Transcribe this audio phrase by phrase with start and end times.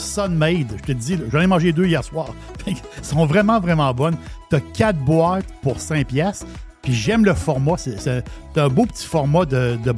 [0.00, 0.76] Sunmade.
[0.78, 2.28] Je te dis, j'en ai mangé deux hier soir.
[2.66, 4.16] Elles sont vraiment, vraiment bonnes.
[4.48, 6.44] Tu as quatre boîtes pour 5 pièces.
[6.82, 7.76] Puis j'aime le format.
[7.76, 8.24] C'est
[8.56, 9.94] un beau petit format de, de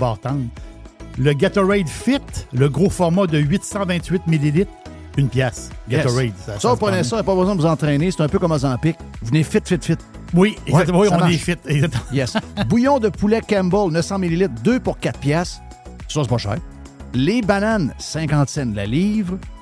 [1.18, 2.18] Le Gatorade Fit,
[2.52, 4.66] le gros format de 828 ml,
[5.16, 5.70] une pièce.
[5.88, 6.32] Gatorade.
[6.44, 8.10] Ça, ça, vous prenez ça, pas besoin de vous entraîner.
[8.10, 8.96] C'est un peu comme Ozempic.
[9.22, 9.96] Venez fit, fit, fit.
[10.34, 11.00] Oui, exactement.
[11.00, 11.56] oui, on est fit.
[12.12, 12.36] Yes.
[12.66, 15.60] Bouillon de poulet Campbell, 900 ml, 2 pour 4 pièces.
[16.08, 16.56] Ça, c'est pas cher.
[17.14, 19.38] Les bananes, 50 cents la livre.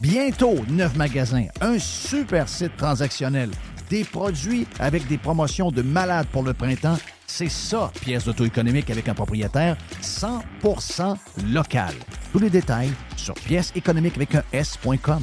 [0.00, 3.50] Bientôt, neuf magasins, un super site transactionnel,
[3.90, 6.98] des produits avec des promotions de malades pour le printemps.
[7.26, 11.16] C'est ça, pièce d'auto économique avec un propriétaire 100%
[11.52, 11.94] local.
[12.32, 15.22] Tous les détails sur pièce économique avec un S.com.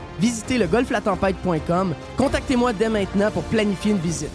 [0.19, 1.93] visitez le golflatempête.com.
[2.17, 4.29] Contactez-moi dès maintenant pour planifier une visite.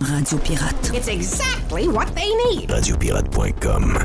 [0.00, 0.90] Radio Pirate.
[0.94, 2.70] It's exactly what they need.
[2.70, 3.98] Radiopirate.com.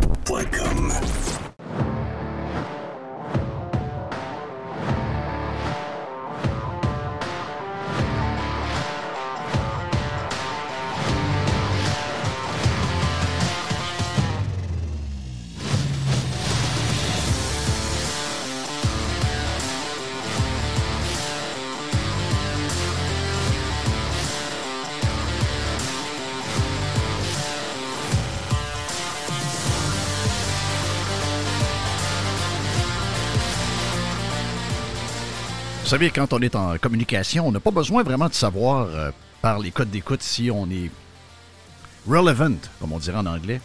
[35.88, 39.10] Vous savez, quand on est en communication, on n'a pas besoin vraiment de savoir euh,
[39.42, 40.92] par les codes d'écoute si on est
[42.06, 43.62] relevant, comme on dirait en anglais.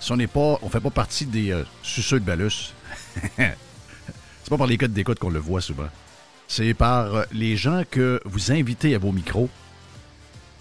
[0.00, 2.74] Si on n'est pas, on fait pas partie des euh, suceux de balus.
[3.36, 5.86] C'est pas par les codes d'écoute qu'on le voit souvent.
[6.48, 9.48] C'est par euh, les gens que vous invitez à vos micros.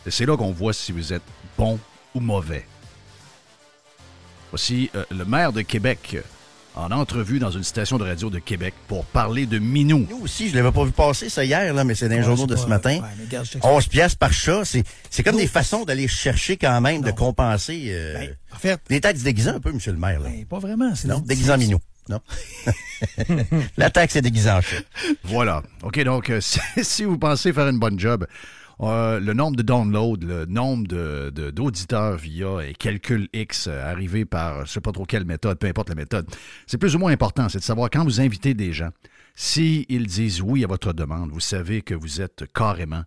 [0.05, 1.25] Et c'est là qu'on voit si vous êtes
[1.57, 1.79] bon
[2.13, 2.67] ou mauvais.
[4.51, 6.17] Voici euh, le maire de Québec
[6.77, 10.05] en entrevue dans une station de radio de Québec pour parler de Minou.
[10.09, 12.25] Nous aussi, je l'avais pas vu passer ça hier, là, mais c'est dans les Ouais,
[12.25, 12.91] journaux de pas- ce matin.
[12.95, 13.73] ouais, mais regarde, je t'explique.
[13.75, 17.85] 11 piastres par chat, c'est, c'est comme des façons d'aller chercher quand même, de compenser.
[17.87, 20.19] euh, Ben, en fait, Les taxes déguisées un peu, monsieur le maire.
[20.19, 20.29] Là.
[20.29, 20.93] ben, pas vraiment.
[20.95, 21.79] c'est non, en minou.
[22.09, 22.21] Non.
[23.77, 24.77] La taxe est déguisée en chat.
[25.23, 25.63] Voilà.
[25.83, 28.25] OK, donc, euh, si, si vous pensez faire une bonne job,
[28.81, 30.87] euh, le nombre de downloads, le nombre
[31.51, 35.67] d'auditeurs via un calcul X euh, arrivé par je sais pas trop quelle méthode, peu
[35.67, 36.27] importe la méthode,
[36.67, 37.49] c'est plus ou moins important.
[37.49, 38.89] C'est de savoir quand vous invitez des gens,
[39.35, 43.03] s'ils disent oui à votre demande, vous savez que vous êtes carrément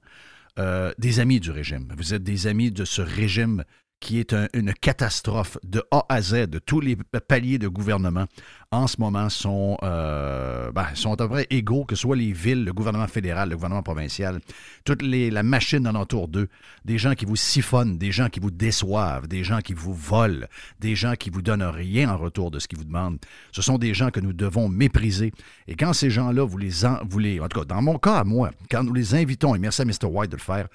[0.58, 1.87] euh, des amis du régime.
[1.96, 3.64] Vous êtes des amis de ce régime
[4.00, 6.47] qui est un- une catastrophe de A à Z.
[6.49, 6.97] De tous les
[7.29, 8.25] paliers de gouvernement
[8.73, 12.32] en ce moment sont, euh, ben, sont à peu près égaux, que ce soit les
[12.32, 14.41] villes, le gouvernement fédéral, le gouvernement provincial,
[14.85, 16.49] toute la machine alentour d'eux,
[16.85, 20.47] des gens qui vous siphonnent, des gens qui vous déçoivent, des gens qui vous volent,
[20.79, 23.19] des gens qui vous donnent rien en retour de ce qu'ils vous demandent.
[23.52, 25.32] Ce sont des gens que nous devons mépriser.
[25.69, 27.41] Et quand ces gens-là, vous les, en, vous les...
[27.41, 30.06] En tout cas, dans mon cas moi, quand nous les invitons, et merci à Mr.
[30.06, 30.69] White de le faire,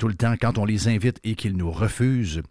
[0.00, 2.42] tout le temps, quand on les invite et qu'ils nous refusent,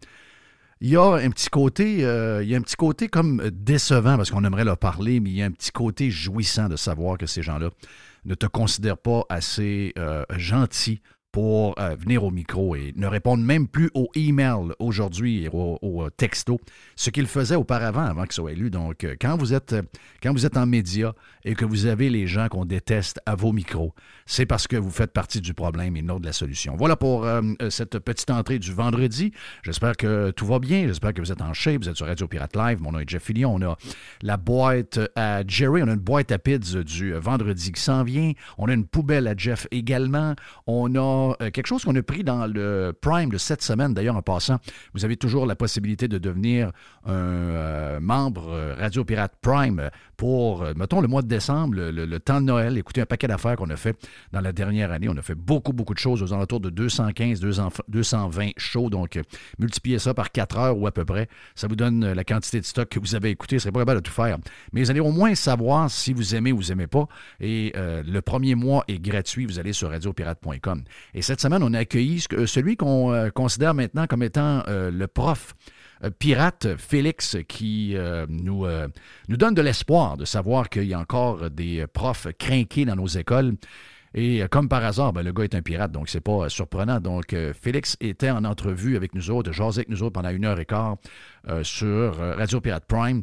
[0.82, 4.16] il y a un petit côté, euh, il y a un petit côté comme décevant
[4.16, 7.18] parce qu'on aimerait leur parler, mais il y a un petit côté jouissant de savoir
[7.18, 7.72] que ces gens-là
[8.24, 11.02] ne te considèrent pas assez euh, gentil
[11.32, 15.78] pour euh, venir au micro et ne répondent même plus aux emails aujourd'hui et aux,
[15.82, 16.58] aux, euh, textos,
[16.96, 18.72] ce qu'ils faisaient auparavant avant qu'ils soient élus.
[18.72, 19.76] Donc, euh, quand vous êtes,
[20.24, 21.14] quand vous êtes en média
[21.46, 23.94] et que vous avez les gens qu'on déteste à vos micros,
[24.26, 26.76] c'est parce que vous faites partie du problème et non de la solution.
[26.76, 27.28] Voilà pour
[27.70, 29.32] cette petite entrée du vendredi.
[29.64, 30.88] J'espère que tout va bien.
[30.88, 31.84] J'espère que vous êtes en shape.
[31.84, 32.82] Vous êtes sur Radio Pirate Live.
[32.82, 33.56] Mon nom est Jeff Fillion.
[33.56, 33.78] On a
[34.22, 35.82] la boîte à Jerry.
[35.84, 38.34] On a une boîte à pids du vendredi qui s'en vient.
[38.58, 40.36] On a une poubelle à Jeff également.
[40.68, 43.94] On a euh, quelque chose qu'on a pris dans le Prime de cette semaine.
[43.94, 44.58] D'ailleurs, en passant,
[44.94, 46.72] vous avez toujours la possibilité de devenir
[47.06, 52.20] un euh, membre euh, Radio Pirate Prime pour, euh, mettons, le mois de décembre, le,
[52.20, 52.78] temps de Noël.
[52.78, 53.96] Écoutez, un paquet d'affaires qu'on a fait
[54.34, 55.08] dans la dernière année.
[55.08, 58.90] On a fait beaucoup, beaucoup de choses aux alentours de 215, 200 220 shows.
[58.90, 59.22] Donc, euh,
[59.60, 61.30] multipliez ça par 4 heures ou à peu près.
[61.56, 63.60] Ça vous donne euh, la quantité de stock que vous avez écouté.
[63.60, 64.40] Ce serait pas capable de tout faire.
[64.74, 67.08] Mais vous allez au moins savoir si vous aimez ou vous aimez pas.
[67.40, 69.46] Et le premier mois est gratuit.
[69.46, 70.84] Vous allez sur radiopirate.com.
[71.14, 75.56] Et cette semaine, on a accueilli celui qu'on considère maintenant comme étant le prof
[76.20, 78.88] pirate Félix qui euh, nous, euh,
[79.28, 83.08] nous donne de l'espoir de savoir qu'il y a encore des profs crinqués dans nos
[83.08, 83.56] écoles.
[84.14, 86.50] Et euh, comme par hasard, ben, le gars est un pirate, donc c'est pas euh,
[86.50, 87.00] surprenant.
[87.00, 90.46] Donc, euh, Félix était en entrevue avec nous autres, jasait avec nous autres pendant une
[90.46, 90.98] heure et quart
[91.48, 93.22] euh, sur euh, Radio Pirate Prime.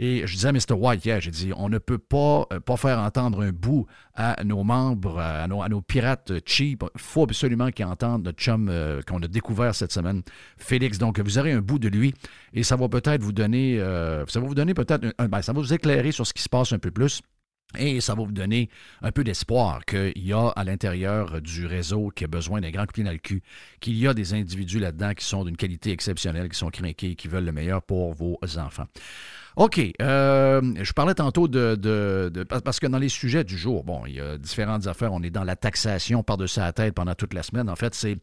[0.00, 0.72] Et je disais à Mr.
[0.72, 4.42] White hier, j'ai dit, on ne peut pas, euh, pas faire entendre un bout à
[4.44, 6.84] nos membres, à nos, à nos pirates cheap.
[6.94, 10.22] Il faut absolument qu'ils entendent notre chum euh, qu'on a découvert cette semaine,
[10.56, 10.98] Félix.
[10.98, 12.14] Donc, vous aurez un bout de lui
[12.52, 15.60] et ça va peut-être vous donner, euh, ça va vous donner peut-être, ben, ça va
[15.60, 17.22] vous éclairer sur ce qui se passe un peu plus.
[17.76, 18.68] Et ça va vous donner
[19.02, 22.86] un peu d'espoir qu'il y a à l'intérieur du réseau qui a besoin d'un grand
[22.86, 23.42] coup dans le cul,
[23.80, 27.26] qu'il y a des individus là-dedans qui sont d'une qualité exceptionnelle, qui sont craqués, qui
[27.26, 28.86] veulent le meilleur pour vos enfants.
[29.56, 29.80] OK.
[30.02, 34.16] Euh, je parlais tantôt de, de, Parce que dans les sujets du jour, bon, il
[34.16, 35.12] y a différentes affaires.
[35.12, 37.68] On est dans la taxation par-dessus la tête pendant toute la semaine.
[37.68, 38.18] En fait, c'est,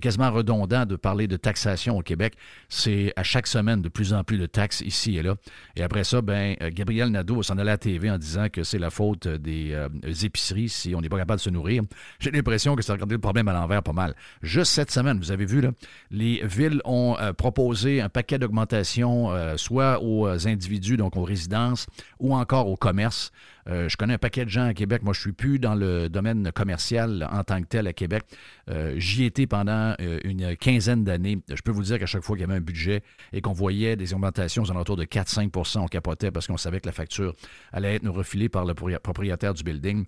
[0.00, 2.34] quasiment redondant de parler de taxation au Québec.
[2.68, 5.36] C'est à chaque semaine de plus en plus de taxes ici et là.
[5.76, 8.64] Et après ça, ben, euh, Gabriel Nadeau s'en allait à la TV en disant que
[8.64, 9.88] c'est la faute des, euh,
[10.22, 11.84] épiceries si on n'est pas capable de se nourrir.
[12.18, 14.16] J'ai l'impression que ça a regardé le problème à l'envers pas mal.
[14.42, 15.70] Juste cette semaine, vous avez vu, là,
[16.10, 21.86] les villes ont proposé un paquet d'augmentations, soit aux individus donc aux résidences,
[22.18, 23.32] ou encore au commerce.
[23.68, 25.02] Euh, je connais un paquet de gens à Québec.
[25.02, 28.24] Moi, je ne suis plus dans le domaine commercial en tant que tel à Québec.
[28.68, 31.38] Euh, j'y étais pendant euh, une quinzaine d'années.
[31.48, 33.02] Je peux vous dire qu'à chaque fois qu'il y avait un budget
[33.32, 36.86] et qu'on voyait des augmentations aux alentours de 4-5% on capotait parce qu'on savait que
[36.86, 37.34] la facture
[37.72, 40.04] allait être nous refilée par le propriétaire du building.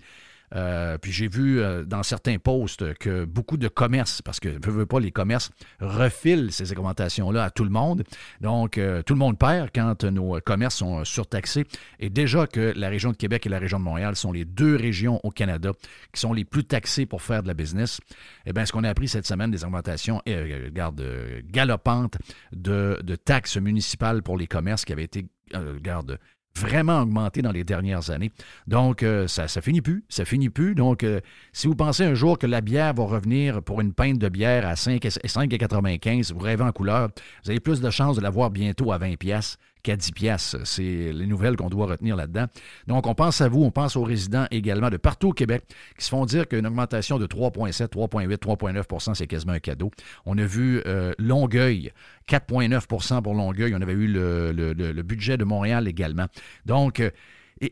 [0.54, 4.73] Euh, puis j'ai vu euh, dans certains posts que beaucoup de commerces, parce que ne
[4.73, 8.04] veut pas, les commerces refilent ces augmentations-là à tout le monde.
[8.40, 11.64] Donc, euh, tout le monde perd quand nos commerces sont surtaxés.
[11.99, 14.76] Et déjà que la région de Québec et la région de Montréal sont les deux
[14.76, 15.73] régions au Canada
[16.12, 18.00] qui sont les plus taxées pour faire de la business,
[18.46, 21.02] eh bien, ce qu'on a appris cette semaine, des augmentations, eh, regarde,
[21.50, 22.16] galopantes
[22.52, 26.18] de, taxes municipales pour les commerces qui avaient été, regarde,
[26.58, 28.30] vraiment augmenté dans les dernières années.
[28.66, 30.04] Donc, euh, ça, ça finit plus.
[30.08, 30.75] Ça finit plus.
[30.75, 31.20] Donc, euh,
[31.52, 34.66] si vous pensez un jour que la bière va revenir pour une pinte de bière
[34.66, 37.08] à 5,95, vous rêvez en couleur,
[37.44, 40.57] vous avez plus de chances de l'avoir bientôt à 20 pièces qu'à 10 pièces.
[40.64, 42.47] C'est les nouvelles qu'on doit retenir là-dedans.
[42.88, 45.62] Donc, on pense à vous, on pense aux résidents également de partout au Québec
[45.97, 49.93] qui se font dire qu'une augmentation de 3,7, 3,8, 3,9% c'est quasiment un cadeau.
[50.26, 51.93] On a vu euh, Longueuil,
[52.29, 53.75] 4,9% pour Longueuil.
[53.76, 56.26] On avait eu le, le, budget de Montréal également.
[56.64, 57.03] Donc,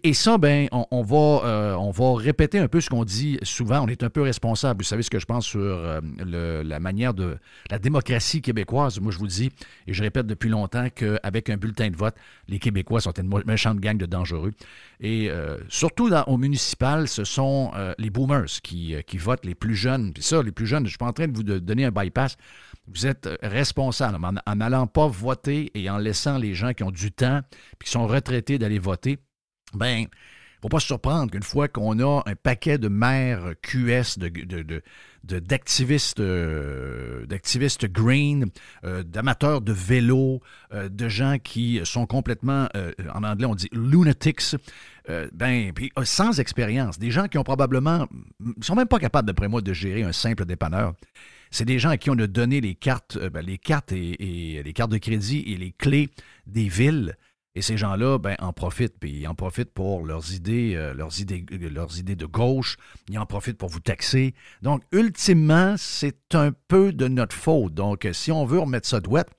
[0.02, 3.84] et, ça, ben, on, va, euh, on va répéter un peu ce qu'on dit souvent.
[3.84, 4.82] On est un peu responsable.
[4.82, 6.00] Vous savez ce que je pense sur euh,
[6.64, 7.38] la manière de
[7.70, 9.00] la démocratie québécoise.
[9.00, 9.50] Moi, je vous dis,
[9.87, 12.14] et je répète depuis longtemps, qu'avec un bulletin de vote,
[12.49, 14.52] les Québécois sont une méchante gang de dangereux.
[15.00, 20.12] Et euh, surtout au municipal, ce sont les boomers qui, qui, votent, les plus jeunes.
[20.12, 21.90] Puis ça, les plus jeunes, je ne suis pas en train de vous donner un
[21.90, 22.37] bypass.
[22.88, 27.12] Vous êtes responsable en n'allant pas voter et en laissant les gens qui ont du
[27.12, 27.40] temps
[27.78, 29.18] puis qui sont retraités d'aller voter
[29.74, 30.06] ben,
[30.62, 34.82] faut pas se surprendre qu'une fois qu'on a un paquet de maires QS, de,
[35.24, 38.46] d'activistes euh, d'activistes green,
[38.84, 40.40] euh, d'amateurs de vélo,
[40.72, 42.68] euh, de gens qui sont complètement,
[43.12, 44.56] en anglais on dit lunatics,
[45.32, 48.06] ben, puis sans expérience, des gens qui ont probablement,
[48.60, 50.94] sont même pas capables, d'après moi, de gérer un simple dépanneur.
[51.50, 54.72] C'est des gens à qui on a donné les cartes, ben, les cartes et, les
[54.72, 56.08] cartes de crédit et les clés
[56.46, 57.16] des villes
[57.54, 61.71] et ces gens-là, ben, en profitent, puis ils en profitent pour leurs idées, euh, euh,
[61.71, 62.76] leurs idées de gauche,
[63.09, 64.35] ils en profitent pour vous taxer.
[64.62, 67.75] Donc, ultimement, c'est un peu de notre faute.
[67.75, 69.30] Donc, si on veut remettre ça douette,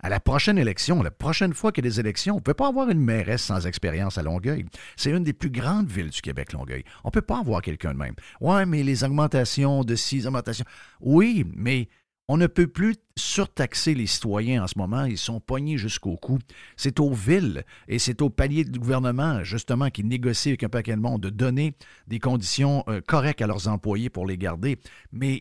[0.00, 2.54] à la prochaine élection, la prochaine fois qu'il y a des élections, on ne peut
[2.54, 4.66] pas avoir une mairesse sans expérience à Longueuil.
[4.96, 6.84] C'est une des plus grandes villes du Québec, Longueuil.
[7.04, 8.14] On ne peut pas avoir quelqu'un de même.
[8.40, 10.66] Ouais, mais les augmentations de six augmentations.
[11.00, 11.88] Oui, mais
[12.28, 15.04] on ne peut plus surtaxer les citoyens en ce moment.
[15.04, 16.38] Ils sont poignés jusqu'au cou.
[16.76, 20.96] C'est aux villes et c'est au palier du gouvernement, justement, qui négocie avec un paquet
[20.96, 21.74] de monde de donner
[22.08, 24.78] des conditions euh, correctes à leurs employés pour les garder.
[25.12, 25.40] Mais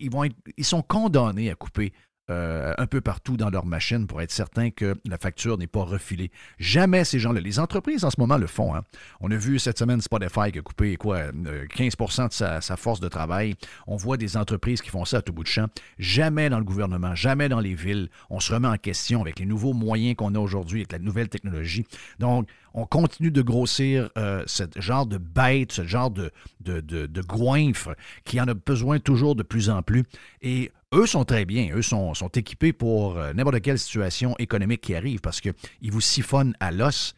[0.57, 1.91] ils sont condamnés à couper
[2.31, 5.83] euh, un peu partout dans leur machine pour être certain que la facture n'est pas
[5.83, 6.31] refilée.
[6.57, 7.39] Jamais ces gens-là.
[7.39, 8.73] Les entreprises en ce moment le font.
[8.73, 8.81] Hein.
[9.21, 12.27] On a vu cette semaine Spotify qui a coupé quoi, 15% euh,
[12.57, 13.53] de sa, force de travail.
[13.85, 15.67] On voit des entreprises qui font ça à tout bout de champ.
[15.99, 18.09] Jamais dans le gouvernement, jamais dans les villes.
[18.31, 21.29] On se remet en question avec les nouveaux moyens qu'on a aujourd'hui, avec la nouvelle
[21.29, 21.85] technologie.
[22.17, 27.21] Donc, on continue de grossir euh, ce genre de bête, ce genre de, de, de,
[27.21, 30.03] goinfre qui en a besoin toujours de plus en plus.
[30.41, 31.69] Et eux sont très bien.
[31.75, 36.55] Eux sont, équipés pour euh, n'importe quelle situation économique qui arrive parce qu'ils vous siphonnent
[36.59, 37.13] à l'os.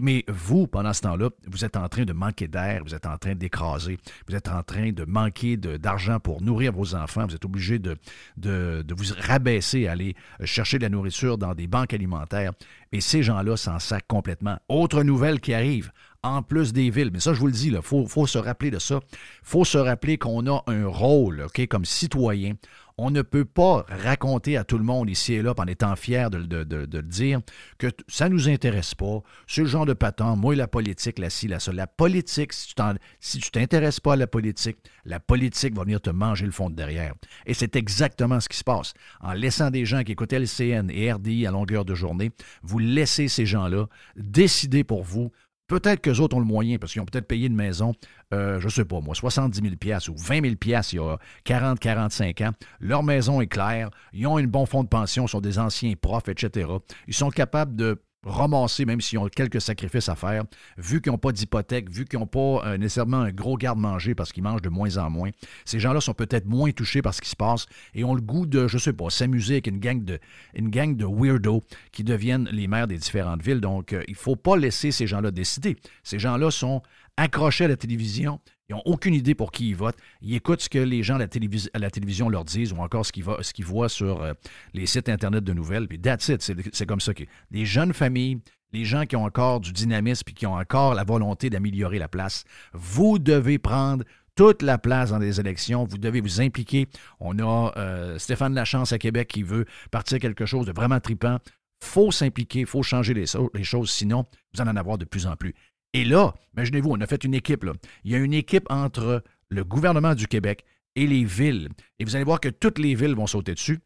[0.00, 3.18] Mais vous, pendant ce temps-là, vous êtes en train de manquer d'air, vous êtes en
[3.18, 7.44] train d'écraser, vous êtes en train de manquer d'argent pour nourrir vos enfants, vous êtes
[7.44, 7.98] obligé de,
[8.38, 12.52] vous rabaisser, aller chercher de la nourriture dans des banques alimentaires.
[12.90, 14.56] Et ces gens-là s'en sacent complètement.
[14.70, 17.10] Autre nouvelle qui arrive, en plus des villes.
[17.12, 19.00] Mais ça, je vous le dis, il faut, faut, se rappeler de ça.
[19.12, 22.54] Il faut se rappeler qu'on a un rôle, OK, comme citoyen.
[22.98, 26.30] On ne peut pas raconter à tout le monde ici et là, en étant fier
[26.30, 27.40] de, le dire,
[27.78, 29.22] que ça ne nous intéresse pas.
[29.46, 31.72] Ce genre de patent, moi, la politique, la ci, la ça.
[31.72, 32.82] La politique, si tu
[33.20, 36.70] si tu t'intéresses pas à la politique, la politique va venir te manger le fond
[36.70, 37.14] de derrière.
[37.46, 38.94] Et c'est exactement ce qui se passe.
[39.20, 42.30] En laissant des gens qui écoutent LCN et RDI à longueur de journée,
[42.62, 45.30] vous laissez ces gens-là décider pour vous
[45.72, 47.94] peut-être qu'eux autres ont le moyen, parce qu'ils ont peut-être payé une maison,
[48.34, 49.74] euh, je sais pas moi, 70 000
[50.08, 52.50] ou 20 000 il y a 40, 45 ans.
[52.80, 56.28] Leur maison est claire, ils ont un bon fonds de pension, sont des anciens profs,
[56.28, 56.68] etc.
[57.08, 60.44] Ils sont capables de ramasser, même s'ils ont quelques sacrifices à faire,
[60.78, 64.32] vu qu'ils n'ont pas d'hypothèque, vu qu'ils n'ont pas euh, nécessairement un gros garde-manger parce
[64.32, 65.30] qu'ils mangent de moins en moins.
[65.64, 68.46] Ces gens-là sont peut-être moins touchés par ce qui se passe et ont le goût
[68.46, 70.18] de, je sais pas, s'amuser avec une gang de,
[70.54, 73.60] une gang de weirdos qui deviennent les maires des différentes villes.
[73.60, 75.76] Donc, euh, il ne faut pas laisser ces gens-là décider.
[76.04, 76.82] Ces gens-là sont
[77.16, 78.40] accrochés à la télévision,
[78.72, 79.98] ils n'ont aucune idée pour qui ils votent.
[80.22, 83.64] Ils écoutent ce que les gens à la, télévision leur disent ou encore ce qu'ils,
[83.64, 84.32] voient sur euh,
[84.72, 85.86] les sites Internet de nouvelles.
[85.86, 86.42] Puis that's it.
[86.42, 88.40] C'est, comme ça que les jeunes familles,
[88.72, 92.08] les gens qui ont encore du dynamisme et qui ont encore la volonté d'améliorer la
[92.08, 95.84] place, vous devez prendre toute la place dans les élections.
[95.84, 96.88] Vous devez vous impliquer.
[97.20, 101.38] On a euh, Stéphane Lachance à Québec qui veut partir quelque chose de vraiment tripant.
[101.82, 104.24] faut s'impliquer, il faut changer les, les choses, sinon
[104.54, 105.54] vous allez en avoir de plus en plus.
[105.94, 107.66] Et là, imaginez-vous, on a fait une équipe.
[108.04, 110.64] Il y a une équipe entre le gouvernement du Québec
[110.96, 111.68] et les villes.
[111.98, 113.80] Et vous allez voir que toutes les villes vont sauter dessus.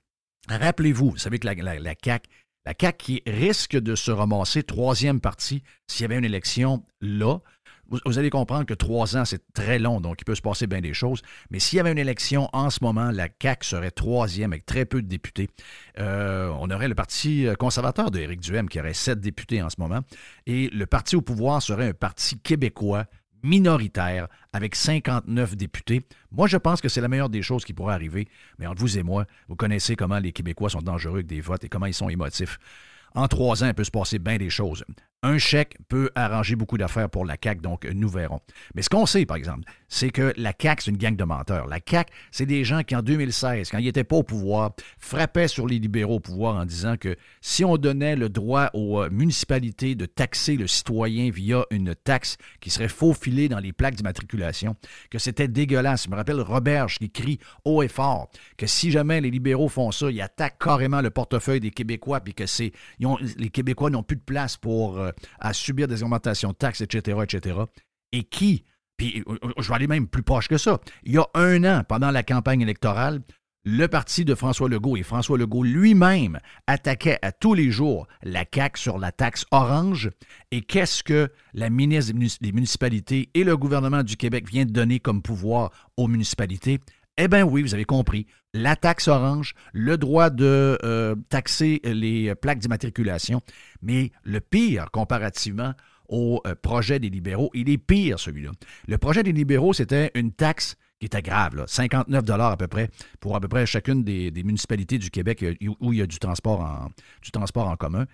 [0.49, 2.29] Rappelez-vous, vous savez que la, la, la CAQ,
[2.65, 7.39] la CAQ qui risque de se ramasser troisième partie s'il y avait une élection là,
[7.89, 10.81] vous, allez comprendre que trois ans, c'est très long, donc il peut se passer bien
[10.81, 11.23] des choses.
[11.51, 14.85] Mais s'il y avait une élection en ce moment, la CAQ serait troisième avec très
[14.85, 15.49] peu de députés.
[15.99, 20.01] Euh, on aurait le Parti conservateur d'Éric Duhem qui aurait sept députés en ce moment.
[20.47, 23.07] Et le parti au pouvoir serait un parti québécois
[23.43, 26.03] minoritaire avec 59 députés.
[26.33, 28.29] Moi, je pense que c'est la meilleure des choses qui pourrait arriver.
[28.59, 31.65] Mais entre vous et moi, vous connaissez comment les Québécois sont dangereux avec des votes
[31.65, 32.59] et comment ils sont émotifs.
[33.15, 34.85] En trois ans, il peut se passer bien des choses.
[35.23, 38.41] Un chèque peut arranger beaucoup d'affaires pour la CAQ, donc nous verrons.
[38.75, 41.67] Mais ce qu'on sait, par exemple, c'est que la CAQ, c'est une gang de menteurs.
[41.67, 45.49] La CAQ, c'est des gens qui, en 2016, quand ils n'étaient pas au pouvoir, frappaient
[45.49, 49.11] sur les libéraux au pouvoir en disant que si on donnait le droit aux euh,
[49.11, 54.77] municipalités de taxer le citoyen via une taxe qui serait faufilée dans les plaques d'immatriculation,
[55.11, 56.05] que c'était dégueulasse.
[56.05, 59.91] Je me rappelle Roberge qui crie haut et fort que si jamais les libéraux font
[59.91, 62.73] ça, ils attaquent carrément le portefeuille des Québécois, puis que c'est,
[63.39, 67.19] les Québécois n'ont plus de place pour euh, à subir des augmentations de taxes, etc.,
[67.23, 67.59] etc.
[68.13, 68.65] Et qui,
[68.97, 71.65] puis euh, euh, je vais aller même plus proche que ça, il y a un
[71.65, 73.21] an, pendant la campagne électorale,
[73.69, 78.45] le parti de François Legault et François Legault lui-même attaquaient à tous les jours la
[78.53, 80.13] CAQ sur la taxe orange.
[80.53, 85.01] Et qu'est-ce que la ministre des municipalités et le gouvernement du Québec vient de donner
[85.01, 86.79] comme pouvoir aux municipalités?
[87.19, 88.29] Eh bien oui, vous avez compris.
[88.57, 93.43] La taxe orange, le droit de euh, taxer les plaques d'immatriculation.
[93.83, 95.75] Mais le pire, comparativement
[96.09, 98.53] au euh, projet des libéraux, il est pire celui-là.
[98.89, 102.89] Le projet des libéraux, c'était une taxe qui était grave, 59 dollars à peu près
[103.21, 106.19] pour à peu près chacune des, municipalités du Québec euh, où il y a du
[106.19, 106.89] transport en,
[107.21, 108.07] du transport en commun.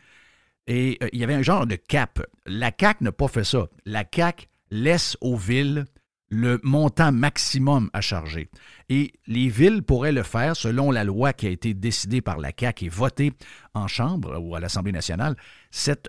[0.67, 2.21] Et il y avait un genre de cap.
[2.47, 3.69] La CAC n'a pas fait ça.
[3.87, 5.85] La CAC laisse aux villes
[6.33, 8.49] le montant maximum à charger.
[8.89, 12.53] Et les villes pourraient le faire selon la loi qui a été décidée par la
[12.59, 13.33] CAQ et votée
[13.75, 15.37] en Chambre ou à l'Assemblée nationale.
[15.71, 16.09] Cette,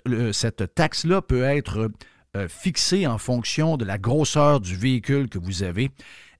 [0.75, 1.91] taxe-là peut être
[2.37, 5.91] euh, fixée en fonction de la grosseur du véhicule que vous avez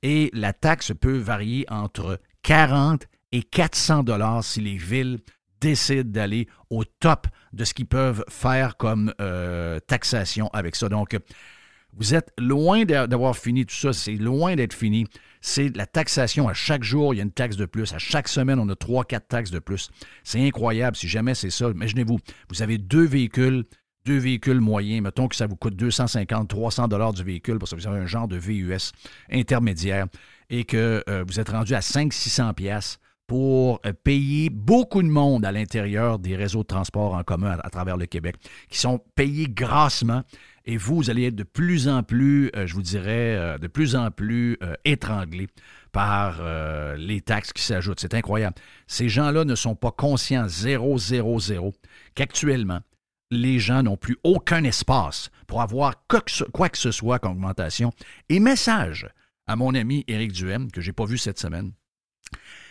[0.01, 5.19] et la taxe peut varier entre 40 et 400 dollars si les villes
[5.59, 10.87] décident d'aller au top de ce qu'ils peuvent faire comme euh, taxation avec ça.
[10.87, 11.17] Donc,
[11.97, 15.05] vous êtes loin d'avoir fini tout ça, c'est loin d'être fini.
[15.41, 17.93] C'est la taxation à chaque jour, il y a une taxe de plus.
[17.93, 19.89] À chaque semaine, on a trois, quatre taxes de plus.
[20.23, 21.69] C'est incroyable si jamais c'est ça.
[21.69, 22.17] Imaginez-vous,
[22.49, 23.65] vous avez deux véhicules,
[24.05, 27.75] deux véhicules moyens, mettons que ça vous coûte 250, 300 dollars du véhicule parce que
[27.75, 28.91] vous avez un genre de VUS
[29.31, 30.07] intermédiaire
[30.49, 35.51] et que euh, vous êtes rendu à 500-600 pièces pour payer beaucoup de monde à
[35.51, 38.35] l'intérieur des réseaux de transport en commun à, travers le Québec,
[38.69, 40.23] qui sont payés grassement
[40.65, 43.67] et vous, vous allez être de plus en plus, euh, je vous dirais, euh, de
[43.67, 45.47] plus en plus euh, étranglé
[45.91, 46.41] par
[46.97, 47.99] les taxes qui s'ajoutent.
[47.99, 48.55] C'est incroyable.
[48.87, 51.71] Ces gens-là ne sont pas conscients, zéro, zéro, zéro,
[52.15, 52.79] qu'actuellement,
[53.29, 57.91] les gens n'ont plus aucun espace pour avoir quoi que ce soit comme augmentation.
[58.29, 59.07] Et message
[59.45, 61.73] à mon ami Éric Duhem, que je n'ai pas vu cette semaine.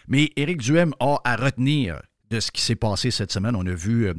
[0.09, 3.57] Mais Éric Duhem a à retenir de ce qui s'est passé cette semaine.
[3.57, 4.11] On a vu,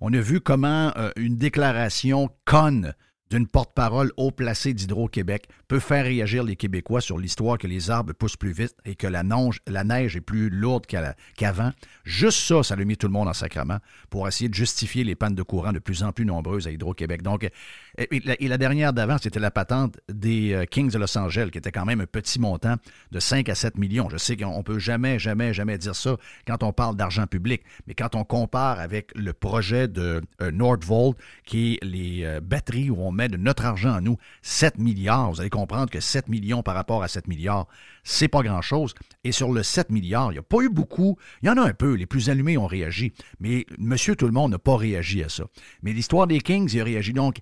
[0.00, 2.94] on a vu comment une déclaration conne
[3.30, 8.12] d'une porte-parole haut placée d'Hydro-Québec peut faire réagir les Québécois sur l'histoire que les arbres
[8.12, 11.72] poussent plus vite et que la, neige est plus lourde qu'avant.
[12.04, 13.78] Juste ça, ça a mis tout le monde en sacrement
[14.10, 17.22] pour essayer de justifier les pannes de courant de plus en plus nombreuses à Hydro-Québec.
[17.22, 17.48] Donc,
[17.98, 21.72] et la, dernière d'avant, c'était la patente des euh, Kings de Los Angeles, qui était
[21.72, 22.76] quand même un petit montant
[23.10, 24.08] de 5 à 7 millions.
[24.08, 26.16] Je sais qu'on peut jamais, jamais, jamais dire ça
[26.46, 31.16] quand on parle d'argent public, mais quand on compare avec le projet de euh, Nordvolt,
[31.44, 35.32] qui est les euh, batteries où on met de notre argent à nous 7 milliards.
[35.32, 37.66] Vous allez comprendre que 7 millions par rapport à 7 milliards,
[38.04, 38.94] c'est pas grand-chose.
[39.24, 41.16] Et sur le 7 milliards, il n'y a pas eu beaucoup.
[41.42, 41.94] Il y en a un peu.
[41.94, 43.12] Les plus allumés ont réagi.
[43.40, 45.44] Mais monsieur tout le monde n'a pas réagi à ça.
[45.82, 47.12] Mais l'histoire des Kings, il a réagi.
[47.12, 47.38] Donc,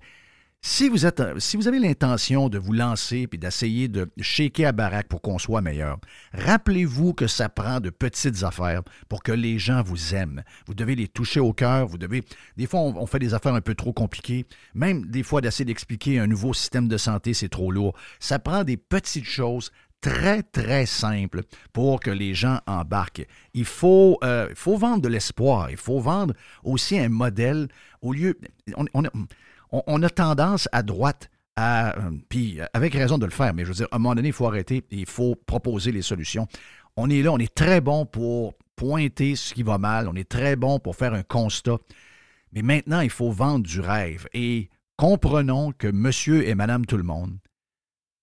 [0.61, 5.39] si vous, avez l'intention de vous lancer et d'essayer de shaker à baraque pour qu'on
[5.39, 5.99] soit meilleur,
[6.33, 10.43] rappelez-vous que ça prend de petites affaires pour que les gens vous aiment.
[10.67, 11.87] Vous devez les toucher au cœur.
[11.87, 12.23] Vous devez.
[12.57, 14.45] Des fois, on, fait des affaires un peu trop compliquées.
[14.73, 17.95] Même des fois, d'essayer d'expliquer un nouveau système de santé, c'est trop lourd.
[18.19, 21.41] Ça prend des petites choses très, très simples
[21.73, 23.25] pour que les gens embarquent.
[23.53, 25.71] Il faut, euh, vendre de l'espoir.
[25.71, 27.69] Il faut vendre aussi un modèle
[28.01, 28.37] au lieu.
[28.75, 29.03] On,
[29.71, 31.97] on, a tendance à droite à.
[31.97, 34.29] euh, Puis avec raison de le faire, mais je veux dire, à un moment donné,
[34.29, 36.47] il faut arrêter il faut proposer les solutions.
[36.95, 40.27] On est là, on est très bon pour pointer ce qui va mal, on est
[40.27, 41.77] très bon pour faire un constat.
[42.51, 44.27] Mais maintenant, il faut vendre du rêve.
[44.33, 47.37] Et comprenons que monsieur et madame tout le monde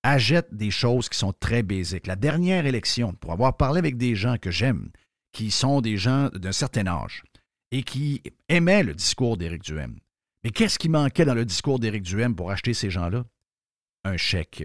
[0.03, 2.07] achètent des choses qui sont très basiques.
[2.07, 4.91] La dernière élection, pour avoir parlé avec des gens que j'aime,
[5.33, 7.23] qui sont des gens d'un certain âge
[7.73, 9.99] et qui aimaient le discours d'Éric Duhem,
[10.47, 13.25] mais qu'est-ce qui manquait dans le discours d'Éric Duhem pour acheter ces gens-là?
[14.05, 14.63] Un chèque.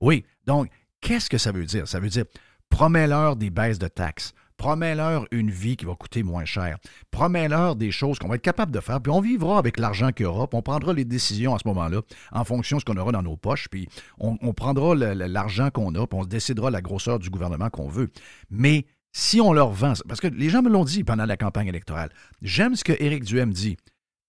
[0.00, 0.70] Oui, donc,
[1.02, 1.86] qu'est-ce que ça veut dire?
[1.86, 2.24] Ça veut dire,
[2.70, 6.78] promets-leur des baisses de taxes, promets-leur une vie qui va coûter moins cher,
[7.10, 10.24] promets-leur des choses qu'on va être capable de faire, puis on vivra avec l'argent qu'il
[10.24, 12.96] y aura, puis on prendra les décisions à ce moment-là en fonction de ce qu'on
[12.96, 17.18] aura dans nos poches, puis on, prendra l'argent qu'on a, puis on décidera la grosseur
[17.18, 18.08] du gouvernement qu'on veut.
[18.48, 21.66] Mais si on leur vend, parce que les gens me l'ont dit pendant la campagne
[21.66, 22.08] électorale,
[22.40, 23.76] j'aime ce que Éric Duhem dit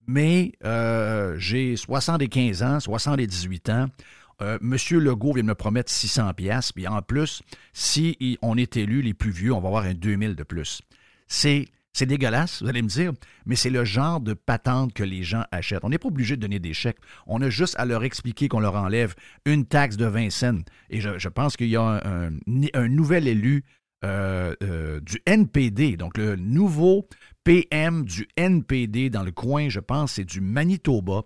[0.06, 3.86] mais euh, j'ai 75 ans, 78 ans.
[4.42, 9.00] Euh, Monsieur Legault vient me promettre 600 pièces, puis en plus, si on est élu
[9.02, 10.82] les plus vieux, on va avoir un 2000 de plus.
[11.28, 13.12] C'est c'est dégueulasse, vous allez me dire,
[13.46, 15.84] mais c'est le genre de patente que les gens achètent.
[15.84, 16.98] On n'est pas obligé de donner des chèques.
[17.28, 19.14] On a juste à leur expliquer qu'on leur enlève
[19.44, 20.64] une taxe de 20 cents.
[20.90, 23.64] Et je, pense qu'il y a un, nouvel élu
[24.04, 27.06] euh, du NPD, donc le nouveau
[27.44, 31.24] PM du NPD dans le coin, je pense, c'est du Manitoba,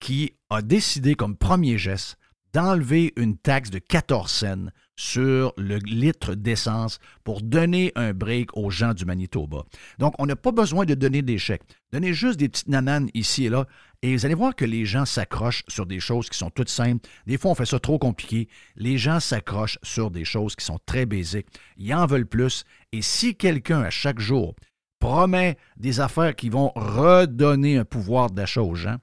[0.00, 2.18] qui a décidé comme premier geste
[2.54, 8.70] d'enlever une taxe de 14 cents sur le litre d'essence pour donner un break aux
[8.70, 9.64] gens du Manitoba.
[9.98, 11.62] Donc, on n'a pas besoin de donner des chèques.
[11.92, 13.66] Donnez juste des petites nananes ici et là,
[14.02, 17.06] et vous allez voir que les gens s'accrochent sur des choses qui sont toutes simples.
[17.26, 18.48] Des fois, on fait ça trop compliqué.
[18.76, 21.48] Les gens s'accrochent sur des choses qui sont très basiques.
[21.76, 22.64] Ils en veulent plus.
[22.92, 24.54] Et si quelqu'un, à chaque jour,
[24.98, 28.96] promet des affaires qui vont redonner un pouvoir d'achat aux gens,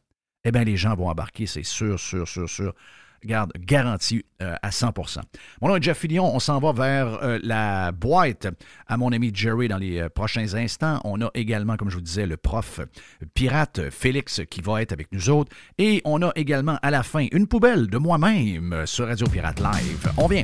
[0.43, 2.73] eh bien, les gens vont embarquer, c'est sûr, sûr, sûr, sûr.
[3.23, 5.19] Garde, garanti euh, à 100%
[5.61, 6.35] Mon nom est Jeff Fillion.
[6.35, 8.47] On s'en va vers euh, la boîte
[8.85, 11.01] à mon ami Jerry dans les euh, prochains instants.
[11.05, 12.81] On a également, comme je vous disais, le prof
[13.33, 15.51] pirate Félix qui va être avec nous autres.
[15.79, 20.11] Et on a également à la fin une poubelle de moi-même sur Radio Pirate Live.
[20.17, 20.43] On vient.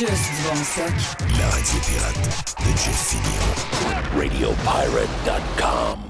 [0.00, 0.94] Juste du bon stock.
[1.38, 2.24] La radio pirate
[2.58, 3.48] de Jeff Fillion.
[4.18, 6.09] RadioPirate.com.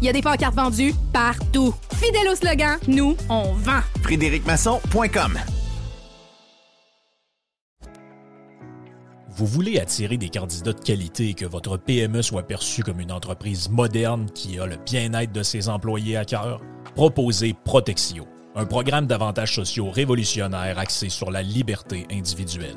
[0.00, 1.74] Il y a des pancartes vendues partout.
[1.94, 3.80] Fidèle au slogan, nous, on vend.
[4.02, 5.38] FrédéricMasson.com
[9.36, 13.12] Vous voulez attirer des candidats de qualité et que votre PME soit perçue comme une
[13.12, 16.62] entreprise moderne qui a le bien-être de ses employés à cœur?
[16.94, 22.76] Proposez Protexio, un programme d'avantages sociaux révolutionnaire axé sur la liberté individuelle.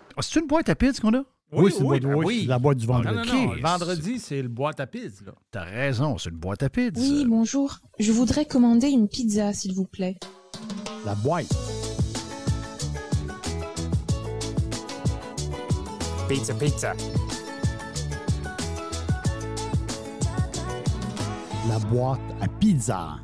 [0.17, 1.23] Ah, c'est une boîte à pizza qu'on a?
[1.53, 3.15] Oui, c'est oui, la boîte du vendredi.
[3.15, 5.25] Non, non, non, le vendredi, c'est le boîte à pizza.
[5.51, 7.01] T'as raison, c'est une boîte à pizza.
[7.01, 7.77] Oui, bonjour.
[7.99, 10.17] Je voudrais commander une pizza, s'il vous plaît.
[11.05, 11.47] La boîte.
[16.29, 16.93] Pizza, pizza.
[21.67, 23.17] La boîte à pizza.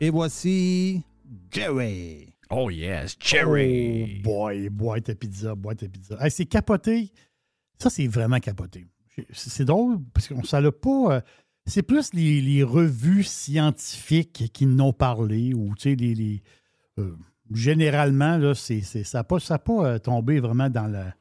[0.00, 1.02] Et voici
[1.50, 2.25] Jerry.
[2.50, 4.20] Oh yes, Cherry.
[4.20, 6.30] Oh boy, boîte à pizza, boîte à pizza.
[6.30, 7.12] c'est capoté.
[7.78, 8.86] Ça, c'est vraiment capoté.
[9.32, 11.16] C'est drôle parce qu'on ne pas.
[11.16, 11.20] Euh,
[11.66, 16.42] c'est plus les, revues scientifiques qui n'ont parlé ou, tu sais, les.
[16.98, 17.16] Euh,
[17.52, 18.74] généralement, là, ça
[19.14, 19.38] n'a pas,
[19.84, 21.14] euh, tombé vraiment dans, la,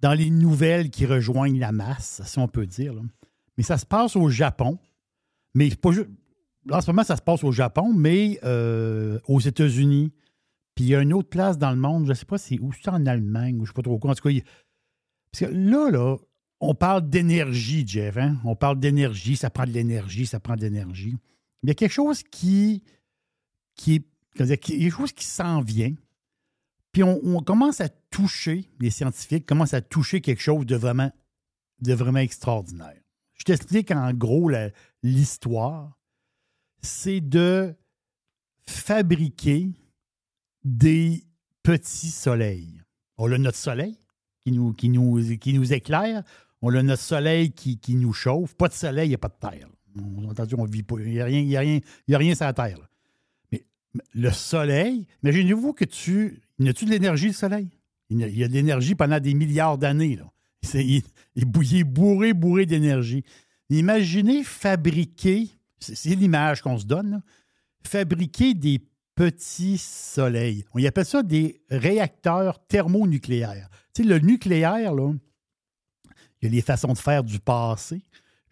[0.00, 2.94] dans les nouvelles qui rejoignent la masse, si on peut dire.
[3.56, 4.78] Mais ça se passe au Japon.
[5.54, 5.90] Mais pas.
[6.70, 8.38] En ce moment, ça se passe au Japon, mais
[9.26, 10.12] aux États-Unis,
[10.78, 12.60] puis il y a une autre place dans le monde, je ne sais pas si
[12.60, 14.12] où c'est en Allemagne ou je ne sais pas trop quoi.
[14.12, 14.40] En tout cas,
[15.32, 16.16] parce que là, là,
[16.60, 18.16] on parle d'énergie, Jeff.
[18.16, 18.36] Hein?
[18.44, 21.16] On parle d'énergie, ça prend de l'énergie, ça prend de l'énergie.
[21.64, 22.84] Il y a quelque chose qui,
[23.74, 24.06] qui.
[24.38, 25.96] Il y a quelque chose qui s'en vient.
[26.92, 31.10] Puis on, commence à toucher, les scientifiques commencent à toucher quelque chose de vraiment,
[31.80, 33.02] de vraiment extraordinaire.
[33.34, 34.48] Je t'explique en gros
[35.02, 35.98] l'histoire.
[36.82, 37.74] C'est de
[38.68, 39.72] fabriquer
[40.68, 41.24] des
[41.62, 42.80] petits soleils.
[43.16, 43.98] On a notre soleil
[44.40, 46.22] qui nous, éclaire.
[46.62, 48.54] On a notre soleil qui, nous chauffe.
[48.54, 49.68] Pas de soleil, il n'y a pas de terre.
[49.96, 50.96] On, on vit pas.
[51.00, 52.78] Il n'y a, rien, y sur la terre.
[53.50, 53.64] Mais
[54.14, 56.42] le soleil, imaginez-vous que tu.
[56.64, 57.68] A-tu de l'énergie, le soleil?
[58.10, 60.18] Il y a, de l'énergie pendant des milliards d'années.
[60.74, 61.02] Il,
[61.36, 63.24] il, est bourré, bourré d'énergie.
[63.70, 67.22] Imaginez fabriquer, c'est l'image qu'on se donne,
[67.84, 68.80] fabriquer des
[69.18, 70.64] petits soleils.
[70.74, 73.68] On y appelle ça des réacteurs thermonucléaires.
[73.92, 75.12] Tu le nucléaire, là,
[76.40, 78.00] il y a les façons de faire du passé.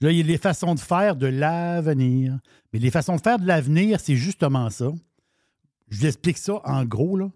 [0.00, 2.40] Là, il y a les façons de faire de l'avenir.
[2.72, 4.92] Mais les façons de faire de l'avenir, c'est justement ça.
[5.88, 7.30] Je vous explique ça en gros, là.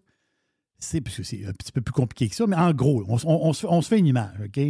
[0.81, 3.53] C'est, parce que c'est un petit peu plus compliqué que ça, mais en gros, on,
[3.53, 4.61] se, fait une image, OK?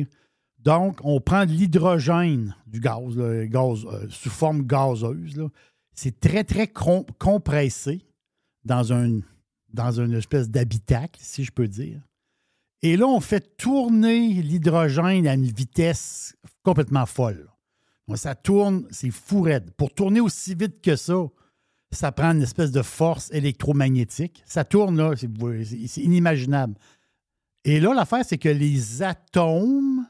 [0.59, 3.17] Donc, on prend de l'hydrogène du gaz,
[3.49, 5.49] gaz euh, sous forme gazeuse.
[5.95, 8.03] C'est très, très compressé
[8.65, 9.21] dans, un,
[9.73, 12.01] dans une espèce d'habitacle, si je peux dire.
[12.83, 17.51] Et là, on fait tourner l'hydrogène à une vitesse complètement folle.
[18.15, 19.71] ça tourne, c'est fou raide.
[19.73, 21.15] Pour tourner aussi vite que ça,
[21.91, 24.43] ça prend une espèce de force électromagnétique.
[24.47, 26.75] Ça tourne là, c'est inimaginable.
[27.65, 30.07] Et là, l'affaire, c'est que les atomes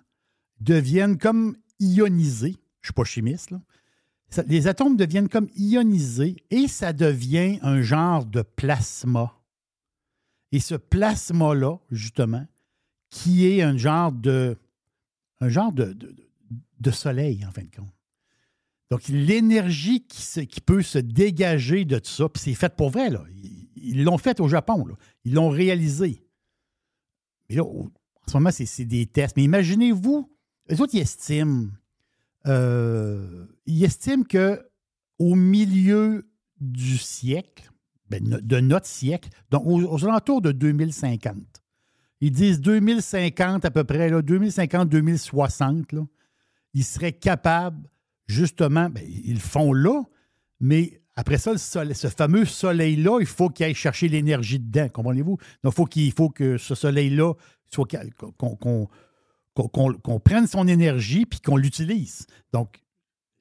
[0.60, 2.56] deviennent comme ionisés.
[2.82, 3.60] Je ne suis pas chimiste, là
[4.46, 9.36] les atomes deviennent comme ionisés et ça devient un genre de plasma.
[10.52, 12.46] Et ce plasma-là, justement,
[13.10, 14.56] qui est un genre de,
[15.40, 17.92] genre de, soleil, en fin de compte.
[18.90, 23.24] Donc, l'énergie qui, peut se dégager de tout ça, puis c'est fait pour vrai, là.
[23.76, 24.84] Ils l'ont fait au Japon.
[25.24, 26.22] Ils l'ont réalisé.
[27.48, 27.90] Mais là, en
[28.26, 29.36] ce moment, c'est des tests.
[29.36, 30.30] Mais imaginez-vous,
[30.70, 31.68] eux autres, ils estiment
[32.46, 34.66] euh, il estime que
[35.18, 36.26] au milieu
[36.60, 37.70] du siècle,
[38.08, 41.36] ben, de notre siècle, donc aux, alentours de 2050,
[42.22, 46.02] Ils disent 2050 à peu près, là, 2050-2060, là,
[46.74, 47.88] ils seraient capables,
[48.26, 50.02] justement, ben, ils le font là,
[50.60, 55.38] mais après ça, ce fameux soleil-là, il faut qu'il aille chercher l'énergie dedans, comprenez-vous?
[55.62, 57.34] Donc, il faut, faut que ce soleil-là
[57.68, 57.86] soit
[58.36, 58.88] qu'on-
[59.54, 62.26] qu'on- prenne son énergie puis qu'on l'utilise.
[62.52, 62.80] Donc,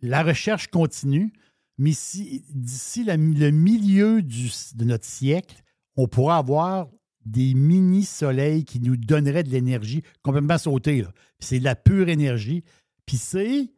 [0.01, 1.33] la recherche continue,
[1.77, 3.17] mais si- d'ici le
[3.51, 5.61] milieu de notre siècle,
[5.95, 6.87] on pourra avoir
[7.25, 11.05] des mini-soleils qui nous donneraient de l'énergie complètement sautée.
[11.39, 12.63] C'est de la pure énergie.
[13.05, 13.69] Puis c'est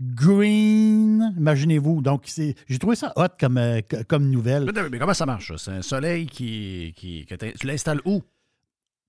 [0.00, 2.00] green, imaginez-vous.
[2.02, 3.80] Donc, j'ai trouvé ça hot comme, euh,
[4.20, 4.70] nouvelle.
[4.90, 5.52] Mais, comment ça marche?
[5.56, 6.92] C'est un soleil qui.
[6.96, 8.22] qui, que t'in- tu l'installes où?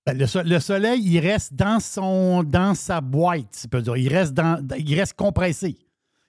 [0.06, 3.98] Ben, Le, so- le soleil, il reste dans, son, dans sa boîte, si peut dire.
[3.98, 5.78] Il reste, dans, il reste compressé.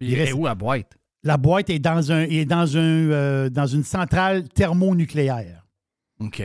[0.01, 0.97] Il est où, la boîte?
[1.23, 5.65] La boîte est dans, un, est dans, un, euh, dans une centrale thermonucléaire.
[6.19, 6.43] OK.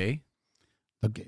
[1.03, 1.21] Donc,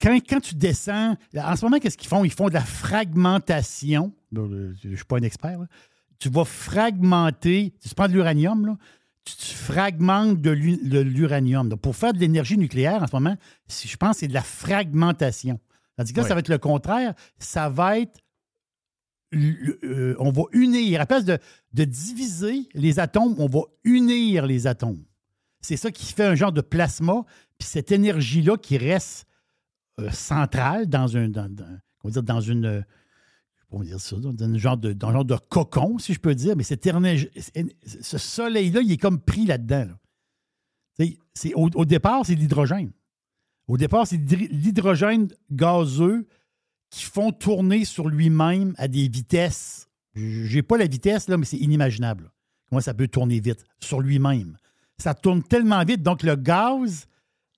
[0.00, 2.24] quand, quand tu descends, en ce moment, qu'est-ce qu'ils font?
[2.24, 4.12] Ils font de la fragmentation.
[4.32, 4.40] Je
[4.88, 5.58] ne suis pas un expert.
[5.58, 5.66] là.
[6.18, 8.76] Tu vas fragmenter, tu prends de l'uranium, là,
[9.36, 11.68] tu, tu fragmentes de l'u- de l'uranium.
[11.76, 13.36] Pour faire de l'énergie nucléaire, en ce moment,
[13.66, 15.60] si- je pense que c'est de la fragmentation.
[15.96, 17.14] Tandis que là, ça va être le contraire.
[17.38, 18.20] Ça va être.
[19.34, 21.00] euh, on va unir.
[21.00, 21.38] À place de,
[21.74, 25.02] de diviser les atomes, on va unir les atomes.
[25.60, 27.24] C'est ça qui fait un genre de plasma.
[27.58, 29.26] Puis cette énergie-là qui reste
[30.00, 31.28] euh, centrale dans un.
[31.28, 32.84] Dans, dans- comment dire, dans une.
[33.70, 36.34] Comment dire ça, dans un genre de, dans un genre de cocon, si je peux
[36.34, 36.62] dire, mais
[36.96, 37.30] énergie-
[37.86, 39.88] ce soleil-là, il est comme pris là-dedans.
[41.54, 42.90] au, au départ, c'est de l'hydrogène.
[43.66, 46.26] Au départ, c'est de l'hydrogène gazeux
[46.90, 49.88] qui font tourner sur lui-même à des vitesses.
[50.14, 52.32] J'ai pas la vitesse, là, mais c'est inimaginable.
[52.68, 54.56] Comment ça peut tourner vite sur lui-même?
[54.98, 57.06] Ça tourne tellement vite, donc le gaz,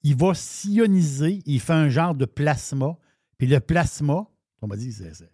[0.03, 2.96] il va s'ioniser, il fait un genre de plasma.
[3.38, 4.27] Puis le plasma,
[4.61, 5.31] on m'a dit, c'est-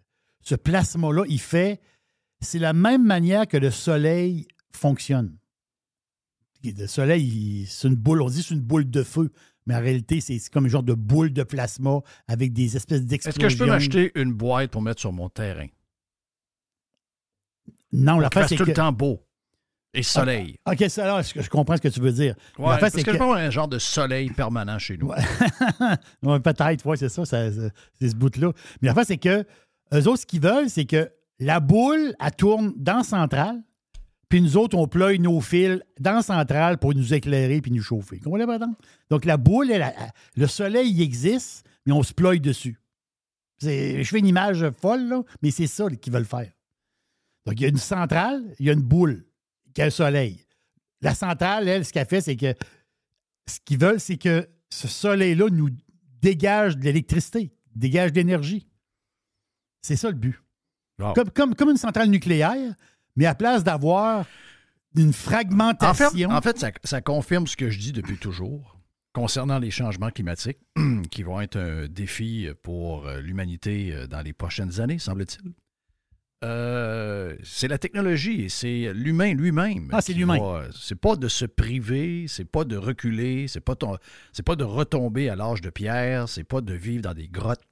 [0.47, 1.81] ce plasma-là, il fait.
[2.39, 5.35] C'est la même manière que le soleil fonctionne.
[6.63, 9.29] Le soleil, il- c'est une boule, on dit c'est une boule de feu,
[9.65, 13.07] mais en réalité, c'est comme un genre de boule de plasma avec des espèces Est-ce
[13.07, 13.41] d'explosions.
[13.41, 15.67] que je peux m'acheter une boîte pour mettre sur mon terrain?
[17.91, 18.69] Non, la face, c'est tout que...
[18.69, 19.23] le temps beau.
[19.93, 20.57] Et soleille.
[20.69, 22.35] OK, ça, là, je je comprends ce que tu veux dire?
[22.59, 24.97] Ouais, la face, parce c'est que, je que- avoir un genre de soleil permanent chez
[24.97, 25.07] nous.
[26.21, 28.51] Peut-être, oui, c'est ça- c'est ce bout-là.
[28.81, 29.45] Mais la face, c'est que
[29.93, 33.61] eux autres, ce qu'ils veulent, c'est que la boule, elle tourne dans centrale,
[34.29, 38.19] puis nous autres, on ploie nos fils dans centrale pour nous éclairer puis nous chauffer.
[38.19, 38.59] Comprenez pas
[39.09, 39.25] donc?
[39.25, 39.71] La boule,
[40.35, 42.77] le soleil, il existe, mais on se ploie dessus.
[43.61, 46.51] Je fais une image folle, mais c'est ça qu'ils veulent faire.
[47.45, 49.25] Donc, il y a une centrale, il y a une boule
[49.73, 50.43] qui a un soleil?
[51.01, 52.53] La centrale, elle, ce qu'elle fait, c'est que
[53.47, 55.69] ce qu'ils veulent, c'est que ce soleil-là nous
[56.21, 58.66] dégage de l'électricité, dégage de l'énergie.
[59.81, 60.39] C'est ça le but.
[60.99, 61.13] Wow.
[61.13, 62.73] Comme, comme, comme une centrale nucléaire,
[63.15, 64.25] mais à place d'avoir
[64.95, 66.09] une En fragmentation.
[66.11, 68.77] fait, en fait ça, ça confirme ce que je dis depuis toujours
[69.13, 70.59] concernant les changements climatiques,
[71.11, 75.53] qui vont être un défi pour euh, l'humanité euh, dans les prochaines années, semble-t-il.
[76.43, 79.89] Euh, c'est la technologie et c'est l'humain lui-même.
[79.91, 80.67] Ah, c'est l'humain.
[80.71, 83.97] C'est pas de se priver, c'est pas de reculer, c'est pas, ton-
[84.33, 87.63] c'est pas de retomber à l'âge de pierre, c'est pas de vivre dans des grottes,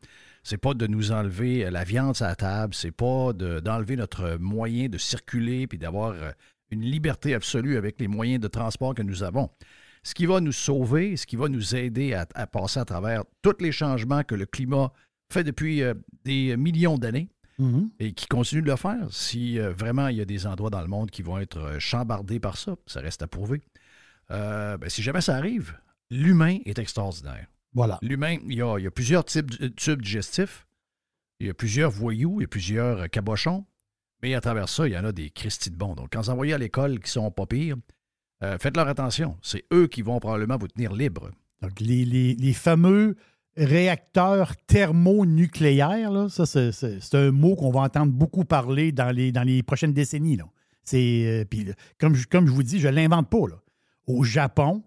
[0.46, 4.38] c'est pas de nous enlever la viande à la table, c'est pas de- d'enlever notre
[4.40, 6.32] moyen de circuler puis d'avoir euh,
[6.72, 9.50] une liberté absolue avec les moyens de transport que nous avons.
[10.04, 13.24] Ce qui va nous sauver, ce qui va nous aider à, à passer à travers
[13.42, 14.94] tous les changements que le climat
[15.34, 17.28] fait depuis euh, des millions d'années
[17.58, 17.90] Mhm.
[18.00, 19.08] et qui continue de le faire.
[19.12, 21.80] Si euh, vraiment il y a des endroits dans le monde qui vont être euh,
[21.80, 23.62] chambardés par ça, ça reste à prouver.
[24.30, 25.74] Euh, ben, si jamais ça arrive,
[26.12, 27.48] l'humain est extraordinaire.
[27.76, 28.00] Voilà.
[28.02, 30.66] L'humain, il y a, il y a plusieurs types de tubes digestifs,
[31.40, 33.66] il y a plusieurs voyous, il y a plusieurs euh, cabochons,
[34.24, 35.94] mais à travers ça, il y en a des Christy de bons.
[35.94, 37.76] Donc, quand vous envoyez à l'école qui sont pas pires,
[38.44, 39.38] euh, faites leur attention.
[39.42, 41.30] C'est eux qui vont probablement vous tenir libre.
[41.62, 43.16] Donc, les, les- les fameux
[43.58, 49.12] réacteurs thermonucléaires, là, ça, c'est, c'est- c'est un mot qu'on va entendre beaucoup parler dans
[49.12, 50.38] les, dans les prochaines décennies.
[50.38, 50.46] Là.
[50.84, 51.68] C'est, euh, puis,
[52.00, 53.48] comme, je, comme je vous dis, je ne l'invente pas.
[53.50, 53.56] Là.
[54.08, 54.84] Au Japon,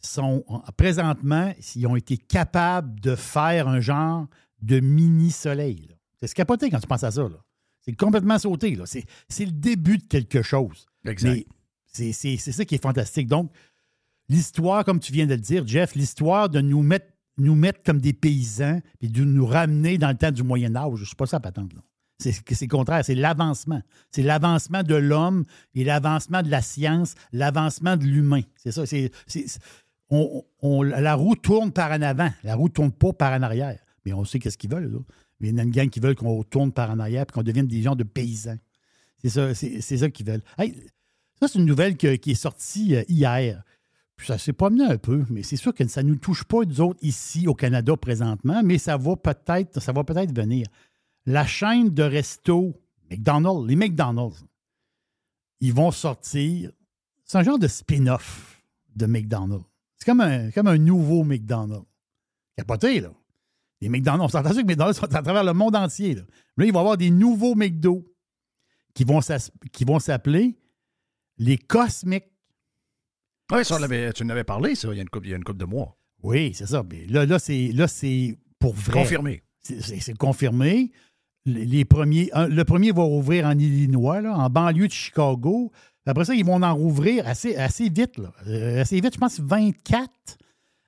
[0.00, 4.26] sont, en- présentement, ils ont été capables de faire un genre
[4.62, 5.88] de mini-soleil.
[6.20, 7.22] C'est capoté quand tu penses à ça.
[7.22, 7.36] là.
[7.80, 8.76] C'est complètement sauté.
[8.86, 10.86] C'est, c'est le début de quelque chose.
[11.06, 11.46] Exact.
[11.86, 13.28] C'est, c'est- c'est ça qui est fantastique.
[13.28, 13.50] Donc,
[14.28, 17.06] l'histoire, comme tu viens de le dire, Jeff, l'histoire de nous mettre,
[17.38, 20.96] nous mettre comme des paysans et de nous ramener dans le temps du Moyen Âge,
[20.96, 21.70] je ne sais pas ça, patente.
[22.20, 23.80] C'est, c'est le contraire, c'est l'avancement.
[24.10, 25.44] C'est l'avancement de l'homme
[25.74, 28.40] et l'avancement de la science, l'avancement de l'humain.
[28.56, 28.86] C'est ça.
[28.86, 29.60] C'est, c'est- c'est-
[30.10, 32.30] on, la roue tourne par en avant.
[32.44, 33.78] La roue ne tourne pas par en arrière.
[34.04, 34.90] Mais on sait qu'est-ce qu'ils veulent.
[34.90, 34.98] Là.
[35.40, 37.66] Il y a une gang qui veulent qu'on tourne par en arrière et qu'on devienne
[37.66, 38.58] des gens de paysans.
[39.22, 40.42] C'est ça, c'est, qu'ils veulent.
[41.38, 43.62] Ça, c'est une nouvelle qui est sortie euh, hier.
[44.18, 46.64] Puis ça s'est promené un peu, mais c'est sûr que ça ne nous touche pas,
[46.64, 50.66] nous autres, ici au Canada présentement, mais ça va peut-être, ça va peut-être venir.
[51.24, 52.74] La chaîne de resto
[53.10, 54.44] McDonald's, les McDonald's,
[55.60, 56.72] ils vont sortir.
[57.24, 58.60] C'est un genre de spin-off
[58.96, 59.64] de McDonald's.
[59.98, 61.86] C'est comme un, comme un nouveau McDonald's.
[62.56, 63.12] Capoté, là.
[63.80, 66.14] Les McDonald's, on s'entend que McDonald's sont à travers le monde entier.
[66.14, 66.22] Là,
[66.56, 68.04] Là, il va y avoir des nouveaux McDo
[68.94, 69.20] qui vont
[70.00, 70.58] s'appeler
[71.36, 72.24] les Cosmic.
[73.52, 73.78] Oui, ça,
[74.12, 75.60] tu en avais parlé, ça, il y a une couple, il y a une couple
[75.60, 75.96] de mois.
[76.22, 76.84] Oui, c'est ça.
[76.90, 79.02] Mais là, là, c'est, pour vrai.
[79.02, 79.42] Confirmé.
[79.60, 80.90] C'est, confirmé.
[81.44, 85.70] Les, les premiers, le premier va rouvrir en Illinois, là, en banlieue de Chicago.
[86.08, 88.18] Après ça, ils vont en rouvrir assez, assez vite.
[88.18, 88.32] Là.
[88.46, 90.08] Euh, assez vite, je pense 24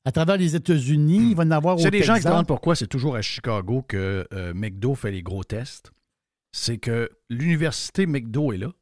[0.04, 1.30] à travers les États-Unis.
[1.30, 3.82] Il va en avoir C'est des gens qui se demandent pourquoi c'est toujours à Chicago
[3.86, 5.92] que euh, McDo fait les gros tests.
[6.52, 8.72] C'est que l'université McDo est là.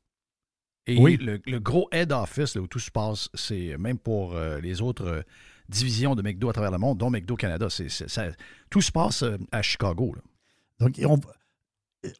[0.86, 1.18] Et Oui.
[1.18, 4.80] le, le gros head office là, où tout se passe, c'est même pour euh, les
[4.80, 5.22] autres euh,
[5.68, 8.30] divisions de McDo à travers le monde, dont McDo Canada, c'est, ça-
[8.70, 10.14] tout se passe euh, à Chicago.
[10.16, 10.22] là.
[10.80, 11.32] Donc, on va-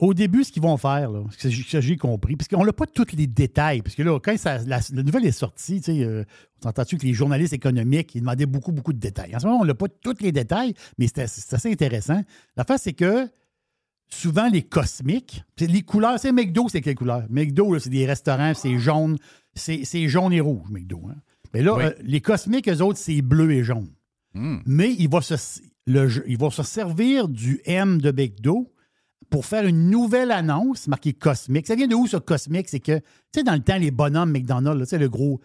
[0.01, 2.87] au début, ce qu'ils vont faire, là, ce que j'ai- compris, parce qu'on n'a pas
[2.87, 6.05] tous les détails, parce que là, quand ça- la, la nouvelle est sortie, tu sais,
[6.05, 6.25] euh,
[6.61, 9.35] on s'entend-tu que les journalistes économiques, ils demandaient beaucoup, beaucoup de détails.
[9.37, 12.23] En ce moment, on n'a pas tous les détails, mais c'est assez, intéressant.
[12.57, 13.29] L'affaire, c'est que
[14.09, 17.25] souvent, les cosmiques, les couleurs, c'est McDo, c'est quelle couleur?
[17.31, 19.17] McDo, c'est des restaurants, c'est jaune,
[19.55, 21.03] c'est jaune et rouge, McDo.
[21.11, 21.17] hein.
[21.55, 21.85] Mais là, Oui.
[21.85, 23.89] euh, les cosmiques, eux autres, c'est bleu et jaune.
[24.35, 24.59] Hmm.
[24.67, 25.35] Mais il va, se,
[25.87, 28.71] le, jeu- il va se servir du M de McDo
[29.31, 31.67] pour faire une nouvelle annonce marquée Cosmic.
[31.67, 32.69] Ça vient de où, ce Cosmic?
[32.69, 33.05] C'est que, tu
[33.35, 35.41] sais, dans le temps, les bonhommes McDonald's, tu sais, le gros.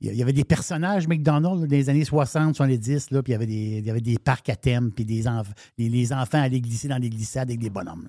[0.00, 3.34] Il y- avait des personnages McDonald's là, dans les années 60, 70, là, puis il
[3.34, 5.24] y avait des, il y avait des parcs à thème, puis des
[5.78, 8.08] les, enfants allaient glisser dans les glissades avec des bonhommes.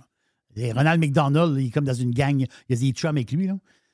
[0.56, 3.32] Et Ronald McDonald, il est comme dans une gang, il y a des chums avec
[3.32, 3.50] lui.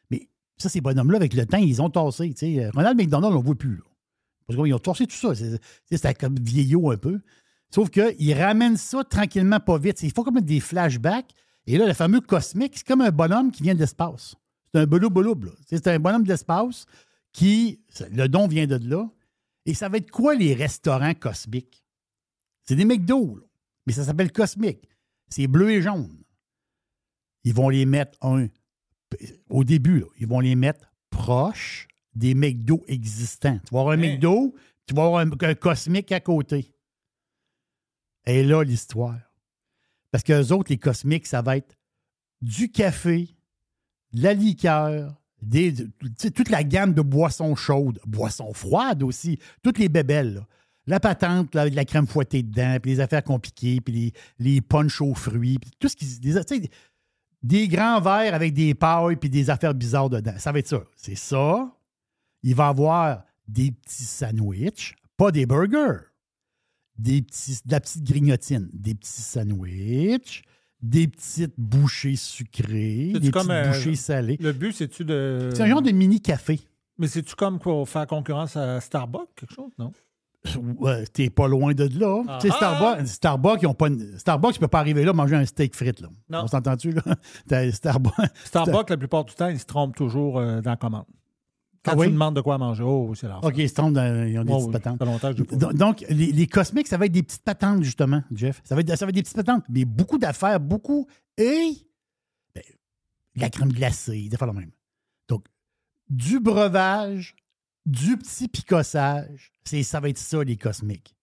[0.10, 2.70] Mais ça, ces bonhommes-là, avec le temps, ils ont sais.
[2.70, 3.82] Ronald McDonald, on ne voit plus.
[4.48, 5.34] Parce qu'ils ont tassé tout ça.
[5.90, 7.20] C'était comme vieillot un peu.
[7.74, 10.02] Sauf qu'ils ramènent ça tranquillement, pas vite.
[10.02, 11.32] Il faut comme des flashbacks.
[11.68, 14.36] Et là, le fameux cosmique, c'est comme un bonhomme qui vient de l'espace.
[14.74, 15.36] C'est un belou belou
[15.68, 16.86] C'est un bonhomme de l'espace
[17.32, 17.80] qui.
[18.12, 19.08] Le don vient de là.
[19.66, 21.84] Et ça va être quoi les restaurants cosmiques?
[22.64, 23.44] C'est des McDo, là.
[23.86, 24.88] mais ça s'appelle cosmique.
[25.28, 26.24] C'est bleu et jaune.
[27.44, 28.48] Ils vont les mettre un.
[29.50, 33.60] Au début, là, ils vont les mettre proches des McDo existants.
[33.68, 34.14] Tu vas avoir un Hein?
[34.14, 34.56] McDo,
[34.88, 36.74] tu vas avoir un, un cosmique à côté.
[38.26, 39.20] Et là, l'histoire.
[40.12, 41.78] Parce que les autres, les cosmiques, ça va être
[42.42, 43.30] du café,
[44.14, 45.16] de la liqueur,
[46.36, 50.46] toute la gamme de boissons chaudes, boissons froides aussi, toutes les bébelles.
[50.88, 55.02] La patente, avec la crème fouettée dedans, puis les affaires compliquées, puis les, les punchs
[55.02, 56.70] aux fruits, tout ce qui.
[57.42, 60.34] Des grands verres avec des pailles, puis des affaires bizarres dedans.
[60.38, 60.84] Ça va être ça.
[60.96, 61.72] C'est ça.
[62.42, 66.09] Il va y avoir des petits sandwichs, pas des burgers
[67.00, 70.44] des petits, de la petite grignotine, des petits sandwichs,
[70.82, 74.38] des petites bouchées C'est-tu des comme, petites euh, bouchées salées.
[74.40, 75.50] Le but, c'est-tu de.
[75.54, 76.60] C'est un genre de mini-café.
[76.98, 79.92] Mais c'est-tu comme pour faire concurrence à Starbucks, quelque chose, non?
[80.80, 82.24] Ouais, T'es pas loin de là.
[82.28, 82.50] Ah ah!
[82.50, 85.76] Starbucks, Starbucks, ils ont pas une- Starbucks, tu peux pas arriver là manger un steak
[85.76, 86.00] frites.
[86.02, 86.08] Là.
[86.30, 86.44] Non.
[86.44, 86.92] On s'entend-tu?
[86.92, 87.02] Là?
[87.48, 88.14] T'as Starbucks.
[88.46, 91.06] Starbucks, la plupart du temps, ils se trompent toujours euh, dans la commande.
[91.84, 92.12] Quand Ah tu oui?
[92.12, 93.50] demandes de quoi manger, oh, c'est l'enfer.
[93.50, 95.02] OK, ils se trompent dans- ils ont des Oh, petites patentes.
[95.02, 98.62] Longtemps Donc, donc, les, les cosmiques, ça va être des petites patentes, justement, Jeff.
[98.66, 101.08] Ça va être, ça va être des petites patentes, mais beaucoup d'affaires, beaucoup.
[101.38, 101.72] Et
[102.54, 102.64] ben,
[103.36, 104.72] la crème glacée, des fois la même.
[105.30, 105.46] Donc,
[106.10, 107.36] du breuvage,
[107.86, 109.54] du petit picossage,
[109.84, 111.16] ça va être ça, les cosmiques.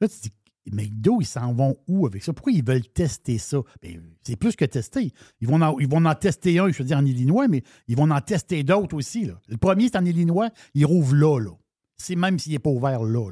[0.00, 0.32] Là, tu te dis,
[0.72, 2.32] McDo, ils s'en vont où avec ça?
[2.32, 3.58] Pourquoi ils veulent tester ça?
[3.82, 5.12] Ben, c'est plus que tester.
[5.40, 8.62] Ils vont, en, tester un, je veux dire, en Illinois, mais ils vont en tester
[8.64, 9.30] d'autres aussi.
[9.48, 11.52] Le premier, c'est en Illinois, ils rouvrent là, là.
[11.96, 13.30] C'est même s'il n'est pas ouvert là.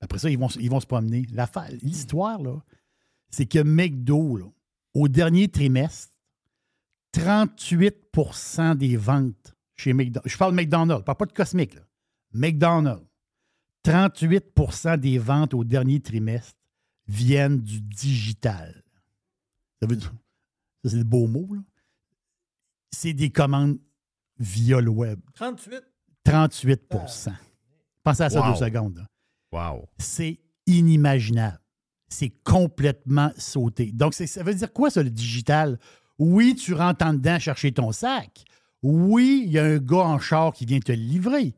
[0.00, 1.26] Après ça, ils vont, ils vont se promener.
[1.82, 2.40] L'histoire,
[3.28, 4.52] c'est que McDo,
[4.94, 6.12] au dernier trimestre,
[7.14, 10.32] 38% des ventes chez McDonald's.
[10.32, 11.76] Je parle McDonald's, je parle pas de Cosmic.
[12.32, 13.09] McDonald's.
[13.84, 16.54] 38% des ventes au dernier trimestre
[17.06, 18.82] viennent du digital.
[19.80, 20.12] Ça veut dire,
[20.84, 21.60] ça c'est le beau mot, là.
[22.92, 23.78] C'est des commandes
[24.38, 25.20] via le web.
[25.34, 25.82] 38.
[26.26, 27.32] 38%
[28.02, 28.52] Pensez à ça Wow.
[28.52, 28.96] deux secondes.
[28.98, 29.06] là.
[29.72, 29.88] Wow.
[29.98, 31.60] C'est inimaginable.
[32.08, 33.92] C'est complètement sauté.
[33.92, 35.78] Donc, ça veut dire quoi, ça, le digital?
[36.18, 38.44] Oui, tu rentres en dedans chercher ton sac.
[38.82, 41.54] Oui, il y a un gars en char qui vient te le livrer.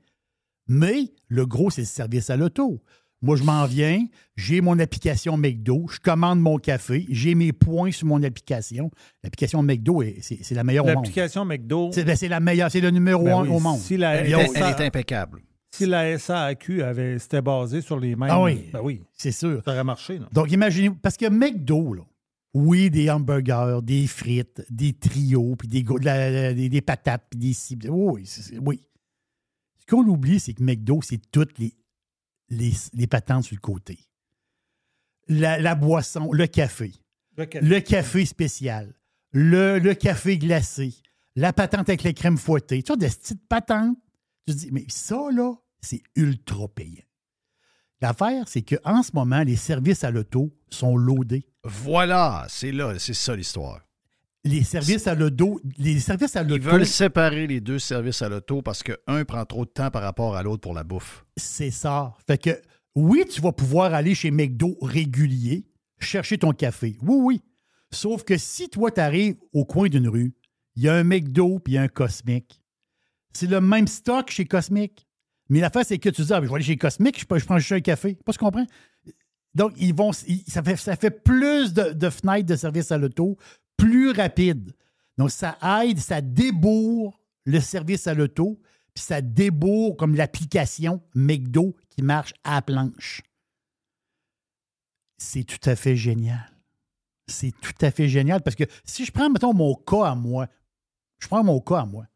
[0.68, 2.80] Mais le gros, c'est le service à l'auto.
[3.24, 4.04] Moi, je m'en viens,
[4.36, 8.90] j'ai mon application McDo, je commande mon café, j'ai mes points sur mon application.
[9.22, 10.96] L'application McDo, est- c'est c'est la meilleure au monde.
[11.04, 11.90] L'application McDo.
[11.92, 13.78] C'est ben, la meilleure, c'est le numéro Ben un oui, au monde.
[13.78, 15.40] si la- Elle, a est- autre- elle est impeccable.
[15.74, 18.28] Si la SAQ avait, c'était basé sur les mêmes.
[18.30, 18.64] Ah oui.
[18.72, 19.00] Ben oui.
[19.12, 19.62] C'est sûr.
[19.64, 20.18] Ça aurait marché.
[20.18, 20.28] là.
[20.32, 22.02] Donc, imaginez, parce que McDo, là,
[22.54, 25.82] oui, des hamburgers, des frites, des trios, puis des,
[26.54, 27.88] des, des patates, puis des cibles.
[27.88, 28.28] Oui,
[28.60, 28.80] oui.
[29.83, 31.74] Ce qu'on oublie, c'est que McDo, c'est toutes les,
[32.49, 33.99] les, les patentes sur le côté.
[35.28, 36.93] La, la boisson, le café,
[37.37, 37.66] Le café.
[37.66, 38.95] le café spécial,
[39.33, 40.95] le, le café glacé,
[41.35, 42.83] la patente avec les crèmes fouettées.
[42.83, 43.97] Tu vois, des petites patentes.
[44.47, 47.03] Tu te dis, mais ça, là, c'est ultra payant.
[48.01, 51.47] L'affaire, c'est qu'en ce moment, les services à l'auto sont loadés.
[51.64, 53.80] Voilà, c'est là, c'est ça l'histoire.
[54.45, 58.28] Les services à l'auto, les services à Ils l'auto, veulent séparer les deux services à
[58.28, 61.24] l'auto parce que un prend trop de temps par rapport à l'autre pour la bouffe.
[61.36, 62.12] c'est ça.
[62.26, 62.51] Fait que,
[62.97, 65.64] oui, tu vas pouvoir aller chez McDo régulier,
[66.01, 66.97] chercher ton café.
[67.03, 67.40] Oui, oui.
[67.93, 70.34] Sauf que si toi, tu arrives au coin d'une rue,
[70.74, 72.61] il y a un McDo puis il y a un Cosmic.
[73.32, 75.07] C'est le même stock chez Cosmic.
[75.51, 77.72] Mais l'affaire, c'est que tu dis, ah, je vais aller chez Cosmic, je, prends juste
[77.72, 78.14] un café.
[78.24, 78.66] Pas ce que tu comprends?
[79.55, 82.97] Donc, ils vont, ils- ça, fait, ça fait plus de, de fenêtres de service à
[82.99, 83.36] l'auto,
[83.76, 84.72] plus rapide.
[85.18, 88.60] Donc, ça aide, ça débourre le service à l'auto,
[88.94, 93.22] puis ça débourre comme l'application McDo qui marche à la planche.
[95.18, 96.50] C'est tout à fait génial.
[97.28, 100.48] C'est tout à fait génial parce que si je prends, mettons, mon cas à moi,
[101.20, 102.06] je prends mon cas à moi.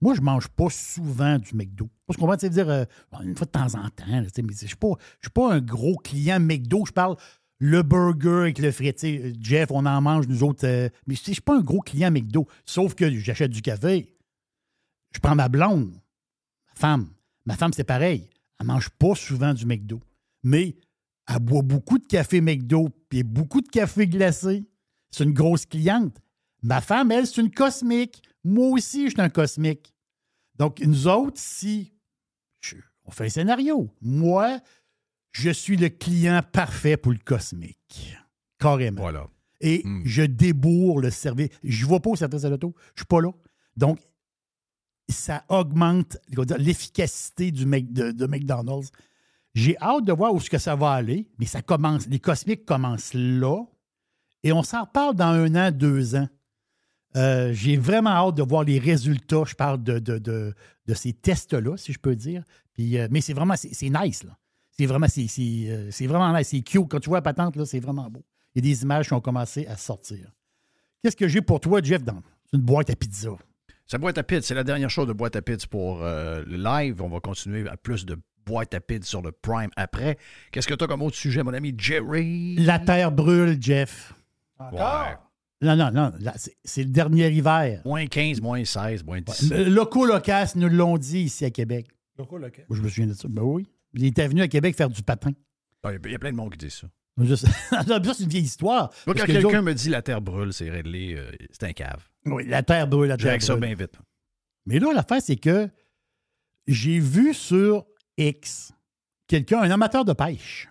[0.00, 1.88] Moi, je ne mange pas souvent du McDo.
[2.06, 2.84] Parce qu'on va dire euh,
[3.22, 4.04] une fois de temps en temps.
[4.08, 6.84] mais je ne suis pas un gros client McDo.
[6.84, 7.16] Je parle
[7.64, 8.92] le burger avec le frit.
[9.40, 10.66] Jeff, on en mange, nous autres.
[10.66, 12.48] euh, mais je ne suis pas un gros client McDo.
[12.66, 14.16] Sauf que j'achète du café.
[15.14, 15.92] Je prends ma blonde,
[16.66, 17.08] ma femme.
[17.46, 18.28] Ma femme, c'est pareil.
[18.58, 20.00] Elle mange pas souvent du McDo.
[20.42, 20.74] Mais
[21.28, 24.64] elle boit beaucoup de café McDo puis beaucoup de café glacé.
[25.12, 26.16] C'est une grosse cliente.
[26.62, 28.22] Ma femme, elle, c'est une cosmique.
[28.42, 29.94] Moi aussi, je suis un cosmique.
[30.56, 31.92] Donc, nous autres, si
[33.04, 34.58] on fait un scénario, moi,
[35.32, 38.14] je suis le client parfait pour le cosmique.
[38.58, 39.02] Carrément.
[39.02, 39.26] Voilà.
[39.60, 41.48] Et je débourre le service.
[41.62, 42.74] Je ne vais pas au service à l'auto.
[42.78, 43.30] Je ne suis pas là.
[43.76, 43.98] Donc,
[45.08, 46.16] ça augmente
[46.58, 48.90] l'efficacité du de, de McDonald's.
[49.54, 52.06] J'ai hâte de voir où ce que ça va aller, mais ça commence.
[52.08, 53.62] Les cosmiques commencent là.
[54.42, 56.28] Et on s'en parle dans un an, deux ans.
[57.16, 59.44] Euh, J'ai vraiment hâte de voir les résultats.
[59.46, 60.54] Je parle de, de, de,
[60.86, 62.42] de ces tests-là, si je peux dire.
[62.72, 64.36] Puis, euh, mais c'est vraiment, c'est nice, là.
[64.82, 66.48] C'est vraiment, c'est c'est, euh, c'est vraiment nice.
[66.48, 66.88] C'est cute.
[66.90, 68.24] Quand tu vois la patente, là, c'est vraiment beau.
[68.54, 70.26] Il y a des images qui ont commencé à sortir.
[71.02, 72.20] Qu'est-ce que j'ai pour toi, Jeff, dans
[72.52, 73.30] une boîte à pizza?
[73.86, 76.56] Sa boîte à pizza, c'est la dernière chose de boîte à pizza pour euh, le
[76.56, 77.00] live.
[77.00, 80.18] On va continuer à plus de boîte à pizza sur le Prime après.
[80.50, 82.56] Qu'est-ce que tu as comme autre sujet, mon ami Jerry?
[82.56, 84.14] La terre brûle, Jeff.
[84.58, 84.78] Ouais.
[85.60, 86.12] Non, non, non.
[86.18, 87.82] là, c'est- C'est le dernier hiver.
[87.84, 89.50] Moins 15, moins 16, moins 17.
[89.58, 91.86] Le- Locaux locas nous l'ont dit ici à Québec.
[92.18, 92.38] Locaux.
[92.40, 93.28] Moi, je me souviens de ça.
[93.28, 93.66] Ben oui.
[93.94, 95.32] Il était venu à Québec faire du patin.
[95.82, 96.86] Ah, Il y a- il y a plein de monde qui dit ça.
[97.18, 98.90] Juste- c'est une vieille histoire.
[99.06, 101.72] Moi, quand que quelqu'un autres- me dit la terre brûle, c'est réglé, euh, c'est un
[101.72, 102.02] cave.
[102.24, 103.66] Oui, la terre brûle, la Je terre règle ça brûle.
[103.66, 103.98] bien vite.
[104.66, 105.68] Mais là, l'affaire, c'est que
[106.66, 107.84] j'ai vu sur
[108.16, 108.72] X
[109.26, 110.68] quelqu'un, un amateur de pêche.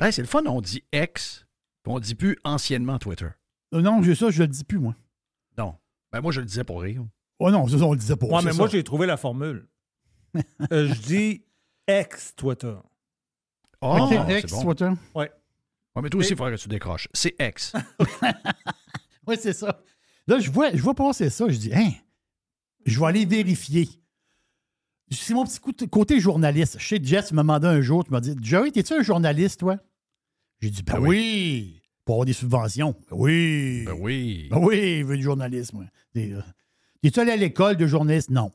[0.00, 1.46] Hey, c'est le fun, on dit ex,
[1.82, 3.28] puis on dit plus anciennement Twitter.
[3.74, 4.94] Euh, Non, j'ai ça, je le dis plus, moi.
[5.58, 5.74] Non.
[6.12, 7.04] Ben moi, je le disais pour rire.
[7.40, 8.14] Oh non, ça, on le disait.
[8.14, 9.68] Ouais, c'est mais moi, j'ai trouvé la formule.
[10.72, 11.44] Euh, je dis
[11.86, 12.74] ex-Twitter.
[13.80, 14.62] Oh, Ok, c'est X, bon.
[14.64, 14.90] Twitter.
[15.14, 15.30] Ouais.
[15.96, 17.08] Ouais, mais toi aussi, il faudrait que tu décroches.
[17.12, 17.72] C'est ex.
[19.26, 19.80] Oui, c'est ça.
[20.26, 21.48] Là, je vois, je vois passer ça.
[21.48, 21.92] Je dis, hein,
[22.84, 23.88] je vais aller vérifier.
[25.10, 26.78] C'est mon petit côté- côté journaliste.
[26.78, 29.76] Chez Jess, tu m'as demandé un jour, tu m'as dit, Joey, t'es-tu un journaliste, toi?
[30.60, 31.80] J'ai dit, ben Ben oui.
[32.04, 32.92] Pour avoir des subventions.
[33.10, 33.84] Ben oui.
[33.86, 34.48] Ben oui.
[34.50, 35.88] Ben oui, je veux du journalisme.
[36.16, 36.42] euh,
[37.02, 38.28] T'es-tu allé à l'école de journaliste?
[38.30, 38.52] Non.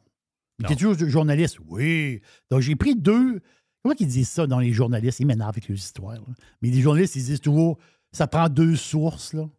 [0.60, 0.68] Non.
[0.68, 1.58] T'es-tu journaliste?
[1.68, 2.22] Oui.
[2.50, 3.42] Donc, j'ai pris deux.
[3.82, 5.20] Comment qu'ils disent ça dans les journalistes?
[5.20, 6.16] Ils m'énervent avec leurs histoires.
[6.16, 6.22] là.
[6.62, 7.78] Mais les journalistes, ils disent toujours,
[8.12, 9.50] ça prend deux sources, là.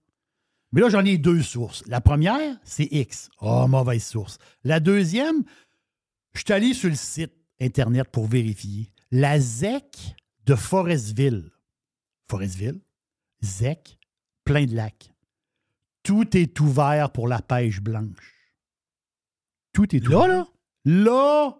[0.72, 1.82] Mais là, j'en ai deux sources.
[1.88, 3.28] La première, c'est X.
[3.40, 4.38] Oh, mauvaise source.
[4.62, 5.42] La deuxième,
[6.34, 8.92] je suis allé sur le site Internet pour vérifier.
[9.10, 10.14] La ZEC
[10.46, 11.50] de Forestville.
[12.28, 12.80] Forestville,
[13.42, 13.98] ZEC,
[14.44, 15.12] plein de lacs.
[16.04, 18.36] Tout est ouvert pour la pêche blanche.
[19.72, 20.28] Tout est ouvert.
[20.28, 20.46] Là, là?
[20.84, 21.54] Là,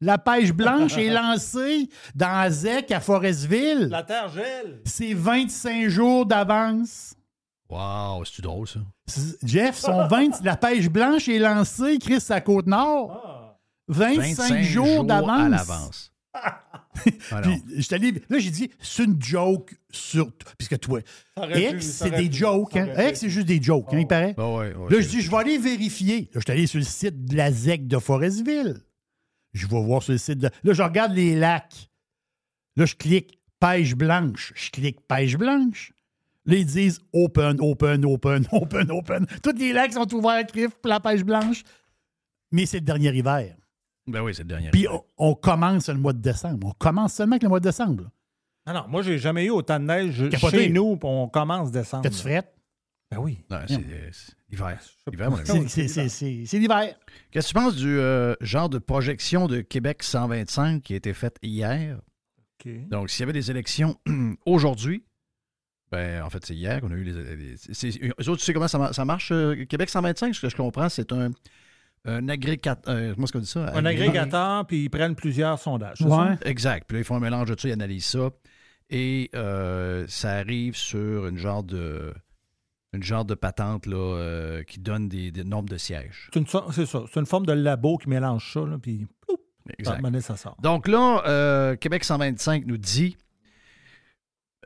[0.00, 3.88] la pêche blanche est lancée dans ZEC à Forestville.
[3.88, 4.80] La terre gèle.
[4.84, 7.14] C'est 25 jours d'avance.
[7.68, 8.80] Wow, c'est-tu drôle, ça?
[9.42, 13.56] Jeff, son 20, la pêche blanche est lancée, Chris, à Côte-Nord.
[13.88, 16.12] 25, 25 jours, jours d'avance.
[17.04, 20.30] Puis, j'étais allé- là, j'ai dit, c'est une joke sur.
[20.58, 21.00] Puisque toi,
[21.36, 22.76] Ça aurait pu, X, ça c'est des pu, jokes.
[22.76, 23.12] Hein?
[23.14, 24.34] c'est juste des jokes, hein, il paraît.
[24.36, 26.20] Ah ouais, ouais, Là, je dis, je vais aller vérifier.
[26.34, 28.76] Là, je suis allé sur le site de la ZEC de Forestville.
[29.54, 30.50] Je vais voir sur le site de.
[30.64, 31.90] Là, je regarde les lacs.
[32.76, 34.52] Là, je clique pêche blanche.
[34.54, 35.92] Je clique pêche blanche.
[36.44, 39.26] Là, ils disent open, open, open, open, open.
[39.42, 41.62] Tous les lacs sont ouverts, pour la pêche blanche.
[42.50, 43.56] Mais c'est le dernier hiver.
[44.06, 44.70] Ben oui, c'est le dernier.
[44.70, 46.68] Puis on, on commence le mois de décembre.
[46.68, 48.10] On commence seulement avec le mois de décembre.
[48.66, 50.58] Non, non, moi, j'ai jamais eu autant de neige Capoté.
[50.64, 52.02] chez nous, puis on commence décembre.
[52.04, 52.52] T'as-tu frette?
[53.10, 53.38] Ben oui.
[53.50, 53.76] Non, c'est
[54.48, 54.78] l'hiver.
[54.80, 56.94] C'est- l'hiver.
[57.30, 61.12] Qu'est-ce que tu penses du euh, genre de projection de Québec 125 qui a été
[61.12, 62.00] faite hier?
[62.88, 63.98] Donc, s'il y avait des élections
[64.46, 65.04] aujourd'hui,
[65.90, 67.36] ben, en fait, c'est hier qu'on a eu les.
[67.36, 70.34] les- autres, tu sais comment ça marche, euh, Québec 125?
[70.34, 71.30] Ce que je comprends, c'est un,
[72.04, 72.92] un agrégateur.
[72.94, 73.72] euh, comment est-ce qu'on dit ça?
[73.74, 75.98] Un agrégateur, puis ils prennent plusieurs sondages.
[75.98, 76.36] c'est ça?
[76.44, 76.86] Exact.
[76.88, 78.30] Puis là, ils font un mélange de tout ça, ils analysent ça.
[78.90, 82.12] Et euh, ça arrive sur une genre de.
[82.94, 86.28] Une genre de patente là, euh, qui donne des, des nombres de sièges.
[86.34, 87.02] C'est une, so- c'est ça.
[87.10, 89.38] C'est une forme de labo qui mélange ça, là, puis ploup,
[89.78, 90.02] Exact.
[90.02, 90.58] donné, ça sort.
[90.60, 93.16] Donc là, euh, Québec 125 nous dit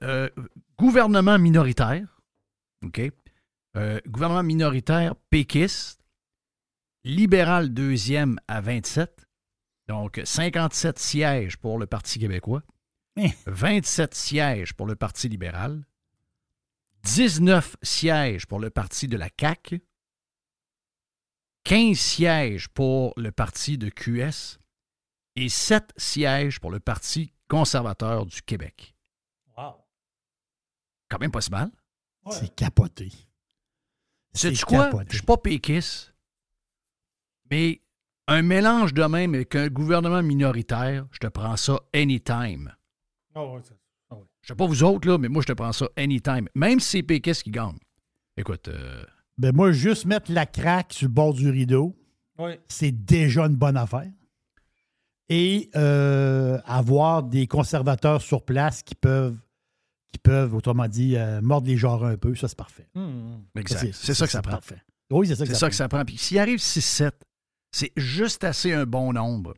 [0.03, 0.29] euh,
[0.79, 2.03] gouvernement minoritaire,
[2.85, 3.01] OK?
[3.77, 6.01] Euh, gouvernement minoritaire péquiste,
[7.07, 9.27] libéral deuxième à 27,
[9.87, 12.63] donc 57 sièges pour le Parti québécois,
[13.17, 13.31] Hein.
[13.47, 15.87] 27 sièges pour le Parti libéral,
[17.05, 19.81] 19 sièges pour le Parti de la CAQ,
[21.65, 24.59] 15 sièges pour le Parti de QS,
[25.37, 28.95] et sept sièges pour le Parti conservateur du Québec.
[29.57, 29.77] Wow.
[31.09, 31.71] Quand même pas si mal.
[32.31, 33.13] C'est capoté.
[34.35, 34.91] C'est quoi?
[35.09, 36.13] Je suis pas péquiste,
[37.51, 37.81] mais
[38.29, 42.73] un mélange de même avec un gouvernement minoritaire, je te prends ça anytime.
[43.35, 43.77] Ah ouais, c'est-
[44.11, 44.25] ah ouais.
[44.43, 46.49] Je sais pas vous autres, là, mais moi, je te prends ça anytime.
[46.55, 47.77] Même si c'est péquiste qui gagne?
[48.37, 49.03] Écoute, euh,
[49.39, 51.95] Ben moi, juste mettre la craque sur le bord du rideau,
[52.69, 54.11] c'est déjà une bonne affaire.
[55.29, 59.37] Et euh, avoir des conservateurs sur place qui peuvent,
[60.13, 62.89] qui peuvent autrement dit, euh, mordre les genres un peu, ça, c'est parfait.
[63.57, 63.93] Exact.
[63.93, 64.59] C'est ça que ça prend.
[65.11, 66.05] Oui, c'est ça que C'est ça, ça que ça prend.
[66.05, 67.11] Puis s'il arrive 6-7,
[67.77, 69.55] c'est juste assez un bon nombre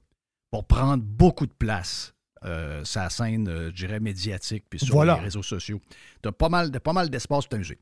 [0.51, 2.13] pour prendre beaucoup de place.
[2.45, 5.15] Euh, sa scène, euh, je dirais, médiatique, puis sur Voilà.
[5.17, 5.81] les réseaux sociaux.
[6.23, 7.79] Tu as pas mal, de- pas mal d'espace pour t'amuser.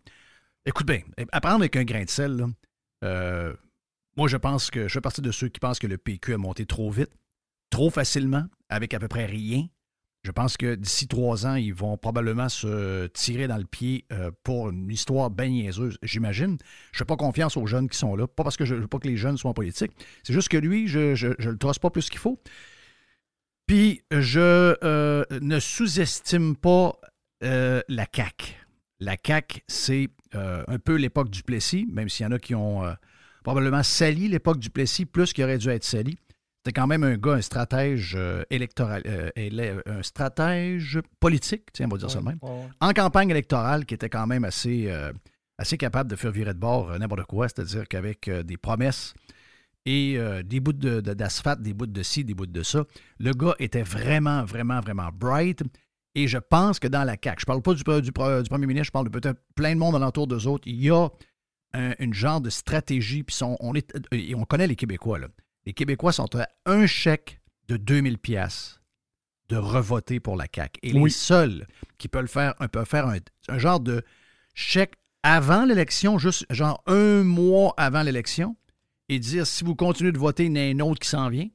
[0.65, 1.01] Écoute bien,
[1.33, 2.47] à prendre avec un grain de sel, là,
[3.05, 3.55] euh,
[4.17, 6.39] moi, je pense que je fais partie de ceux qui pensent que le PQ a
[6.39, 7.11] monté trop vite,
[7.71, 9.67] trop facilement, avec à peu près rien.
[10.27, 14.33] Je pense que d'ici trois ans, ils vont probablement se tirer dans le pied euh,
[14.43, 16.59] pour une histoire bien niaiseuse, j'imagine.
[16.91, 18.27] Je ne fais pas confiance aux jeunes qui sont là.
[18.27, 19.93] Pas parce que je ne veux pas que les jeunes soient en politique.
[20.25, 22.41] C'est juste que lui, je ne le trosse pas plus qu'il faut.
[23.69, 26.99] Puis, je euh, ne sous-estime pas
[27.45, 28.53] euh, la CAQ.
[28.99, 32.83] La CAQ, c'est un peu l'époque du Plessis, même s'il y en a qui ont
[33.45, 36.19] probablement sali l'époque du Plessis plus qu'il aurait dû être sali.
[36.67, 41.87] C'était quand même un gars, un stratège euh, électoral, euh, élè- un stratège politique, tiens,
[41.87, 44.87] on va dire ça de même, Ouais, en campagne électorale qui était quand même assez,
[44.91, 45.13] euh,
[45.59, 49.15] assez capable de faire virer de bord euh, n'importe quoi, c'est-à-dire qu'avec euh, des promesses
[49.85, 52.85] et euh, des bouts de- de- d'asphalte, des bouts de ci, des bouts de ça,
[53.21, 55.63] le gars était vraiment, vraiment, vraiment bright.
[56.17, 58.87] Et je pense que dans la CAQ, je parle pas du, du- du premier ministre,
[58.87, 61.09] je parle de peut-être plein de monde alentour d'eux autres, il y a
[61.75, 65.29] un, une genre de stratégie, puis on, est, et on connaît les Québécois, là.
[65.67, 68.81] Les Québécois sont à un chèque de 2000 pièces
[69.49, 70.81] de revoter pour la CAQ.
[70.83, 71.67] Et les seuls
[71.99, 74.03] qui peuvent le faire, un- peuvent faire un, un genre de
[74.55, 78.57] chèque avant l'élection, juste genre un mois avant l'élection,
[79.09, 81.29] et dire si vous continuez de voter, il y en a un autre qui s'en
[81.29, 81.49] vient.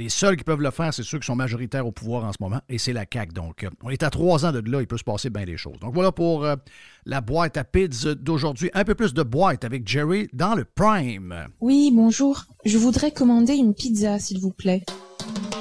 [0.00, 2.38] Les seuls qui peuvent le faire, c'est ceux qui sont majoritaires au pouvoir en ce
[2.40, 3.34] moment, et c'est la CAQ.
[3.34, 5.58] Donc, euh, on est à trois ans de là, il peut se passer bien des
[5.58, 5.78] choses.
[5.78, 6.56] Donc, voilà pour euh,
[7.04, 8.70] la boîte à pizza d'aujourd'hui.
[8.72, 11.48] Un peu plus de boîte avec Jerry dans le Prime.
[11.60, 12.46] Oui, bonjour.
[12.64, 14.86] Je voudrais commander une pizza, s'il vous plaît.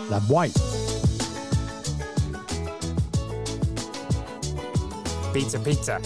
[0.09, 0.57] La boîte.
[5.33, 5.97] Pizza, pizza.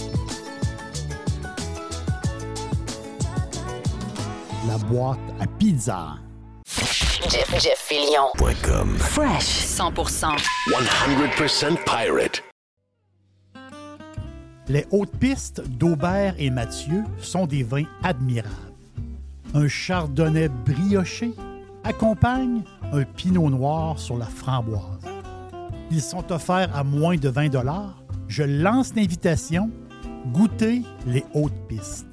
[4.68, 6.23] La boîte à pizza.
[6.76, 7.78] Jeff, Jeff.
[8.98, 10.38] Fresh 100%.
[10.72, 12.44] 100% pirate.
[14.68, 18.50] Les hautes pistes d'Aubert et Mathieu sont des vins admirables.
[19.54, 21.34] Un chardonnay brioché
[21.84, 24.82] accompagne un pinot noir sur la framboise.
[25.92, 27.52] Ils sont offerts à moins de 20
[28.28, 29.70] Je lance l'invitation.
[30.32, 32.13] Goûtez les hautes pistes.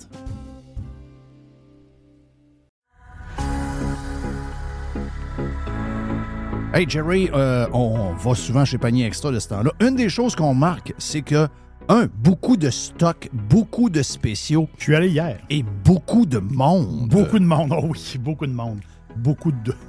[6.72, 9.72] Hey Jerry, euh, on va souvent chez Panier Extra de ce temps-là.
[9.80, 11.48] Une des choses qu'on marque, c'est que,
[11.88, 14.68] un, beaucoup de stocks, beaucoup de spéciaux.
[14.78, 15.40] Je suis allé hier.
[15.50, 17.08] Et beaucoup de monde.
[17.08, 18.78] Beaucoup de monde, oh oui, beaucoup de monde.
[19.16, 19.74] Beaucoup de.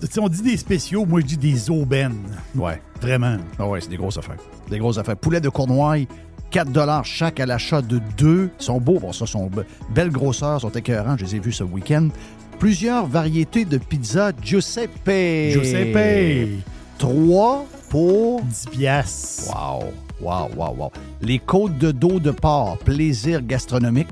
[0.00, 2.18] Tu sais, on dit des spéciaux, moi je dis des aubaines.
[2.56, 2.82] Ouais.
[3.00, 3.36] Vraiment.
[3.56, 4.38] Ah ouais, c'est des grosses affaires.
[4.68, 5.16] Des grosses affaires.
[5.16, 6.08] Poulet de Cournoye,
[6.50, 8.50] 4 chaque à l'achat de deux.
[8.58, 11.16] Ils sont beaux, bon, ça, sont be- belles grosseurs, sont écœurants.
[11.16, 12.08] Je les ai vus ce week-end.
[12.58, 15.52] Plusieurs variétés de pizza Giuseppe.
[15.52, 16.62] Giuseppe.
[16.98, 19.54] 3 pour 10 piastres.
[19.54, 19.84] Wow,
[20.20, 20.92] wow, wow, wow.
[21.22, 24.08] Les côtes de dos de porc, plaisir gastronomique,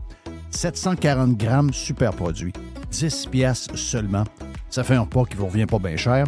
[0.50, 2.52] 740 grammes, super produit.
[2.90, 4.24] 10 piastres seulement.
[4.70, 6.24] Ça fait un repas qui vous revient pas bien cher.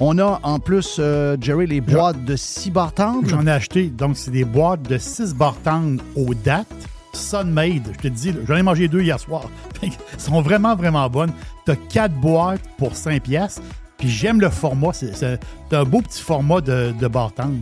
[0.00, 3.28] On a en plus, euh, Jerry, les boîtes de 6 bartendes.
[3.28, 3.86] J'en ai acheté.
[3.86, 6.66] Donc, c'est des boîtes de 6 bartendes aux dates.
[7.12, 9.44] Sunmade, je te dis, j'en ai mangé deux hier soir.
[9.82, 11.32] Elles sont vraiment, vraiment bonnes.
[11.64, 13.62] Tu as 4 boîtes pour 5 piastres.
[13.96, 14.92] Puis j'aime le format.
[14.92, 15.38] C'est
[15.72, 17.60] un beau petit format de, de bartende.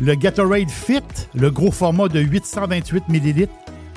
[0.00, 1.02] Le Gatorade Fit,
[1.34, 3.48] le gros format de 828 ml,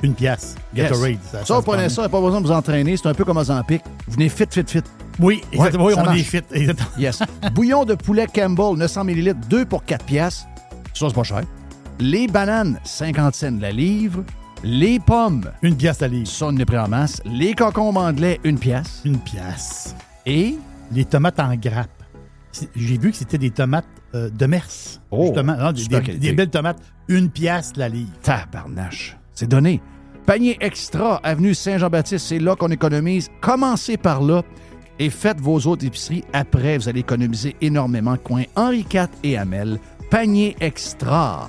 [0.04, 0.54] une pièce.
[0.74, 0.90] Yes.
[0.90, 1.18] Gatorade.
[1.32, 2.96] Ça, se vous prenez ça, il n'y a pas besoin de vous entraîner.
[2.96, 3.82] C'est un peu comme Ozempic.
[4.06, 4.82] Vous venez fit, fit, fit.
[5.18, 5.84] Oui, exactement.
[5.86, 6.20] Oui, on marche.
[6.20, 6.42] est fit.
[6.52, 6.88] Exactement.
[6.98, 7.22] Yes.
[7.54, 10.46] Bouillon de poulet Campbell, 900 ml, 2 pour 4 piastres.
[10.94, 11.42] Ça, c'est pas cher.
[11.98, 14.22] Les bananes, 50 cents la livre.
[14.62, 15.50] Les pommes.
[15.62, 16.26] Une pièce la livre.
[16.28, 17.20] Ça, on est pris en masse.
[17.24, 19.02] Les concombres anglais, une pièce.
[19.04, 19.94] Une pièce.
[20.24, 20.56] Et?
[20.92, 21.90] Les tomates en grappe.
[22.74, 24.66] J'ai vu que c'était des tomates euh, de Mers.
[25.10, 25.56] Oh, justement.
[25.56, 26.78] Non, des, des belles tomates.
[27.08, 28.10] Une pièce la livre.
[28.22, 29.16] Tabarnache.
[29.34, 29.82] C'est donné.
[30.24, 33.28] Panier extra, avenue Saint-Jean-Baptiste, c'est là qu'on économise.
[33.40, 34.42] Commencez par là
[34.98, 36.24] et faites vos autres épiceries.
[36.32, 38.16] Après, vous allez économiser énormément.
[38.16, 39.78] Coin Henri IV et Hamel.
[40.10, 41.48] Panier extra.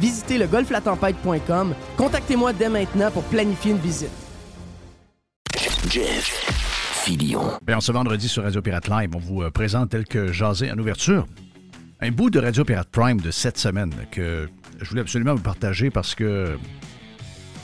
[0.00, 1.74] Visitez le golflatempête.com.
[1.96, 4.10] Contactez-moi dès maintenant pour planifier une visite.
[5.88, 6.44] Jeff
[7.04, 7.42] Filion.
[7.66, 10.78] Bien, ce vendredi sur Radio Pirate Live, on vous euh, présente tel que jasé en
[10.78, 11.26] ouverture
[12.00, 14.48] un bout de Radio Pirate Prime de cette semaine que
[14.80, 16.58] je voulais absolument vous partager parce que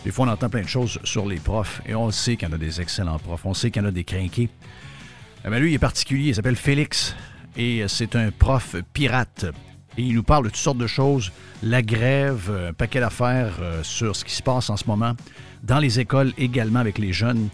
[0.05, 2.49] des fois on entend plein de choses sur les profs et on le sait qu'il
[2.49, 4.49] y en a des excellents profs, on sait qu'il y en a des crinqués.
[5.45, 7.14] Eh bien, lui, il est particulier, il s'appelle Félix
[7.57, 9.47] et c'est un prof pirate.
[9.99, 11.32] Et il nous parle de toutes sortes de choses,
[11.62, 15.14] la grève, un paquet d'affaires euh, sur ce qui se passe en ce moment
[15.62, 17.49] dans les écoles, également avec les jeunes.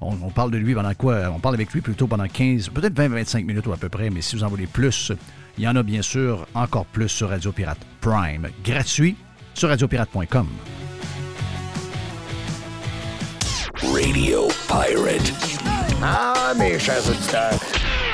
[0.00, 1.30] On, on parle de lui pendant quoi?
[1.32, 4.20] On parle avec lui plutôt pendant 15, peut-être 20-25 minutes ou à peu près, mais
[4.20, 5.12] si vous en voulez plus,
[5.58, 9.16] il y en a bien sûr encore plus sur Radio Pirate Prime, gratuit
[9.54, 10.48] sur radiopirate.com.
[13.82, 15.32] Radio Pirate.
[16.02, 17.58] Ah, mes chers auditeurs.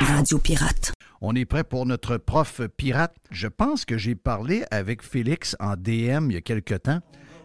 [0.00, 0.97] Radio Pirate.
[1.20, 3.16] On est prêt pour notre prof pirate.
[3.30, 7.00] Je pense que j'ai parlé avec Félix en DM il y a quelque temps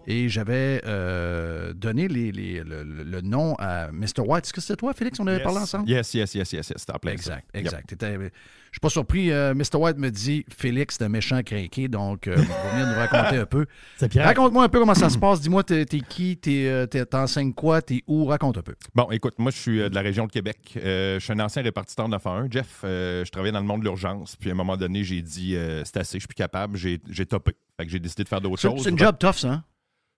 [0.08, 4.20] et j'avais euh, donné les- les- le, nom à Mr.
[4.26, 4.46] White.
[4.46, 5.20] Est-ce que c'était toi, Félix?
[5.20, 5.44] On avait Yes.
[5.44, 5.90] parlé ensemble?
[5.90, 6.74] Yes, yes, yes, yes, yes.
[6.78, 7.16] C'était en plein ça.
[7.16, 7.88] Exact, exact.
[7.90, 9.32] T'étais- Je suis pas surpris.
[9.32, 9.76] euh, Mr.
[9.78, 13.38] White me dit Félix, c'est un méchant craqué, donc euh, il va venir nous raconter
[13.38, 13.68] un peu.
[13.98, 14.26] C'est Pierre.
[14.26, 15.42] Raconte-moi un peu comment ça se passe.
[15.42, 18.26] Dis-moi, t'es qui, t'es, euh, t'enseignes quoi, t'es où?
[18.26, 18.74] Raconte un peu.
[18.96, 20.58] Bon, écoute, moi, je suis euh, de la région de Québec.
[20.78, 22.48] Euh, je suis un ancien répartiteur 911.
[22.50, 24.36] Jeff, euh, je travaillais dans le monde de l'urgence.
[24.38, 26.76] Puis à un moment donné, j'ai dit, euh, c'est assez, je suis plus capable.
[26.78, 26.98] J'ai
[27.28, 27.52] topé.
[27.78, 28.84] Fait que j'ai décidé de faire d'autres C'est choses.
[28.84, 29.50] c'est une job tough, ça.
[29.52, 29.64] hein?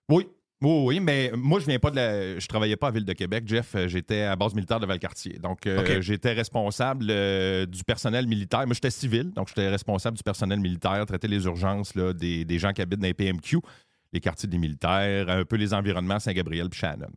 [0.08, 0.26] Oui.
[0.62, 2.38] Oui, oui, mais moi, je viens pas de la.
[2.38, 3.74] Je travaillais pas à Ville de Québec, Jeff.
[3.74, 5.38] Euh, J'étais à base militaire de Valcartier.
[5.38, 8.64] Donc, euh, j'étais responsable euh, du personnel militaire.
[8.66, 12.58] Moi, j'étais civil, donc j'étais responsable du personnel militaire, traiter les urgences là, des, des
[12.58, 13.58] gens qui habitent dans les PMQ,
[14.14, 17.10] les quartiers des militaires, un peu les environnements Saint-Gabriel puis Shannon.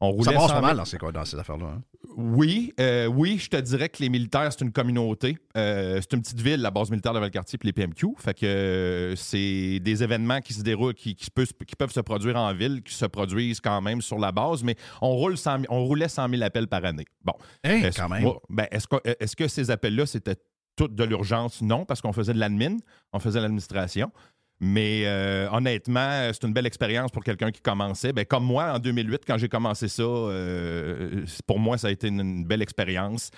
[0.00, 1.66] On roulait Ça passe 100 pas 000 mal dans ces, dans ces affaires-là.
[1.66, 1.82] hein.
[2.16, 5.36] Oui, euh, oui, je te dirais que les militaires, c'est une communauté.
[5.56, 8.06] Euh, c'est une petite ville, la base militaire de Valcartier, puis les PMQ.
[8.18, 11.90] Fait que euh, c'est des événements qui se déroulent, qui, qui, se peut- qui peuvent
[11.92, 15.36] se produire en ville, qui se produisent quand même sur la base, mais on, roule
[15.36, 17.04] 100 000 on roulait 100 000 appels par année.
[17.24, 17.34] Bon.
[17.64, 18.24] Hein, Est-ce- quand même.
[18.24, 20.36] ouais, ben, est-ce, que, est-ce que ces appels-là, c'était
[20.76, 21.60] tout de l'urgence?
[21.60, 22.76] Non, parce qu'on faisait de l'admin,
[23.12, 24.12] on faisait de l'administration.
[24.60, 28.12] Mais euh, honnêtement, c'est une belle expérience pour quelqu'un qui commençait.
[28.12, 32.08] Ben, comme moi, en 2008, quand j'ai commencé ça, euh, pour moi, ça a été
[32.08, 33.30] une, une belle expérience.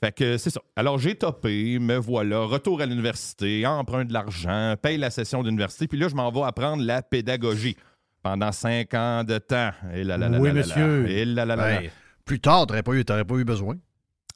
[0.00, 0.60] Fait que c'est ça.
[0.74, 5.86] Alors, j'ai topé, me voilà, retour à l'université, emprunte de l'argent, paye la session d'université,
[5.86, 7.76] puis là, je m'en vais apprendre la pédagogie
[8.22, 9.70] pendant cinq ans de temps.
[9.94, 11.08] Et là, là, là, Oui, monsieur.
[11.08, 11.24] Et
[12.24, 13.76] plus tard, tu n'aurais pas eu besoin.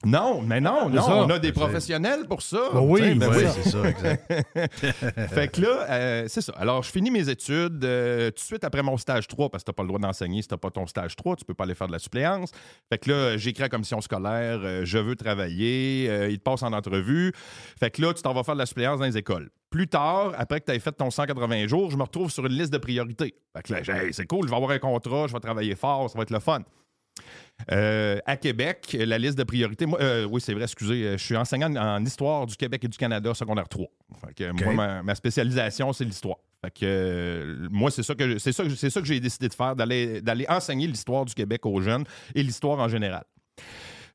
[0.07, 1.15] Non, mais non, non, ça.
[1.15, 2.71] on a des professionnels pour ça.
[2.73, 3.45] Ben oui, sais, ben oui.
[3.45, 4.33] oui, c'est ça, exact.
[5.35, 6.55] fait que là, euh, c'est ça.
[6.57, 9.67] Alors, je finis mes études euh, tout de suite après mon stage 3, parce que
[9.67, 11.53] tu n'as pas le droit d'enseigner si tu n'as pas ton stage 3, tu peux
[11.53, 12.51] pas aller faire de la suppléance.
[12.89, 16.63] Fait que là, j'écris à la commission scolaire, euh, je veux travailler, il te passe
[16.63, 17.35] en entrevue.
[17.79, 19.51] Fait que là, tu t'en vas faire de la suppléance dans les écoles.
[19.69, 22.55] Plus tard, après que tu aies fait ton 180 jours, je me retrouve sur une
[22.55, 23.35] liste de priorités.
[23.55, 26.09] Fait que là, Hey, c'est cool, je vais avoir un contrat, je vais travailler fort,
[26.09, 26.63] ça va être le fun.
[27.71, 29.85] Euh, à Québec, la liste de priorités.
[29.87, 31.05] Moi, euh, oui, c'est vrai, excusez.
[31.05, 33.87] euh, Je suis enseignant en histoire du Québec et du Canada, secondaire 3.
[34.27, 36.39] Fait que, Moi, ma, ma spécialisation, c'est l'histoire.
[36.65, 39.77] Fait que, euh, moi, c'est ça que c'est ça, ça que j'ai décidé de faire,
[39.77, 42.05] d'aller, d'aller enseigner l'histoire du Québec aux jeunes
[42.35, 43.25] et l'histoire en général.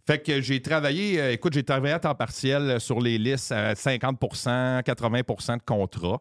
[0.08, 3.74] Fait que j'ai travaillé, euh, écoute, j'ai travaillé à temps partiel sur les listes à
[3.74, 6.20] 50% 80% de contrats.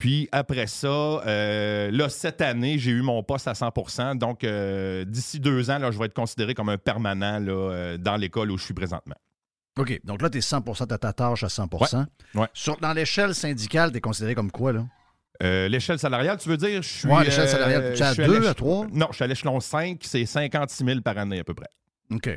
[0.00, 5.04] Puis après ça, euh, là, cette année, j'ai eu mon poste à 100% Donc, euh,
[5.04, 8.50] d'ici deux ans, là, je vais être considéré comme un permanent là, euh, dans l'école
[8.50, 9.14] où je suis présentement.
[9.78, 10.00] OK.
[10.04, 11.68] Donc là, tu es 100% de ta tâche à 100
[12.34, 12.46] Ouais.
[12.54, 14.84] Sur, Dans l'échelle syndicale, tu es considéré comme quoi, là?
[15.42, 16.82] Euh, l'échelle salariale, tu veux dire?
[16.82, 18.86] Je suis, Ouais, l'échelle salariale, tu es à je suis deux, l'éche- à trois?
[18.92, 21.68] Non, je suis à l'échelon 5, c'est 56 000 par année à peu près.
[22.10, 22.30] OK.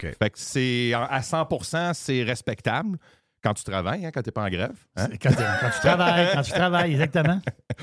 [0.00, 2.98] Fait que c'est à 100% c'est respectable
[3.44, 4.72] quand tu travailles, hein, quand tu n'es pas en grève.
[4.96, 5.08] hein?
[5.22, 7.40] Quand, quand tu travailles, quand tu travailles, exactement.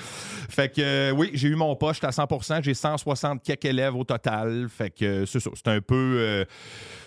[0.49, 4.03] Fait que euh, oui, j'ai eu mon poste à 100% j'ai 160 quelques élèves au
[4.03, 4.67] total.
[4.69, 6.45] Fait que euh, c'est ça, c'est un peu euh,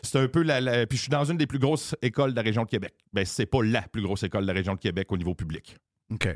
[0.02, 2.36] c'est un peu la, la- puis je suis dans une des plus grosses écoles de
[2.36, 2.94] la région de Québec.
[3.12, 5.76] Ben c'est pas la plus grosse école de la région de Québec au niveau public.
[6.12, 6.28] OK.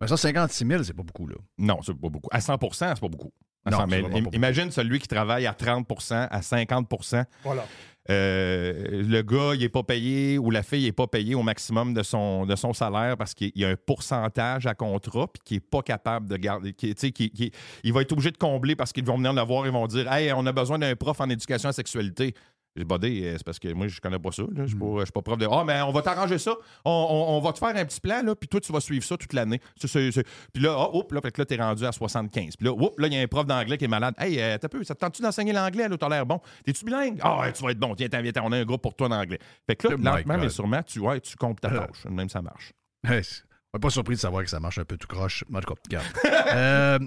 [0.00, 1.36] Ben ça, 56 000, c'est pas beaucoup, là.
[1.58, 2.28] Non, c'est pas beaucoup.
[2.32, 3.32] À 100 c'est pas beaucoup.
[3.64, 4.34] Non, 100 c'est mais pas beaucoup.
[4.36, 7.64] imagine celui qui travaille à 30% à 50% Voilà.
[8.10, 11.94] Euh, le gars, il n'est pas payé ou la fille n'est pas payée au maximum
[11.94, 15.82] de son, salaire parce qu'il y a un pourcentage à contrat puis qu'il n'est pas
[15.82, 16.72] capable de garder.
[16.72, 17.52] qui- qui- qui-
[17.84, 20.10] il va être obligé de combler parce qu'ils vont venir le voir et vont dire
[20.12, 22.34] Hey, on a besoin d'un prof en éducation à la sexualité.
[22.74, 24.42] J'ai euh, c'est parce que moi, je connais pas ça.
[24.42, 24.64] là.
[24.66, 25.46] Je suis pas, prof de.
[25.50, 26.54] Ah, mais on va t'arranger ça.
[26.86, 29.04] On, on- on va te faire un petit plan, là, puis toi, tu vas suivre
[29.04, 29.60] ça toute l'année.
[29.78, 32.56] Puis là, oh, oups, là, fait que là, t'es rendu à 75.
[32.56, 34.14] Puis là, oups, là, il y a un prof d'anglais qui est malade.
[34.18, 35.86] Hey, euh, t'as peu, ça te tente-tu d'enseigner l'anglais?
[35.88, 36.40] Là, t'as l'air bon.
[36.64, 37.18] T'es-tu bilingue?
[37.22, 37.94] Ah, ouais, tu vas être bon.
[37.94, 39.38] Tiens, t'invites, on a un groupe pour toi en anglais.
[39.66, 42.04] Fait que là, Oh lentement, mais sûrement, tu, ouais, tu comptes ta tâche.
[42.08, 42.72] Même ça marche.
[43.04, 43.42] C'est-
[43.74, 45.44] on n'est pas surpris de savoir que ça marche un peu tout croche.
[45.52, 46.00] En tout cas.
[46.24, 46.98] Euh,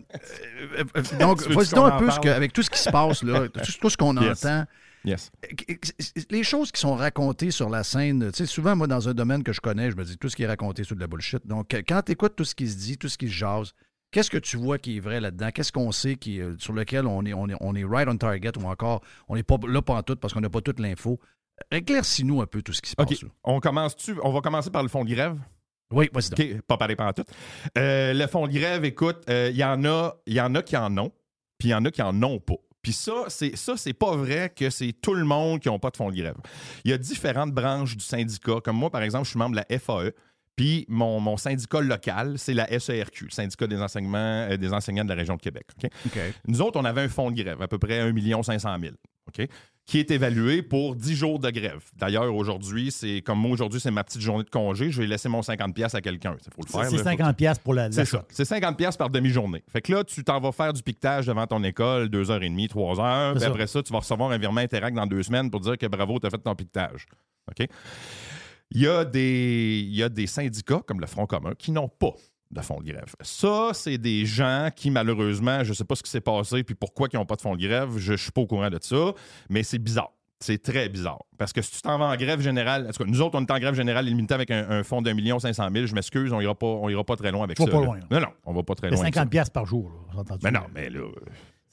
[0.80, 2.20] euh, euh, donc, vas-y donc un peu, ce parle?
[2.22, 4.44] que- avec tout ce qui se passe, là, tout, tout ce qu'on Yes.
[4.46, 4.66] entend,
[5.06, 5.32] Yes.
[6.30, 9.44] les choses qui sont racontées sur la scène, tu sais, souvent, moi, dans un domaine
[9.44, 11.46] que je connais, je me dis tout ce qui est raconté, c'est de la bullshit.
[11.46, 13.74] Donc, quand tu écoutes tout ce qui se dit, tout ce qui se jase,
[14.12, 15.52] qu'est-ce que tu vois qui est vrai là-dedans?
[15.54, 18.18] Qu'est-ce qu'on sait qui, euh, sur lequel on est, on, est, on est right on
[18.18, 20.80] target ou encore on n'est pas là pas en tout parce qu'on n'a pas toute
[20.80, 21.20] l'info?
[21.72, 23.22] Éclaircis-nous un peu tout ce qui se passe.
[23.22, 23.30] là.
[23.44, 24.18] On commence -tu?
[24.24, 25.38] On va commencer par le fonds de grève?
[25.92, 27.24] Oui, vas-y pas parler pendant tout.
[27.78, 30.76] Euh, le fonds de grève, écoute, euh, il y en a, y en a qui
[30.76, 31.12] en ont,
[31.58, 32.56] puis il y en a qui en ont pas.
[32.86, 35.90] Puis ça, c'est ça, c'est pas vrai que c'est tout le monde qui n'a pas
[35.90, 36.36] de fonds de grève.
[36.84, 38.58] Il y a différentes branches du syndicat.
[38.64, 40.12] Comme moi, par exemple, je suis membre de la FAE.
[40.56, 45.04] Puis mon, mon syndicat local, c'est la SERQ, le syndicat des, enseignements, euh, des enseignants
[45.04, 45.66] de la région de Québec.
[46.48, 48.94] Nous autres, on avait un fonds de grève, à peu près 1 500 000,
[49.28, 49.50] OK?
[49.86, 51.84] Qui est évalué pour 10 jours de grève.
[51.96, 54.90] D'ailleurs, aujourd'hui, c'est comme moi, aujourd'hui, c'est ma petite journée de congé.
[54.90, 56.36] Je vais laisser mon 50$ à quelqu'un.
[56.44, 56.90] Il faut le faire.
[56.90, 57.04] C'est là.
[57.04, 58.26] 50 pièces pour la, la C'est ça.
[58.30, 59.64] C'est 50$ piastres par demi-journée.
[59.72, 62.50] Fait que là, tu t'en vas faire du piquetage devant ton école, deux heures et
[62.50, 63.34] demie, trois heures.
[63.34, 63.50] C'est Puis ça.
[63.50, 66.20] après ça, tu vas recevoir un virement Interact dans deux semaines pour dire que bravo,
[66.20, 67.06] tu as fait ton piquetage.
[67.52, 67.68] OK?
[68.72, 71.88] Il y, a des, il y a des syndicats comme le Front commun qui n'ont
[71.88, 72.16] pas
[72.56, 73.14] de fonds de grève.
[73.22, 76.74] Ça, c'est des gens qui, malheureusement, je ne sais pas ce qui s'est passé puis
[76.76, 77.98] pourquoi ils n'ont pas de fonds de grève.
[77.98, 79.14] Je ne suis pas au courant de ça,
[79.50, 80.12] mais c'est bizarre.
[80.40, 81.24] C'est très bizarre.
[81.38, 83.46] Parce que si tu t'en vas en grève générale, en tout cas, nous autres, on
[83.46, 85.88] est en grève générale illimitée avec un, un fonds d'un million cinq cent mille.
[85.88, 87.72] Je m'excuse, on ira pas, on ira pas très loin avec Pas ça.
[87.72, 87.86] pas là.
[87.86, 88.00] loin.
[88.12, 89.00] Non, non, on va pas très loin.
[89.00, 89.20] avec ça.
[89.22, 89.92] 50 pièces par jour.
[90.14, 90.42] là, entendez?
[90.44, 91.02] Mais non, mais là.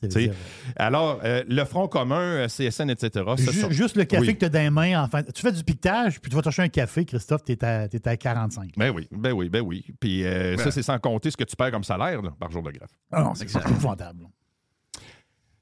[0.02, 0.34] Dire-
[0.76, 3.24] Alors, euh, le Front commun, euh, CSN, etc.
[3.38, 4.34] Ju- juste le café Oui.
[4.34, 6.62] que tu as dans les mains, enfin, tu fais du piquetage, puis tu vas chercher
[6.62, 8.72] un café, Christophe, tu es, à 45.
[8.76, 9.84] Ben oui, ben oui, ben oui.
[10.00, 10.64] Puis euh, Ben.
[10.64, 12.88] ça, c'est sans compter ce que tu perds comme salaire là, par jour de grève.
[13.12, 14.26] Ah non, c'est c'est épouvantable.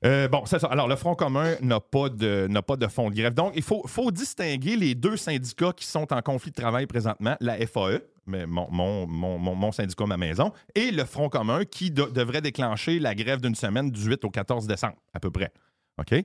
[0.03, 0.67] Euh, bon, c'est ça.
[0.69, 3.35] Alors, le Front commun n'a pas de, n'a pas de fonds de grève.
[3.35, 7.37] Donc, il faut, faut distinguer les deux syndicats qui sont en conflit de travail présentement,
[7.41, 8.01] la FAE,
[8.31, 13.41] mais mon, syndicat, ma maison, et le Front commun qui de- devrait déclencher la grève
[13.41, 15.53] d'une semaine du 8 au 14 décembre, à peu près.
[15.99, 16.23] OK?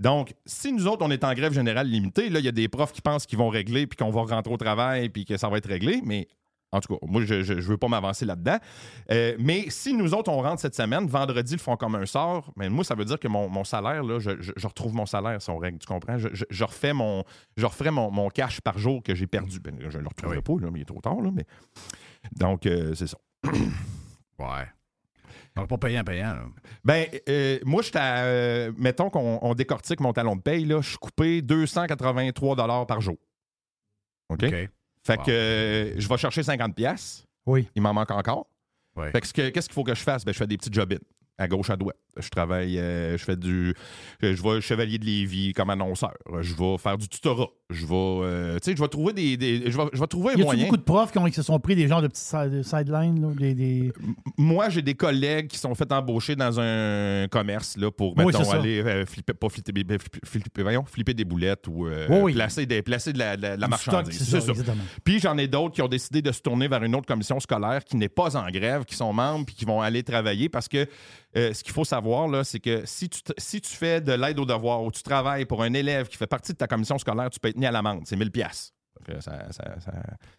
[0.00, 2.68] Donc, si nous autres, on est en grève générale limitée, là, il y a des
[2.68, 5.48] profs qui pensent qu'ils vont régler puis qu'on va rentrer au travail puis que ça
[5.48, 6.26] va être réglé, mais
[6.72, 8.56] en tout cas, moi, je ne veux pas m'avancer là-dedans.
[9.10, 12.68] Euh, mais si nous autres, on rentre cette semaine, vendredi, le Front commun sort, mais
[12.70, 15.40] moi, ça veut dire que mon, mon salaire, là, je, je- je retrouve mon salaire
[15.42, 16.16] si on règle, tu comprends?
[16.18, 17.24] Je, je- je refais mon,
[17.56, 19.60] je referai mon, mon cash par jour que j'ai perdu.
[19.60, 21.20] Ben, je ne le retrouverai pas, là, mais il est trop tard.
[21.20, 21.44] Là, mais...
[22.36, 23.18] Donc, euh, c'est ça.
[24.38, 24.66] ouais.
[25.54, 26.32] Donc, pas payant, payant.
[26.34, 26.44] Là.
[26.84, 30.88] Ben, euh, moi, à, euh, mettons qu'on on décortique mon talon de paye, là, je
[30.88, 33.16] suis coupé 283 par jour.
[34.30, 34.40] OK?
[35.04, 37.26] Fait que euh, je vais chercher 50 pièces.
[37.46, 37.68] Oui.
[37.74, 38.46] Il m'en manque encore.
[38.94, 39.10] Ouais.
[39.10, 40.24] Fait que ce que- qu'est-ce qu'il faut que je fasse?
[40.24, 40.94] Ben, je fais des petits job
[41.38, 41.96] à gauche, à droite.
[42.18, 43.74] Je travaille, euh, je fais du.
[44.20, 46.12] Je vais chevalier de Lévis comme annonceur.
[46.42, 47.48] Je vais faire du tutorat.
[47.70, 47.94] Je vais.
[47.94, 49.38] euh, tu sais, je vais trouver des.
[49.38, 50.64] des- je, vais, je vais trouver un Y a moyen.
[50.64, 53.34] beaucoup de profs qui, ont, qui se sont pris des genres de petits side- sidelines,
[53.34, 53.92] des, des-
[54.36, 58.50] Moi, j'ai des collègues qui sont fait embaucher dans un commerce là, pour, Oui, mettons,
[58.50, 62.32] aller euh, flipper, pas flipper, flipper, flipper- voyons, flipper des boulettes ou Oui, oui.
[62.34, 64.18] placer, des, placer de la, de marchandise.
[64.18, 64.72] c'est ça, ça.
[65.02, 67.82] Puis j'en ai d'autres qui ont décidé de se tourner vers une autre commission scolaire
[67.84, 70.86] qui n'est pas en grève, qui sont membres puis qui vont aller travailler parce que
[71.36, 74.38] euh, ce qu'il faut savoir, là, c'est que si tu, si tu fais de l'aide
[74.38, 77.30] aux devoirs ou tu travailles pour un élève qui fait partie de ta commission scolaire,
[77.30, 78.02] tu peux être mis à l'amende.
[78.06, 78.72] C'est 1000 pièces.
[79.20, 79.20] Ça,
[79.50, 79.92] ça- ça-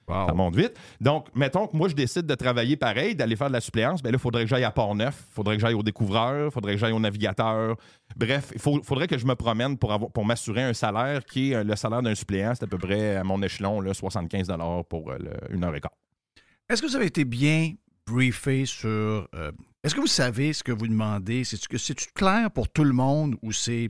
[0.08, 0.72] ça monte vite.
[1.02, 4.02] Donc, mettons que moi, je décide de travailler pareil, d'aller faire de la suppléance.
[4.02, 6.52] Bien là, il faudrait que j'aille à Port-Neuf, il faudrait que j'aille au découvreur, il
[6.52, 7.76] faudrait que j'aille au navigateur.
[8.16, 11.56] Bref, il faudrait que je me promène pour, avoir- pour m'assurer un salaire qui est
[11.56, 12.54] euh, le salaire d'un suppléant.
[12.56, 14.48] C'est à peu près à mon échelon, là, 75
[14.88, 15.92] pour euh, le- une heure et quart.
[16.70, 17.74] Est-ce que vous avez été bien
[18.08, 18.88] briefé sur.
[19.36, 19.52] euh,
[19.84, 21.44] Est-ce que vous savez ce que vous demandez?
[21.44, 23.90] C'est-tu clair pour tout le monde ou c'est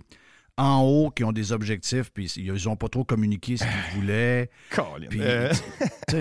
[0.58, 4.50] en haut qui ont des objectifs puis ils n'ont pas trop communiqué ce qu'ils voulaient?
[5.22, 5.54] Euh,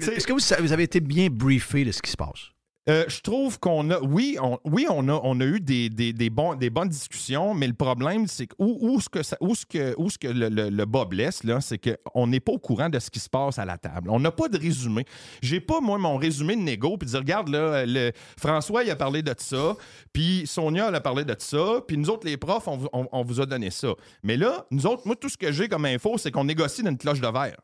[0.00, 2.50] Est-ce que vous, vous avez été bien briefé de ce qui se passe?
[2.88, 6.12] Euh, je trouve qu'on a, oui, on, oui, on a, on a eu des, des,
[6.12, 9.56] des des bonnes discussions, mais le problème, c'est que où, où ce que, ça- où
[9.56, 12.58] ce que, où ce que le, le, bas blesse, là, c'est qu'on n'est pas au
[12.60, 14.08] courant de ce qui se passe à la table.
[14.08, 15.04] On n'a pas de résumé.
[15.42, 18.96] J'ai pas, moi, mon résumé de négo, puis dire, regarde, là, le, François, il a
[18.96, 19.76] parlé de ça,
[20.12, 23.40] puis Sonia, elle a parlé de ça, puis nous autres, les profs, on, on- vous
[23.40, 23.88] a donné ça.
[24.22, 26.90] Mais là, nous autres, moi, tout ce que j'ai comme info, c'est qu'on négocie dans
[26.90, 27.56] une cloche de verre.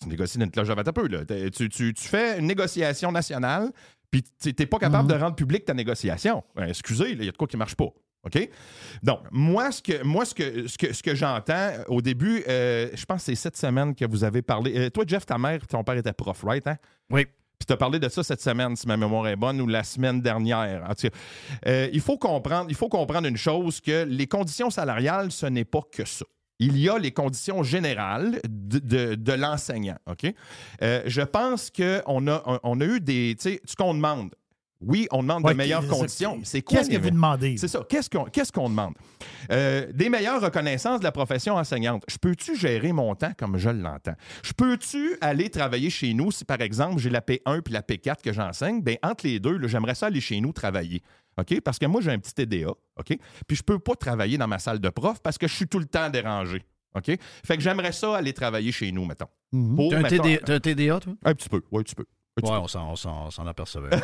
[0.00, 1.24] Tu négocies dans une cloche de verre un peu, là.
[1.50, 3.72] Tu, tu- tu fais une négociation nationale,
[4.10, 6.42] puis tu n'es pas capable de rendre public ta négociation.
[6.54, 7.92] Ben, excusez, il y a de quoi qui ne marche pas.
[8.24, 8.50] OK?
[9.02, 12.42] Donc, moi, ce que, moi, ce que, ce que, ce que j'entends euh, au début,
[12.48, 14.76] euh, je pense que c'est cette semaine que vous avez parlé.
[14.76, 16.66] euh, toi, Jeff, ta mère, ton père était prof, right?
[16.66, 16.76] Hein?
[17.10, 17.26] Oui.
[17.58, 19.82] Puis tu as parlé de ça cette semaine, si ma mémoire est bonne, ou la
[19.82, 20.84] semaine dernière.
[20.88, 21.16] En tout cas,
[21.66, 25.64] euh, il, faut comprendre, il faut comprendre une chose, que les conditions salariales, ce n'est
[25.64, 26.24] pas que ça.
[26.60, 29.96] Il y a les conditions générales de, de- de l'enseignant.
[30.10, 30.32] OK?
[30.82, 33.36] Euh, je pense qu'on a, on- a eu des.
[33.38, 34.30] Tu sais, ce qu'on demande.
[34.80, 36.38] Oui, on demande Ouais, de meilleures conditions.
[36.44, 37.56] C'est quoi Qu'est-ce que vous demandez?
[37.56, 37.84] C'est ça.
[37.88, 38.94] Qu'est-ce qu'on qu'est-ce qu'on demande?
[39.50, 42.04] Euh, des meilleures reconnaissances de la profession enseignante.
[42.08, 44.14] Je peux-tu gérer mon temps comme je l'entends?
[44.44, 48.22] Je peux-tu aller travailler chez nous si, par exemple, j'ai la P1 puis la P4
[48.22, 48.80] que j'enseigne?
[48.80, 51.02] Bien, entre les deux, j'aimerais ça aller chez nous travailler.
[51.38, 51.60] OK?
[51.60, 52.68] Parce que moi, j'ai un petit TDA.
[52.68, 53.18] OK?
[53.46, 55.78] Puis je peux pas travailler dans ma salle de prof parce que je suis tout
[55.78, 56.64] le temps dérangé.
[56.94, 57.16] OK?
[57.44, 59.28] Fait que j'aimerais ça aller travailler chez nous, mettons.
[59.50, 61.14] Pour, T'as un, t'as TDA, toi?
[61.24, 62.02] Un petit peu, oui, un petit peu.
[62.02, 63.90] Un petit Ouais, on s'en, on s'en- on s'en apercevait.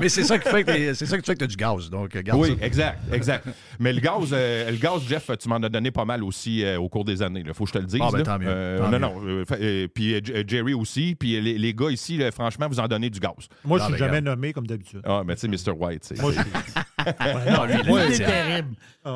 [0.00, 1.88] Mais c'est ça qui fait que c'est ça que tu as du gaz.
[1.90, 2.66] Donc, garde Oui, ça.
[2.66, 3.46] exact, exact.
[3.78, 6.78] Mais le gaz, euh, le gaz, Jeff, tu m'en as donné pas mal aussi euh,
[6.78, 7.42] au cours des années.
[7.46, 8.00] Il faut que je te le dise.
[8.02, 8.98] Ah, ben, tant mieux, Euh, tant non, mieux.
[8.98, 9.14] non.
[9.24, 11.14] euh, euh, puis euh, euh, Jerry aussi.
[11.18, 13.32] Puis les, les gars ici, là, franchement, vous en donnez du gaz.
[13.64, 15.02] Moi, je Ah, suis ben, jamais nommé comme d'habitude.
[15.04, 15.72] Ah, mais tu sais, Mr.
[15.76, 16.20] White, c'est.
[16.20, 16.38] Moi, je
[17.50, 18.26] Non, lui, victime.
[18.26, 18.74] terrible.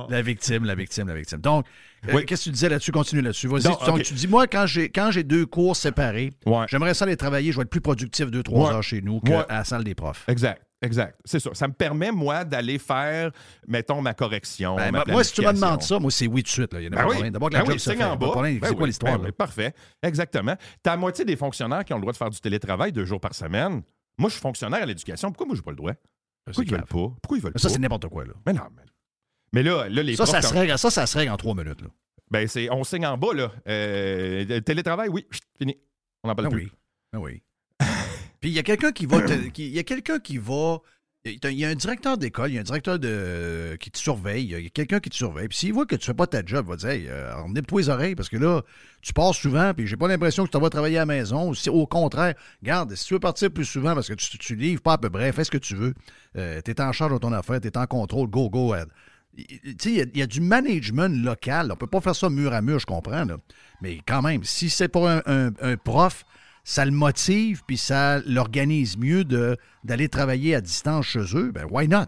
[0.08, 1.38] La victime, la victime, la victime.
[1.40, 1.66] Donc,
[2.08, 2.24] euh, Oui.
[2.26, 2.92] qu'est-ce que tu disais là-dessus?
[2.92, 3.48] Continue là-dessus.
[3.48, 3.62] Vas-y.
[3.62, 6.66] Donc, tu dis, moi, quand j'ai, quand j'ai deux cours séparés, Ouais.
[6.68, 8.74] j'aimerais ça aller travailler, je vais être plus productif deux, trois Ouais.
[8.76, 9.44] heures chez nous qu'à Ouais.
[9.48, 10.24] la salle des profs.
[10.28, 10.62] Exact.
[10.82, 11.18] Exact.
[11.24, 11.50] C'est ça.
[11.54, 13.30] Ça me permet, moi, d'aller faire,
[13.66, 14.76] mettons, ma correction.
[14.76, 16.72] Ben, ma moi, si tu me demandes ça, moi, c'est oui tout de suite.
[16.74, 16.80] Là.
[16.80, 17.12] Il y a Ben pas oui.
[17.12, 17.32] problème.
[17.32, 18.04] D'abord que la Ben job oui, se signe fait.
[18.04, 18.26] en bas.
[18.34, 19.18] Ben C'est quoi oui, l'histoire?
[19.18, 19.72] ben parfait.
[20.02, 20.54] Exactement.
[20.82, 23.20] T'as la moitié des fonctionnaires qui ont le droit de faire du télétravail deux jours
[23.20, 23.82] par semaine.
[24.18, 25.30] Moi, je suis fonctionnaire à l'éducation.
[25.30, 25.92] Pourquoi moi, j'ai pas le droit?
[26.44, 26.86] Pourquoi ils veulent pas?
[27.22, 27.72] Pourquoi ils veulent Ça, pas?
[27.74, 28.24] c'est n'importe quoi.
[28.26, 28.32] Là.
[28.46, 28.82] Mais non, mais...
[29.52, 31.80] Mais là, là les Ça, ça se, règle, ça, ça se règle en trois minutes.
[31.82, 31.88] Là.
[32.30, 33.52] Ben, c'est, on signe en bas, là.
[33.68, 35.76] Euh, télétravail, oui, chut, fini.
[36.24, 36.64] On n'en parle Ah plus.
[36.64, 36.72] oui.
[37.14, 37.42] Ah oui.
[38.40, 39.18] Puis il y a quelqu'un qui va.
[39.56, 40.78] Il y a quelqu'un qui va.
[41.24, 44.44] Il y a- un directeur d'école, il y a un directeur de, qui te surveille,
[44.44, 45.48] il y a quelqu'un qui te surveille.
[45.48, 47.32] Puis s'il voit que tu fais pas ta job, il va te dire hey, euh,
[47.32, 48.62] alors, nippe-toi les oreilles parce que là,
[49.02, 51.52] tu pars souvent, puis j'ai pas l'impression que tu vas travailler à la maison.
[51.52, 54.82] Si- au contraire, garde, si tu veux partir plus souvent parce que tu, tu livres
[54.82, 55.94] pas à peu près, fais ce que tu veux.
[56.36, 58.72] Euh, tu es en charge de ton affaire, tu es en contrôle, go, go.
[58.72, 58.86] ahead.
[59.36, 61.70] Il- y a- il y, a du management local.
[61.72, 63.24] On peut pas faire ça mur à mur, je comprends.
[63.24, 63.36] là.
[63.82, 65.22] Mais quand même, si c'est pour un,
[65.84, 66.24] prof,
[66.64, 69.24] ça le motive, puis ça l'organise mieux
[69.84, 72.06] d'aller travailler à distance chez eux, ben why not?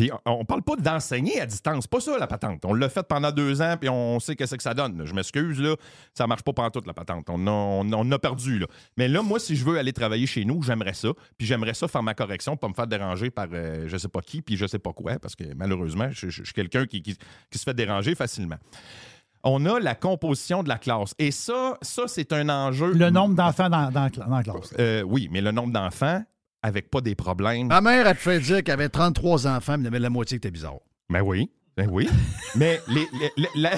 [0.00, 2.64] Puis on, parle pas d'enseigner à distance, pas ça la patente.
[2.64, 5.02] On l'a fait pendant deux ans, puis on sait qu'est-ce que ça donne.
[5.04, 5.76] Je m'excuse, là,
[6.14, 7.26] ça marche pas pendant toute la patente.
[7.28, 8.66] On a, on, on a perdu, là.
[8.96, 11.10] Mais là, moi, si je veux aller travailler chez nous, j'aimerais ça.
[11.36, 14.22] Puis j'aimerais ça faire ma correction, pas me faire déranger par euh, je sais pas
[14.22, 17.02] qui, puis je sais pas quoi, parce que malheureusement, je, je- je suis quelqu'un qui,
[17.02, 17.18] qui-
[17.50, 18.56] qui se fait déranger facilement.
[19.44, 21.14] On a la composition de la classe.
[21.18, 22.92] Et ça, ça c'est un enjeu.
[22.94, 24.74] Le nombre d'enfants dans la classe.
[24.78, 26.22] Euh, oui, mais le nombre d'enfants
[26.62, 27.68] avec pas des problèmes.
[27.68, 30.10] Ma mère, elle te fait dire qu'elle avait 33 enfants, mais il y avait la
[30.10, 30.78] moitié qui était bizarre.
[31.08, 31.50] Ben oui.
[31.76, 32.08] Ben oui.
[32.56, 33.70] Mais les- les- les- la,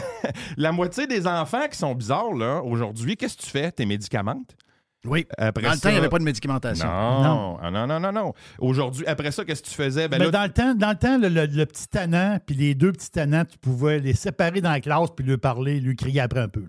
[0.57, 3.71] la moitié des enfants qui sont bizarres, là, aujourd'hui, qu'est-ce que tu fais?
[3.71, 4.57] T'es médicamentes?
[5.05, 5.27] Oui.
[5.37, 6.87] Après Dans le ça- temps, il n'y avait pas de médicamentation.
[6.87, 8.33] Non, Ah, non, non, non, non.
[8.59, 10.09] Aujourd'hui, après ça, qu'est-ce que tu faisais?
[10.09, 12.55] Ben Mais là, dans, le temps, dans le temps, le, le- le petit tannant puis
[12.57, 15.95] les deux petits tannants, tu pouvais les séparer dans la classe puis lui parler, lui
[15.97, 16.65] crier après un peu.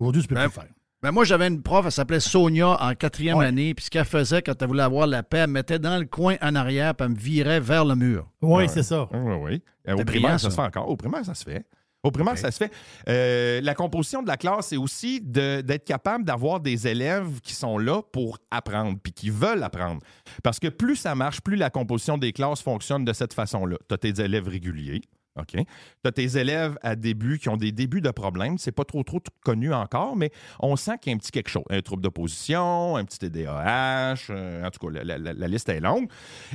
[0.00, 0.64] Aujourd'hui, tu peux plus le faire.
[1.04, 3.44] Ben moi, j'avais une prof, elle s'appelait Sonia en quatrième Ouais.
[3.44, 5.98] année, puis ce qu'elle faisait quand elle voulait avoir la paix, elle me mettait dans
[5.98, 8.26] le coin en arrière, puis elle me virait vers le mur.
[8.40, 9.06] Oui, c'est ça.
[9.12, 9.62] Oui, oui.
[9.86, 10.88] Euh, Au primaire, ça, se fait encore.
[10.88, 11.66] Au primaire, ça se fait.
[12.02, 12.72] Au primaire, ça se fait.
[13.06, 17.76] Euh, la composition de la classe, c'est aussi d'être capable d'avoir des élèves qui sont
[17.76, 20.00] là pour apprendre, puis qui veulent apprendre.
[20.42, 23.76] Parce que plus ça marche, plus la composition des classes fonctionne de cette façon-là.
[23.90, 25.02] Tu as tes élèves réguliers.
[25.40, 25.48] OK.
[25.52, 25.64] Tu
[26.04, 28.56] as tes élèves à début qui ont des débuts de problèmes.
[28.58, 30.30] C'est pas trop, trop connu encore, mais
[30.60, 31.64] on sent qu'il y a un petit quelque chose.
[31.70, 36.08] Un trouble d'opposition, un petit TDAH, euh, en tout cas, la- la liste est longue.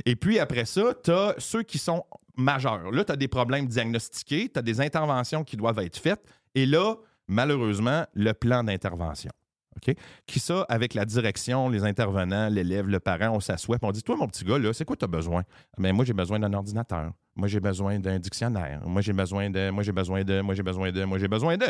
[0.06, 2.04] Et puis après ça, tu as ceux qui sont
[2.36, 2.90] majeurs.
[2.90, 6.24] Là, tu as des problèmes diagnostiqués, tu as des interventions qui doivent être faites.
[6.54, 6.94] Et là,
[7.28, 9.30] malheureusement, le plan d'intervention.
[10.26, 14.02] Qui ça, avec la direction, les intervenants, l'élève, le parent, on s'assoit et on dit
[14.02, 15.42] Toi, mon petit gars, là, c'est quoi tu as besoin?
[15.78, 17.12] Mais moi, j'ai besoin d'un ordinateur.
[17.36, 18.82] Moi, j'ai besoin d'un dictionnaire.
[18.86, 19.70] Moi, j'ai besoin de.
[19.70, 20.40] Moi, j'ai besoin de.
[20.40, 21.04] Moi, j'ai besoin de.
[21.04, 21.66] Moi, j'ai besoin de.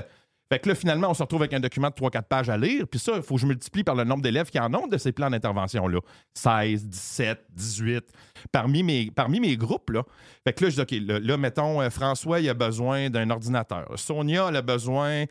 [0.53, 2.85] Fait que là, finalement, on se retrouve avec un document de 3-4 pages à lire.
[2.89, 4.99] Puis ça, il faut que je multiplie par le nombre d'élèves qui en ont de
[4.99, 6.01] ces plans d'intervention-là.
[6.35, 8.05] 16, 17, 18.
[8.51, 10.03] Parmi mes, parmi mes groupes, là.
[10.43, 13.31] Fait que là, je dis, OK, là, là, mettons, euh, François, il a besoin d'un
[13.31, 13.93] ordinateur.
[13.95, 15.27] Sonia, elle a besoin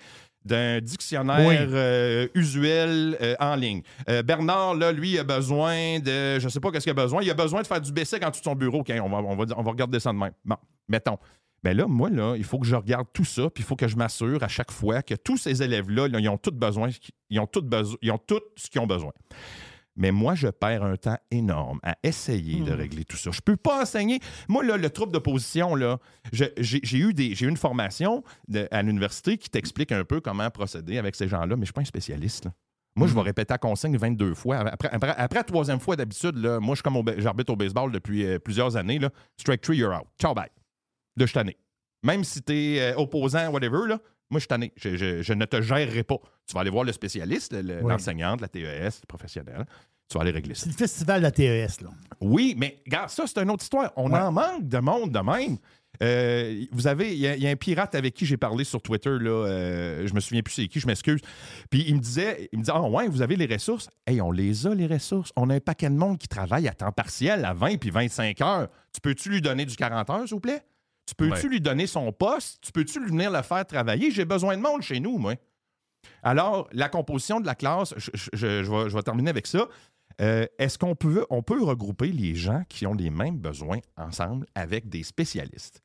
[0.45, 1.55] d'un dictionnaire Oui.
[1.59, 3.81] euh, usuel euh, en ligne.
[4.09, 6.39] Euh, Bernard, là, lui, il a besoin de.
[6.39, 7.21] Je sais pas qu'est-ce qu'il a besoin.
[7.21, 8.79] Il a besoin de faire du BC de son bureau.
[8.79, 10.33] OK, on va, on va, on va regarder ça de même.
[10.45, 10.55] Bon,
[10.87, 11.17] mettons.
[11.63, 13.87] Mais là, moi, là, il faut que je regarde tout ça, puis il faut que
[13.87, 16.89] je m'assure à chaque fois que tous ces élèves-là, là, ils ont tous besoin,
[17.29, 19.11] ils ont tout besoin, ils ont tout ce qu'ils ont besoin.
[19.99, 23.31] Mais moi, je perds un temps énorme à essayer de régler tout ça.
[23.31, 24.19] Je peux pas enseigner.
[24.47, 25.99] Moi, là, le trouble d'opposition, là,
[26.31, 30.49] j'ai eu, des- j'ai eu une formation de- à l'université qui t'explique un peu comment
[30.49, 32.45] procéder avec ces gens-là, mais je suis pas un spécialiste.
[32.45, 32.51] là.
[32.95, 34.57] Moi, je vais répéter la consigne 22 fois.
[34.57, 37.55] Après, après, après la troisième fois, d'habitude, moi, je suis comme au ba- j'arbitre au
[37.55, 38.99] baseball depuis euh, plusieurs années.
[38.99, 39.09] Là.
[39.37, 40.07] Strike three, you're out.
[40.19, 40.49] Ciao, bye.
[41.17, 41.55] De je tanné.
[42.03, 44.71] Même si tu es opposant, whatever, là, moi, je suis tanné.
[44.75, 46.17] Je, je- je ne te gérerai pas.
[46.47, 47.91] Tu vas aller voir le spécialiste, le- le- Oui.
[47.91, 49.65] l'enseignante, la TES, le professionnel.
[50.07, 50.61] Tu vas aller régler ça.
[50.63, 51.89] C'est le festival de la TES, là.
[52.21, 53.91] Oui, mais regarde, ça, c'est une autre histoire.
[53.95, 55.57] On en manque de monde de même.
[56.01, 58.63] Euh, vous avez, il y, a- il y a un pirate avec qui j'ai parlé
[58.63, 61.19] sur Twitter, là, euh, je me souviens plus c'est qui, je m'excuse.
[61.69, 63.89] Puis il me disait, il me disait, ah ouais, vous avez les ressources.
[64.07, 65.31] Hey, on les a, les ressources.
[65.35, 68.39] On a un paquet de monde qui travaille à temps partiel à 20 puis 25
[68.41, 68.67] heures.
[68.93, 70.61] Tu peux-tu lui donner du 40 heures, s'il vous plaît?
[71.09, 71.49] Tu peux-tu Ouais.
[71.49, 72.59] lui donner son poste?
[72.61, 74.11] Tu peux-tu lui venir le faire travailler?
[74.11, 75.35] J'ai besoin de monde chez nous, moi.
[76.23, 79.47] Alors, la composition de la classe, je, je- je- je vais, je vais terminer avec
[79.47, 79.67] ça.
[80.21, 84.45] Euh, Est-ce qu'on peut, on peut regrouper les gens qui ont les mêmes besoins ensemble
[84.55, 85.81] avec des spécialistes?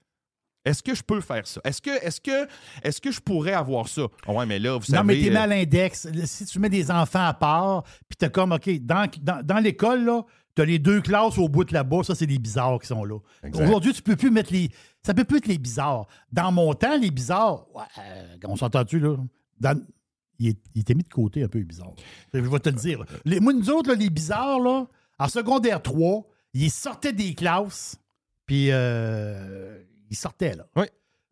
[0.65, 1.61] Est-ce que je peux faire ça?
[1.63, 2.49] Est-ce que, est que,
[2.83, 4.07] est que je pourrais avoir ça?
[4.27, 4.99] Ouais, mais là, vous savez.
[4.99, 6.09] Non, mais t'es euh, mal index.
[6.25, 10.05] Si tu mets des enfants à part, puis t'as comme, OK, dans, dans, dans l'école,
[10.05, 10.23] là,
[10.55, 13.19] t'as les deux classes au bout de là-bas, ça, c'est les bizarres qui sont là.
[13.61, 14.71] Aujourd'hui, tu peux plus mettre les.
[15.05, 16.07] Ça peut plus être les bizarres.
[16.33, 19.17] Dans mon temps, les bizarres, ouais, euh, on s'entend-tu, là?
[19.61, 19.81] Dans-
[20.39, 21.95] il, était mis de côté un peu, les bizarres.
[22.33, 23.05] Je vais te le dire.
[23.25, 24.87] Les, moi, nous autres, là, les bizarres, là,
[25.19, 27.97] en secondaire 3, ils sortaient des classes,
[28.47, 29.79] puis euh,
[30.11, 30.67] ils sortaient, là.
[30.77, 30.87] Oui.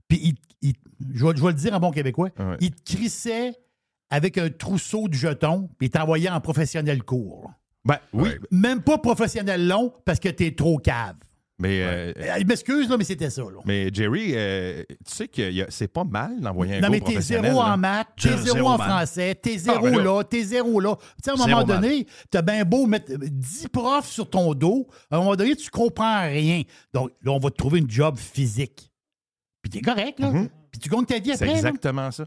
[0.06, 0.74] Puis, ils- ils-
[1.14, 2.56] je, vais, je vais le dire en bon québécois, Ouais.
[2.60, 3.54] ils te crissaient
[4.10, 7.50] avec un trousseau de jetons, puis ils t'envoyaient en professionnel court.
[7.84, 11.16] Ben oui, Même pas professionnel long parce que t'es trop cave.
[11.62, 13.42] Mais, euh, Euh, Il m'excuse, là, mais c'était ça.
[13.42, 13.60] Là.
[13.64, 17.42] mais Jerry, euh, tu sais que c'est pas mal d'envoyer un Non, mais t'es zéro
[17.44, 17.74] là.
[17.74, 20.24] en maths, t'es Zéro zéro en français, t'es zéro ben là.
[20.24, 20.96] t'es zéro là.
[20.96, 24.88] Tu sais, à un moment donné, t'as bien beau mettre 10 profs sur ton dos,
[25.10, 26.62] à un moment donné, tu comprends rien.
[26.92, 28.90] Donc, là, on va te trouver une job physique.
[29.62, 30.32] Puis t'es correct, là.
[30.72, 31.26] Puis tu gagnes ta vie.
[31.26, 31.46] C'est après.
[31.46, 31.52] là.
[31.52, 32.24] exactement ça.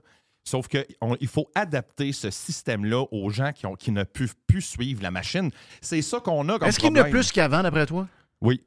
[0.48, 5.02] Sauf qu'il faut adapter ce système-là aux gens qui, ont, qui ne peuvent plus suivre
[5.02, 5.50] la machine.
[5.82, 8.08] C'est ça qu'on a comme Est-ce qu'il y en a plus qu'avant, d'après toi?
[8.42, 8.62] Oui.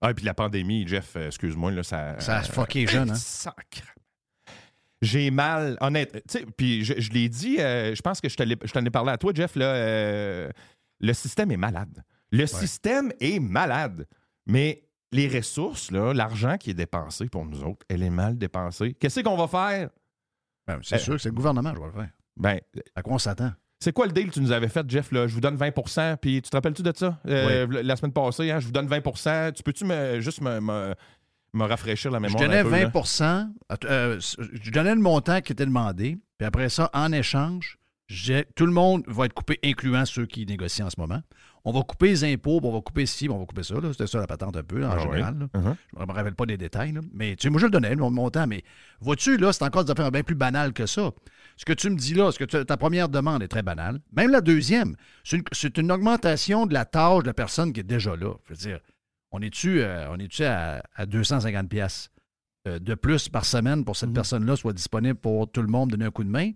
[0.00, 2.20] Ah, et puis la pandémie, Jeff, euh, excuse-moi, là, ça...
[2.20, 3.14] Ça a fucké les jeunes, hein?
[3.14, 3.94] Sacre.
[5.02, 6.12] J'ai mal, honnête.
[6.12, 9.12] Tu sais, puis je, je l'ai dit, euh, je pense que je t'en ai parlé
[9.12, 10.50] à toi, Jeff, là, euh,
[11.00, 12.02] le système est malade.
[12.30, 14.06] Le système est malade.
[14.46, 18.94] Mais les ressources, là, l'argent qui est dépensé pour nous autres, elle est mal dépensée.
[18.94, 19.90] Qu'est-ce qu'on va faire?
[20.66, 22.10] Ben, c'est sûr que c'est le gouvernement, je vais le faire.
[22.36, 22.60] Ben,
[22.94, 23.52] à quoi on s'attend?
[23.78, 25.12] C'est quoi le deal que tu nous avais fait, Jeff?
[25.12, 25.26] Là?
[25.26, 27.18] Je vous donne 20% puis tu te rappelles-tu de ça?
[27.28, 30.94] Euh, La semaine passée, hein, je vous donne 20% Tu peux-tu me, juste me, me,
[31.52, 32.42] me rafraîchir la Je mémoire?
[32.42, 32.88] donnais un peu, là?
[32.88, 33.46] 20%
[33.84, 34.18] euh,
[34.62, 37.76] je donnais le montant qui était demandé, puis après ça, en échange,
[38.54, 41.20] tout le monde va être coupé, incluant ceux qui négocient en ce moment.
[41.64, 43.74] On va couper les impôts, on va couper ci, on va couper ça.
[43.90, 45.34] C'était ça la patente un peu, en Ah général.
[45.52, 45.60] oui.
[45.60, 45.74] Uh-huh.
[45.96, 46.92] Je ne me rappelle pas des détails.
[46.92, 47.00] là.
[47.12, 48.46] Mais tu sais, moi, je le donnais, le montant.
[48.46, 48.62] Mais
[49.00, 51.10] vois-tu, là, c'est encore des affaires bien plus banales que ça.
[51.56, 54.00] Ce que tu me dis là, ce que tu- ta première demande est très banale.
[54.14, 58.14] Même la deuxième, c'est une, augmentation de la tâche de la personne qui est déjà
[58.14, 58.34] là.
[58.44, 58.80] Je veux dire,
[59.32, 62.10] on est-tu euh, on est-tu à, à 250 pièces
[62.66, 63.98] de plus par semaine pour Mhm.
[64.00, 66.50] cette personne-là soit disponible pour tout le monde donner un coup de main?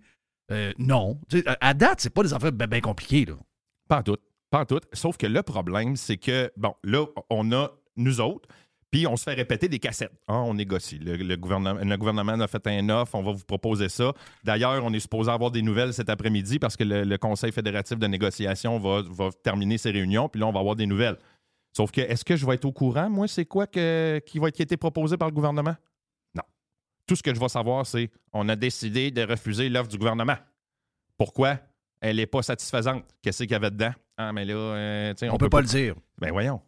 [0.51, 1.19] Euh, non.
[1.61, 3.25] À- date, c'est pas des affaires bien compliquées.
[3.25, 3.35] Là.
[3.87, 4.17] Pas en tout.
[4.49, 4.81] Pas en tout.
[4.91, 8.49] Sauf que le problème, c'est que, bon, là, on a nous autres,
[8.91, 10.11] puis on se fait répéter des cassettes.
[10.27, 10.99] Ah, on négocie.
[10.99, 14.13] Le, le gouvernement, le gouvernement a fait un offre, on va vous proposer ça.
[14.43, 17.97] D'ailleurs, on est supposé avoir des nouvelles cet après-midi parce que le, le Conseil fédératif
[17.97, 21.17] de négociation va, va terminer ses réunions, puis là, on va avoir des nouvelles.
[21.75, 24.49] Sauf que, est-ce que je vais être au courant, moi, c'est quoi que, qui va
[24.49, 25.75] être qui a été proposé par le gouvernement?
[26.35, 26.43] Non.
[27.07, 30.35] Tout ce que je vais savoir, c'est on a décidé de refuser l'offre du gouvernement.
[31.17, 31.59] Pourquoi?
[32.01, 33.05] Elle n'est pas satisfaisante.
[33.21, 33.93] Qu'est-ce qu'il y avait dedans?
[34.17, 35.95] Ah, mais là, euh, sais, On peut pas le dire.
[36.17, 36.59] Ben voyons.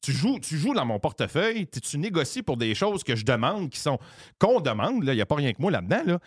[0.00, 3.70] Tu joues, tu joues dans mon portefeuille, tu, négocies pour des choses que je demande,
[3.70, 3.98] qui sont
[4.38, 5.04] qu'on demande.
[5.04, 6.02] Il n'y a pas rien que moi là-dedans.
[6.06, 6.18] Là.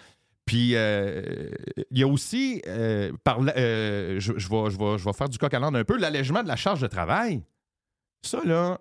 [0.46, 1.50] Puis, euh,
[1.92, 5.58] il y a aussi, euh, par euh, je, vais, je, je faire du coq à
[5.60, 7.42] un peu, l'allègement de la charge de travail.
[8.24, 8.80] Ça, là,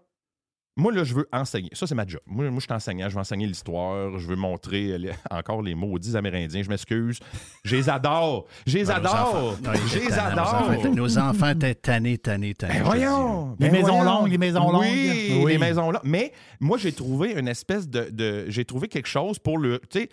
[0.77, 1.69] moi, là, je veux enseigner.
[1.73, 2.21] Ça, c'est ma job.
[2.27, 3.09] Moi, moi je suis enseignant.
[3.09, 4.19] Je veux enseigner l'histoire.
[4.19, 6.63] Je veux montrer euh, les- encore les maudits Amérindiens.
[6.63, 7.19] Je m'excuse.
[7.65, 8.47] Je les adore.
[8.67, 9.57] Je les Ben, adore.
[9.89, 10.87] Je les adore.
[10.95, 12.75] Nos enfants étaient tannés, tannés, tannés.
[12.79, 13.57] Ben voyons!
[13.59, 14.05] Les Ben maisons voyons.
[14.21, 14.83] longues, les maisons longues.
[14.83, 15.53] Oui, Oui.
[15.53, 16.03] les maisons longues.
[16.05, 18.09] Mais moi, j'ai trouvé une espèce de.
[18.11, 19.81] de- j'ai trouvé quelque chose pour le.
[19.91, 20.09] Tu sais,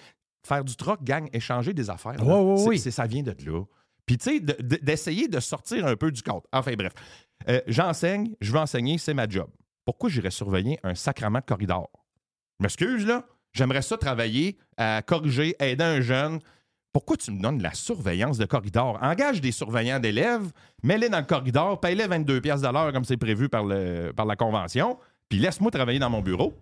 [0.45, 2.15] faire du troc, gang, échanger des affaires.
[2.25, 2.79] ouais, C'est- oui.
[2.79, 3.63] c'est- ça vient de là.
[4.05, 6.43] Puis, tu sais, de- de- d'essayer de sortir un peu du cadre.
[6.51, 6.93] Enfin, bref.
[7.49, 9.47] Euh, J'enseigne, je veux enseigner, c'est ma job.
[9.87, 11.89] Pourquoi j'irais surveiller un sacrement de corridor?
[12.59, 13.23] Je m'excuse, là.
[13.53, 16.39] J'aimerais ça travailler à corriger, aider un jeune.
[16.91, 18.99] Pourquoi tu me donnes la surveillance de corridor?
[19.01, 20.51] Engage des surveillants d'élèves,
[20.83, 24.25] mets-les dans le corridor, paye-les 22 pièces de l'heure comme c'est prévu par, le, par
[24.25, 24.99] la convention,
[25.29, 26.53] puis laisse-moi travailler dans mon bureau.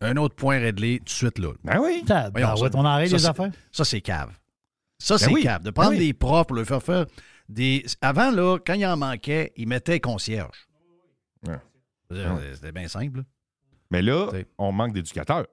[0.00, 1.52] Un autre point réglé tout de suite là.
[1.62, 2.02] Ben oui.
[2.08, 3.50] Ça, Voyons, ben ça- on arrête ça, les affaires.
[3.70, 4.32] Ça, c'est cave.
[4.98, 5.42] Ça, Ben c'est oui.
[5.44, 5.62] cave.
[5.62, 6.06] De prendre Ben oui.
[6.08, 7.06] des profs pour leur faire faire
[7.48, 7.86] des.
[8.00, 10.66] Avant, là, quand il en manquait, ils mettaient concierge.
[11.46, 11.54] Ouais.
[12.54, 13.22] C'était bien simple.
[13.90, 14.28] Mais là,
[14.58, 15.46] on manque d'éducateurs.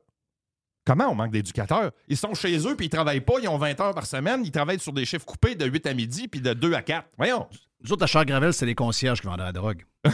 [0.86, 1.92] Comment on manque d'éducateurs?
[2.08, 4.52] Ils sont chez eux, puis ils travaillent pas, ils ont 20 heures par semaine, ils
[4.52, 7.08] travaillent sur des chiffres coupés de 8 à midi, puis de 2 à 4.
[7.18, 7.48] Voyons.
[7.84, 9.86] Nous autres, à Charles-Gravel, c'était les concierges qui vendaient la drogue.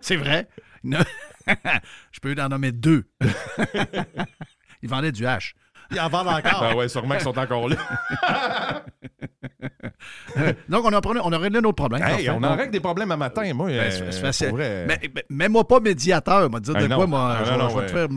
[0.00, 0.48] c'est vrai.
[0.84, 3.04] Je peux en nommer deux.
[4.82, 5.54] Ils vendaient du hache.
[5.90, 6.62] Ils en vendent encore.
[6.62, 7.76] Ah ouais, sûrement qu'ils sont encore là.
[10.68, 12.02] Donc, on a, on a réglé notre problème.
[12.02, 13.68] Hey, on en règle des problèmes à matin, moi.
[13.68, 14.48] Ben, euh, c'est- c'est facile.
[14.50, 14.84] vrai.
[14.86, 16.50] Mais, mais- mets-moi pas médiateur.
[16.50, 16.96] M'a dit Ah, de non.
[16.96, 17.36] quoi, moi.
[17.40, 18.08] Ah, je, non, vais- je te faire,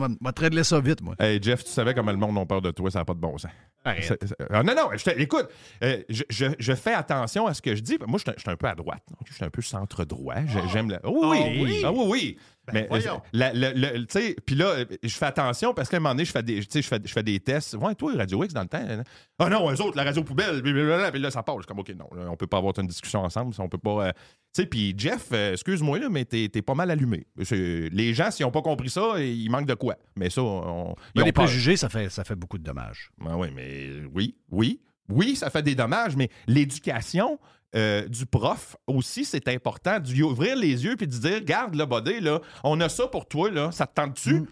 [0.42, 1.14] régler ça vite, moi.
[1.18, 3.20] Hey, Jeff, tu savais comment le monde a peur de toi, ça n'a pas de
[3.20, 3.50] bon sens.
[3.84, 4.04] Arrête.
[4.04, 5.48] C'est- c'est- ah, non, non, je écoute,
[5.82, 6.34] euh, je,
[6.74, 7.96] fais attention à ce que je dis.
[8.06, 9.02] Moi, je suis un- peu à droite.
[9.26, 10.34] Je suis un peu centre-droit.
[10.46, 11.00] J'ai- J'aime la.
[11.04, 11.82] Oh, oui, Ah oui?
[11.86, 12.38] Ah oui, oui.
[12.72, 13.20] Mais, voyons.
[13.34, 16.32] euh, tu sais, puis là, euh, je fais attention parce qu'à un moment donné, je
[16.32, 17.74] fais des, tu sais, je fais, je fais des tests.
[17.74, 18.78] Ouais, toi, Radio X, dans le temps.
[18.86, 19.02] hein.
[19.38, 21.56] Ah non, eux autres, la radio poubelle, blablabla, puis là, ça part.
[21.56, 23.54] Je suis comme, OK, non, là, on peut pas avoir une discussion ensemble.
[23.58, 24.06] On peut pas.
[24.08, 24.12] euh,
[24.52, 27.26] tu sais, puis Jeff, euh, excuse-moi, là, mais t'es t'es pas mal allumé.
[27.42, 29.96] C'est- Les gens, s'ils n'ont pas compris ça, il manque de quoi?
[30.16, 33.10] Mais ça, on, ils Mais ont les préjugés, ça fait, ça fait beaucoup de dommages.
[33.18, 34.80] Ben oui, mais oui, oui.
[35.08, 37.38] Oui, ça fait des dommages, mais l'éducation
[37.76, 39.98] euh, du prof aussi, c'est important.
[40.00, 43.26] D'y ouvrir les yeux puis de dire Garde le body, là, on a ça pour
[43.26, 44.42] toi, là, ça te tente-tu?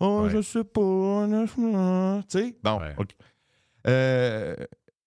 [0.00, 0.30] Oh, Ouais.
[0.30, 1.26] je sais pas.
[2.28, 2.56] Tu sais?
[2.62, 2.94] Bon, Ouais.
[3.88, 4.54] Euh,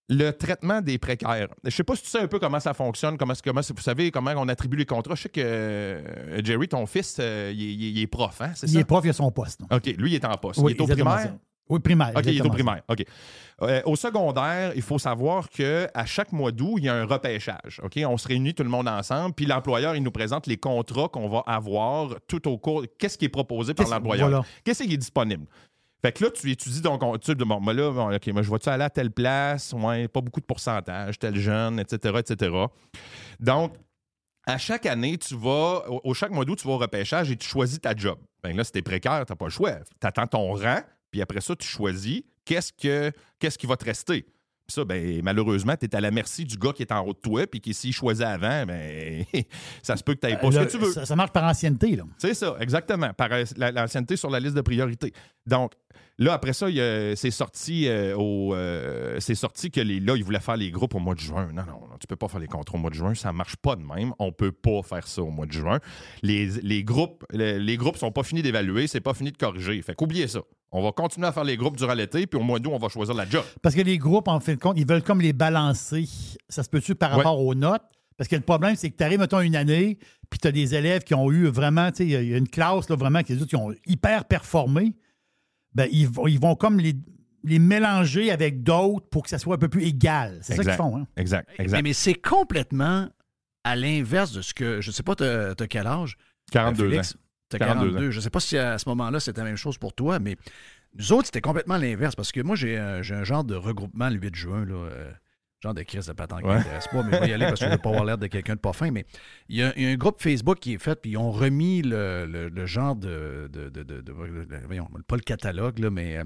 [0.07, 1.47] le traitement des précaires.
[1.63, 4.11] Je sais pas si tu sais un peu comment ça fonctionne, comment, comment vous savez
[4.11, 5.15] comment on attribue les contrats.
[5.15, 8.67] Je sais que euh, Jerry, ton fils, euh, il, il- il est prof, hein, c'est
[8.69, 9.61] Il est prof, il a son poste.
[9.71, 10.59] OK, lui, il est en poste.
[10.61, 11.19] Oui, il est au primaire?
[11.19, 11.37] ça.
[11.69, 12.11] Oui, primaire.
[12.15, 12.81] OK, il est au primaire.
[12.87, 13.03] OK.
[13.61, 17.79] Euh, au secondaire, il faut savoir qu'à chaque mois d'août, il y a un repêchage.
[17.83, 17.99] OK?
[18.05, 21.27] On se réunit tout le monde ensemble, puis l'employeur, il nous présente les contrats qu'on
[21.29, 22.83] va avoir tout au cours.
[22.99, 24.29] Qu'est-ce qui est proposé par l'employeur?
[24.29, 24.45] voilà.
[24.63, 25.45] Qu'est-ce qui est disponible?
[26.03, 27.31] Fait que là, tu étudies ton compte.
[27.31, 29.73] Bon, moi, là, bon, OK, moi, je vais-tu aller à telle place?
[29.73, 32.55] Ouais, pas beaucoup de pourcentage, tel jeune, etc., etc.
[33.39, 33.73] Donc,
[34.45, 37.35] à chaque année, tu vas, au, au chaque mois d'août, tu vas au repêchage et
[37.35, 38.19] tu choisis ta job.
[38.43, 39.71] Ben là, si t'es précaire, t'as pas le choix.
[39.99, 40.81] Tu attends ton rang,
[41.15, 43.09] puis après ça, tu choisis qu'est-ce, que,
[43.39, 44.23] qu'est-ce qui va te rester.
[44.67, 47.13] Puis ça, ben, malheureusement, tu es à la merci du gars qui est en haut
[47.13, 49.23] de toi, puis qui, s'il choisit avant, ben,
[49.81, 50.91] ça se peut que tu pas ce Euh, Là, que tu veux.
[50.91, 51.95] Ça, ça marche par ancienneté.
[51.95, 52.03] Là.
[52.17, 53.13] C'est ça, exactement.
[53.13, 55.13] Par euh, la- l'ancienneté sur la liste de priorité.
[55.45, 55.73] Donc,
[56.17, 56.65] là, après ça,
[57.15, 60.95] c'est sorti, euh, au, euh, c'est sorti que les, là, ils voulaient faire les groupes
[60.95, 61.45] au mois de juin.
[61.53, 63.13] Non, non, non, tu peux pas faire les contrats au mois de juin.
[63.13, 64.13] Ça marche pas de même.
[64.17, 65.79] On peut pas faire ça au mois de juin.
[66.23, 69.79] Les, les groupes les, les groupes sont pas finis d'évaluer, c'est pas fini de corriger.
[69.83, 70.41] Fait qu'oubliez ça.
[70.77, 72.89] On va continuer à faire les groupes durant l'été, puis au mois d'août, on va
[72.89, 73.43] choisir la job.
[73.61, 76.05] Parce que les groupes, en fin de compte, ils veulent comme les balancer.
[76.49, 77.17] Ça se peut-tu par Ouais.
[77.17, 77.81] rapport aux notes?
[78.17, 79.97] Parce que le problème, c'est que tu arrives, mettons, une année,
[80.29, 82.47] puis tu as des élèves qui ont eu vraiment, tu sais, il y a- une
[82.49, 84.95] classe, là, vraiment, qui, les autres, qui ont hyper performé.
[85.73, 86.93] Ben, ils, vont, ils vont comme les,
[87.43, 90.39] les mélanger avec d'autres pour que ça soit un peu plus égal.
[90.41, 91.07] C'est ça qu'ils font, hein?
[91.17, 93.09] Exact, Mais, mais c'est complètement
[93.63, 94.79] à l'inverse de ce que.
[94.81, 96.17] Je sais pas, t'as as quel âge?
[96.51, 97.15] 42 Euh, Félix?
[97.15, 97.19] ans.
[97.49, 98.11] T'as 42 42.
[98.11, 100.35] Je sais pas si à ce moment-là, c'était la même chose pour toi, mais
[100.97, 104.09] nous autres, c'était complètement l'inverse parce que moi, j'ai un, j'ai un genre de regroupement
[104.09, 104.73] le 8 juin, là.
[104.75, 105.11] euh,
[105.63, 106.55] genre de crise de patente qui Ouais.
[106.57, 108.17] m'intéresse pas, mais je vais y aller parce que je ne veux pas avoir l'air
[108.17, 108.91] de quelqu'un de pas fin.
[108.91, 109.05] Mais
[109.49, 111.31] il y, a, il y a un groupe Facebook qui est fait, puis ils ont
[111.31, 113.49] remis le, le- le genre de.
[113.51, 114.03] de, de-
[114.65, 116.23] voyons, pas le catalogue, là, mais euh,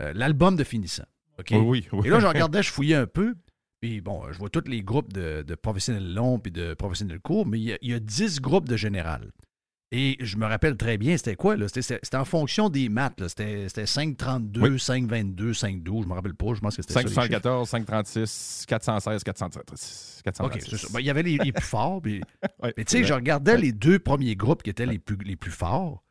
[0.00, 1.04] euh, l'album de finissant.
[1.50, 2.06] Oui, oui, oui.
[2.06, 3.34] Et là, je regardais, je fouillais un peu.
[3.80, 7.46] Puis bon, je vois tous les groupes de, de professionnels longs puis de professionnels courts,
[7.46, 9.32] mais il y, a, il y a 10 groupes de général.
[9.92, 11.54] Et je me rappelle très bien, c'était quoi?
[11.68, 13.22] C'était- en fonction des maths.
[13.28, 14.78] C'était c'était 5,32, Oui.
[14.80, 16.02] 5,22, 5,12.
[16.02, 16.54] Je me rappelle pas.
[16.54, 17.02] Je pense que c'était ça.
[17.02, 17.20] les chiffres.
[17.22, 20.84] 514, 536, 416, 436, 436.
[20.86, 20.92] OK.
[20.92, 22.02] Ben, il y avait les, les plus forts.
[22.02, 22.20] Puis,
[22.62, 25.52] mais tu sais, je regardais les deux premiers groupes qui étaient les plus, les plus
[25.52, 26.02] forts.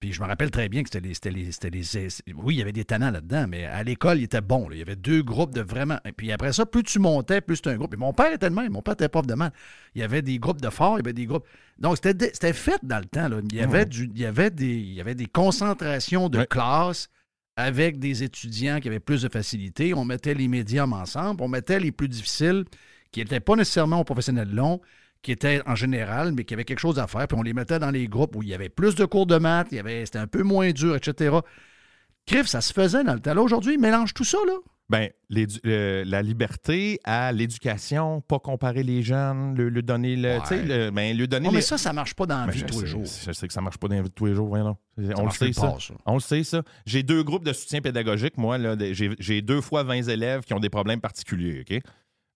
[0.00, 2.58] Puis je me rappelle très bien que c'était les, c'était les, c'était les- Oui, il
[2.58, 4.66] y avait des tannants là-dedans, mais à l'école, il était bon.
[4.70, 4.74] là.
[4.74, 5.98] Il y avait deux groupes de vraiment.
[6.06, 7.92] Et puis après ça, plus tu montais, plus c'était un groupe.
[7.92, 8.72] Et mon père était de même.
[8.72, 9.52] Mon père était prof de maths.
[9.94, 11.46] Il y avait des groupes de forts, il y avait des groupes.
[11.78, 13.28] Donc, c'était, fait dans le temps.
[13.28, 13.40] là.
[13.44, 17.10] Il, y avait du, il, y avait des, il y avait des concentrations de classes
[17.56, 19.92] avec des étudiants qui avaient plus de facilité.
[19.92, 21.42] On mettait les médiums ensemble.
[21.42, 22.64] On mettait les plus difficiles,
[23.12, 24.80] qui n'étaient pas nécessairement aux professionnels longs,
[25.22, 27.26] qui étaient en général, mais qui avaient quelque chose à faire.
[27.28, 29.36] Puis on les mettait dans les groupes où il y avait plus de cours de
[29.36, 31.36] maths, il y avait, c'était un peu moins dur, etc.
[32.26, 33.36] Crif, ça se faisait dans le temps.
[33.38, 34.54] Aujourd'hui, ils mélangent tout ça, là?
[34.88, 40.46] Ben, le- la liberté à l'éducation, pas comparer les jeunes, le, le donner le, tu
[40.46, 42.68] sais, le- ben, donner Oh, mais ça, ça marche pas dans la Ben, vie de
[42.68, 43.04] tous les jours.
[43.04, 44.76] Je sais que ça marche pas dans la vie de tous les jours, voyons.
[45.16, 45.76] On le sait, ça.
[45.78, 45.94] ça.
[46.06, 46.62] On le sait, ça.
[46.86, 48.58] J'ai deux groupes de soutien pédagogique, moi.
[48.58, 51.80] là, des- J'ai j'ai deux fois 20 élèves qui ont des problèmes particuliers, OK?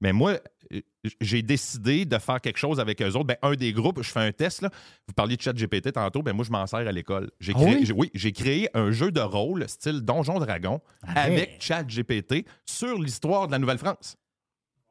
[0.04, 0.38] Mais moi,
[0.74, 0.80] euh,
[1.22, 3.24] j'ai décidé de faire quelque chose avec eux autres.
[3.24, 4.60] Ben, un des groupes, je fais un test.
[4.60, 4.68] Là.
[5.08, 7.30] Vous parliez de chat GPT tantôt, ben moi, je m'en sers à l'école.
[7.40, 7.86] J'ai Ah créé, oui?
[7.86, 11.32] j'ai- oui, j'ai créé un jeu de rôle style Donjon Dragon Arrête.
[11.32, 14.16] avec chat GPT sur l'histoire de la Nouvelle-France.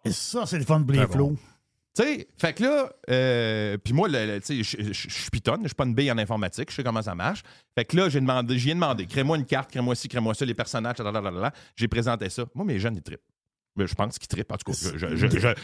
[0.04, 1.14] Et ça, c'est le fun bon.
[1.14, 1.36] flots.
[1.96, 5.94] Tu sais, fait que là, euh, puis moi, je- suis pitonne, je suis pas une
[5.94, 7.44] bille en informatique, je sais comment ça marche.
[7.78, 10.44] Fait que là, j'ai demandé, j'y ai demandé, crée-moi une carte, crée-moi ci, crée-moi ça,
[10.44, 10.96] les personnages.
[11.76, 12.46] J'ai présenté ça.
[12.56, 13.22] Moi, mes jeunes, ils trippent.
[13.76, 14.78] Mais je pense qu'ils trippent, en tout cas.
[14.78, 15.56] Je, je- je- je-.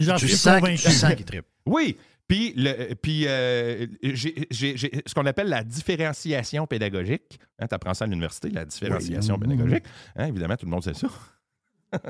[0.00, 0.76] J'en suis convaincu.
[0.78, 1.46] sens qu'ils trippent.
[1.66, 1.96] Oui.
[2.28, 7.38] Puis, le- puis euh, j'ai j'ai- j'ai ce qu'on appelle la différenciation pédagogique.
[7.58, 9.48] tu apprends ça à l'université, la différenciation Oui.
[9.48, 9.84] pédagogique.
[10.16, 11.08] Hein, évidemment, tout le monde sait ça.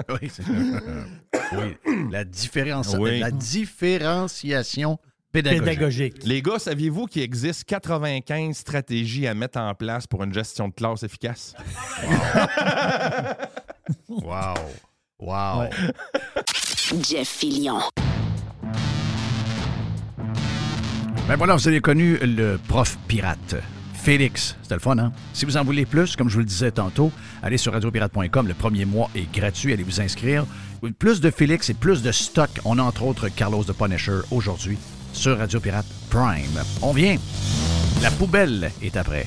[0.08, 1.74] Oui, c'est oui.
[2.12, 2.24] La,
[3.00, 3.18] Oui.
[3.18, 4.98] la différenciation
[5.32, 5.64] pédagogique.
[5.64, 6.22] Pédagogique.
[6.24, 10.74] Les gars, saviez-vous qu'il existe 95 stratégies à mettre en place pour une gestion de
[10.74, 11.54] classe efficace?
[12.04, 12.10] Wow.
[14.08, 15.68] Wow.
[17.02, 17.78] Jeff Fillion.
[21.28, 23.56] Ben voilà, vous avez connu le prof pirate.
[23.94, 25.12] Félix, c'était le fun, hein?
[25.32, 28.48] Si vous en voulez plus, comme je vous le disais tantôt, allez sur radiopirate.com.
[28.48, 29.72] Le premier mois est gratuit.
[29.72, 30.44] Allez vous inscrire.
[30.98, 32.50] Plus de Félix et plus de stock.
[32.64, 34.76] On a entre autres Carlos de Punisher aujourd'hui
[35.12, 36.64] sur Radio Pirate Prime.
[36.82, 37.16] On vient.
[38.02, 39.26] La poubelle est après.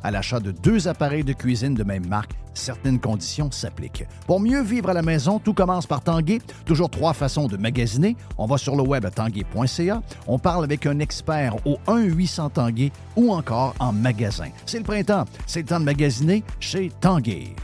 [0.03, 4.05] à l'achat de deux appareils de cuisine de même marque certaines conditions s'appliquent.
[4.27, 6.39] Pour mieux vivre à la maison, tout commence par Tanguay.
[6.65, 8.15] Toujours trois façons de magasiner.
[8.37, 10.01] On va sur le web à tanguay.ca.
[10.27, 14.49] On parle avec un expert au 1-800 Tanguay ou encore en magasin.
[14.65, 15.25] C'est le printemps.
[15.45, 17.55] C'est le temps de magasiner chez Tanguay.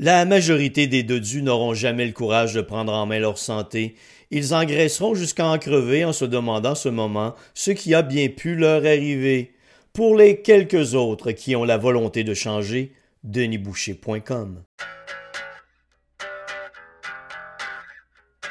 [0.00, 3.96] La majorité des dodus n'auront jamais le courage de prendre en main leur santé.
[4.30, 8.56] Ils engraisseront jusqu'à en crever en se demandant ce moment ce qui a bien pu
[8.56, 9.54] leur arriver.
[9.92, 12.92] Pour les quelques autres qui ont la volonté de changer,
[13.24, 14.62] denisboucher.com.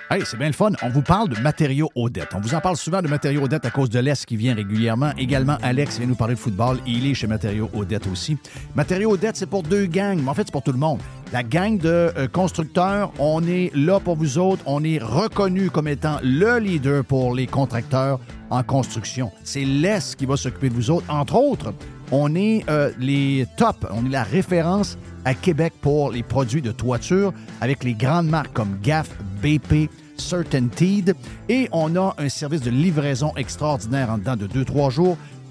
[0.10, 0.72] Hey, c'est bien le fun.
[0.82, 2.30] On vous parle de matériaux Odette.
[2.34, 5.12] On vous en parle souvent de matériaux Odette à cause de l'Est qui vient régulièrement.
[5.18, 6.80] Également, Alex vient nous parler de football.
[6.88, 8.38] Il est chez Matériaux Odette aussi.
[8.74, 11.02] Matériaux Odette, c'est pour deux gangs, mais en fait, c'est pour tout le monde.
[11.34, 14.64] La gang de euh, constructeurs, on est là pour vous autres.
[14.66, 19.30] On est reconnu comme étant le leader pour les contracteurs en construction.
[19.44, 21.06] C'est l'Est qui va s'occuper de vous autres.
[21.10, 21.74] Entre autres,
[22.14, 26.72] on est euh, les top, on est la référence à Québec pour les produits de
[26.72, 29.10] toiture avec les grandes marques comme GAF,
[29.42, 31.14] BP, Certainteed.
[31.50, 35.18] Et on a un service de livraison extraordinaire en dedans de 2-3 jours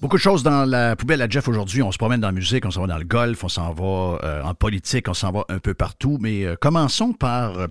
[0.00, 1.82] Beaucoup de choses dans la poubelle à Jeff aujourd'hui.
[1.82, 4.18] On se promène dans la musique, on s'en va dans le golf, on s'en va
[4.24, 6.18] euh, en politique, on s'en va un peu partout.
[6.20, 7.58] Mais euh, commençons par.
[7.58, 7.66] euh,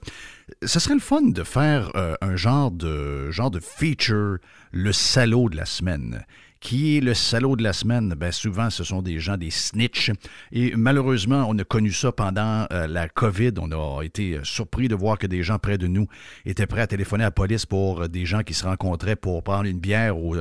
[0.64, 1.92] ce serait le fun de faire
[2.22, 3.30] un genre de
[3.62, 4.38] feature,
[4.72, 6.26] le salaud de la semaine.
[6.62, 8.14] Qui est le salaud de la semaine?
[8.16, 10.12] Ben souvent, ce sont des gens, des snitch.
[10.52, 13.54] Et malheureusement, on a connu ça pendant euh, la COVID.
[13.60, 16.06] On a été euh, surpris de voir que des gens près de nous
[16.46, 19.42] étaient prêts à téléphoner à la police pour euh, des gens qui se rencontraient pour
[19.42, 20.36] prendre une bière ou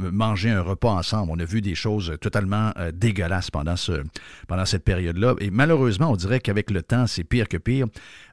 [0.00, 1.30] manger un repas ensemble.
[1.30, 4.02] On a vu des choses totalement dégueulasses pendant, ce,
[4.48, 5.34] pendant cette période-là.
[5.38, 7.86] Et malheureusement, on dirait qu'avec le temps, c'est pire que pire.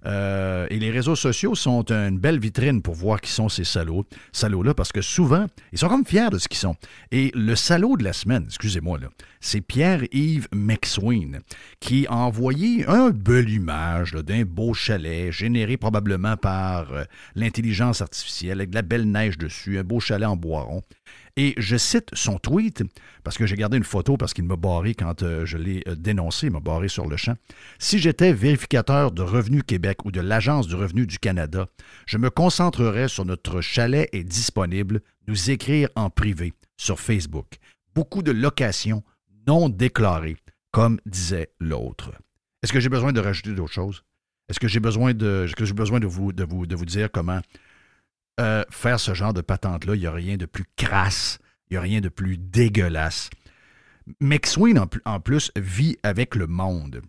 [0.06, 4.73] Et les réseaux sociaux sont une belle vitrine pour voir qui sont ces salauds, salauds-là,
[4.73, 6.76] parce que souvent, ils sont comme fiers de ce qu'ils sont.
[7.15, 8.98] Et le salaud de la semaine, excusez-moi,
[9.40, 11.41] c'est Pierre-Yves McSween,
[11.80, 17.03] qui a envoyé un belle image d'un beau chalet généré probablement par euh,
[17.35, 20.81] l'intelligence artificielle, avec de la belle neige dessus, un beau chalet en bois rond.
[21.38, 22.84] Et je cite son tweet,
[23.23, 25.94] parce que j'ai gardé une photo parce qu'il m'a barré quand euh, je l'ai euh,
[25.94, 27.35] dénoncé, il m'a barré sur le champ.
[27.77, 31.68] Si j'étais vérificateur de Revenu Québec ou de l'Agence du revenu du Canada,
[32.07, 37.58] je me concentrerais sur notre chalet est disponible, nous écrire en privé sur Facebook.
[37.95, 39.04] Beaucoup de locations
[39.48, 40.38] non déclarées,
[40.72, 42.12] comme disait l'autre.
[42.62, 44.04] Est-ce que j'ai besoin de rajouter d'autres choses?
[44.50, 45.48] Est-ce que j'ai besoin de,
[46.06, 47.41] vous, dire comment
[48.40, 49.95] euh, faire ce genre de patente-là?
[49.95, 51.40] Il n'y a rien de plus crasse,
[51.70, 53.30] il n'y a rien de plus dégueulasse.
[54.20, 57.02] McSween, en, en plus, vit avec le monde.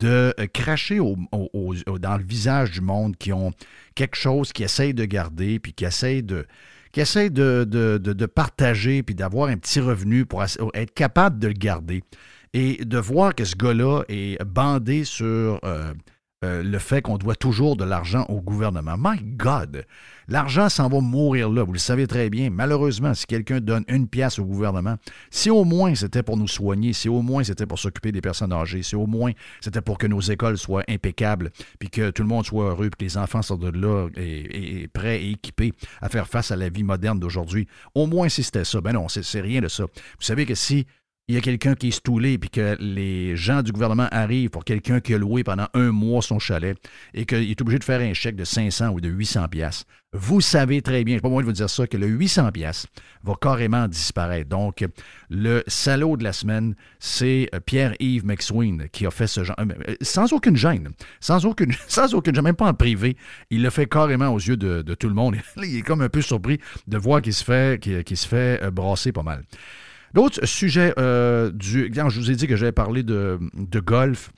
[0.00, 3.52] De euh, cracher dans le visage du monde qui ont
[3.96, 6.46] quelque chose qu'ils essayent de garder, puis qui essayent de,
[6.92, 11.54] qui essayent de, de- partager, puis d'avoir un petit revenu pour être capable de le
[11.54, 12.02] garder.
[12.54, 15.92] Et de voir que ce gars-là est bandé sur euh,
[16.44, 18.94] euh, le fait qu'on doit toujours de l'argent au gouvernement.
[18.96, 19.84] My God!
[20.28, 22.50] L'argent s'en va mourir là, vous le savez très bien.
[22.50, 24.96] Malheureusement, si quelqu'un donne une pièce au gouvernement,
[25.30, 28.52] si au moins c'était pour nous soigner, si au moins c'était pour s'occuper des personnes
[28.52, 31.50] âgées, si au moins c'était pour que nos écoles soient impeccables,
[31.80, 34.86] puis que tout le monde soit heureux, puis que les enfants sortent de là et,
[34.92, 37.66] prêts et équipés à faire face à la vie moderne d'aujourd'hui,
[37.96, 38.80] au moins si c'était ça.
[38.80, 39.84] Ben non, c'est rien de ça.
[39.84, 40.86] Vous savez que si
[41.28, 44.64] il y a quelqu'un qui est stoulé, puis que les gens du gouvernement arrivent pour
[44.64, 46.74] quelqu'un qui a loué pendant un mois son chalet
[47.12, 49.84] et qu'il est obligé de faire un chèque de 500 ou de 800 pièces.
[50.14, 52.86] Vous savez très bien, pas moi de vous dire ça, que le 800 pièces
[53.24, 54.48] va carrément disparaître.
[54.48, 54.86] Donc,
[55.28, 60.32] le salaud de la semaine, c'est Pierre-Yves McSween qui a fait ce genre, euh, sans
[60.32, 63.18] aucune gêne, sans aucune, gêne, même pas en privé.
[63.50, 65.36] Il le fait carrément aux yeux de, tout le monde.
[65.58, 68.70] il est comme un peu surpris de voir qu'il se fait, qu'il se fait euh,
[68.70, 69.44] brasser pas mal.
[70.14, 71.92] D'autres sujets euh, du.
[71.92, 73.38] Je vous ai dit que j'avais parlé de
[73.80, 74.30] golf.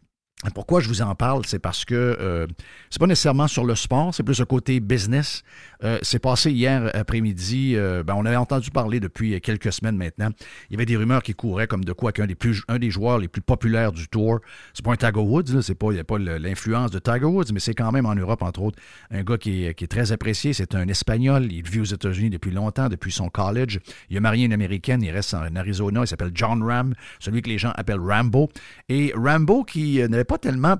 [0.54, 2.46] Pourquoi je vous en parle, c'est parce que euh,
[2.88, 5.42] c'est pas nécessairement sur le sport, c'est plus un côté business.
[5.84, 7.74] Euh, c'est passé hier après-midi.
[7.76, 10.30] Euh, ben, on avait entendu parler depuis quelques semaines maintenant.
[10.70, 12.90] Il y avait des rumeurs qui couraient comme de quoi qu'un des plus un des
[12.90, 14.40] joueurs les plus populaires du tour.
[14.72, 17.52] C'est pas un Tiger Woods, c'est pas il n'y a pas l'influence de Tiger Woods,
[17.52, 18.78] mais c'est quand même en Europe entre autres
[19.10, 20.54] un gars qui est, qui est très apprécié.
[20.54, 21.52] C'est un Espagnol.
[21.52, 23.78] Il vit aux États-Unis depuis longtemps, depuis son college.
[24.08, 25.02] Il a marié une américaine.
[25.02, 26.00] Il reste en Arizona.
[26.00, 28.48] Il s'appelle John Ram, celui que les gens appellent Rambo.
[28.88, 30.76] Et Rambo qui n'avait pas tellement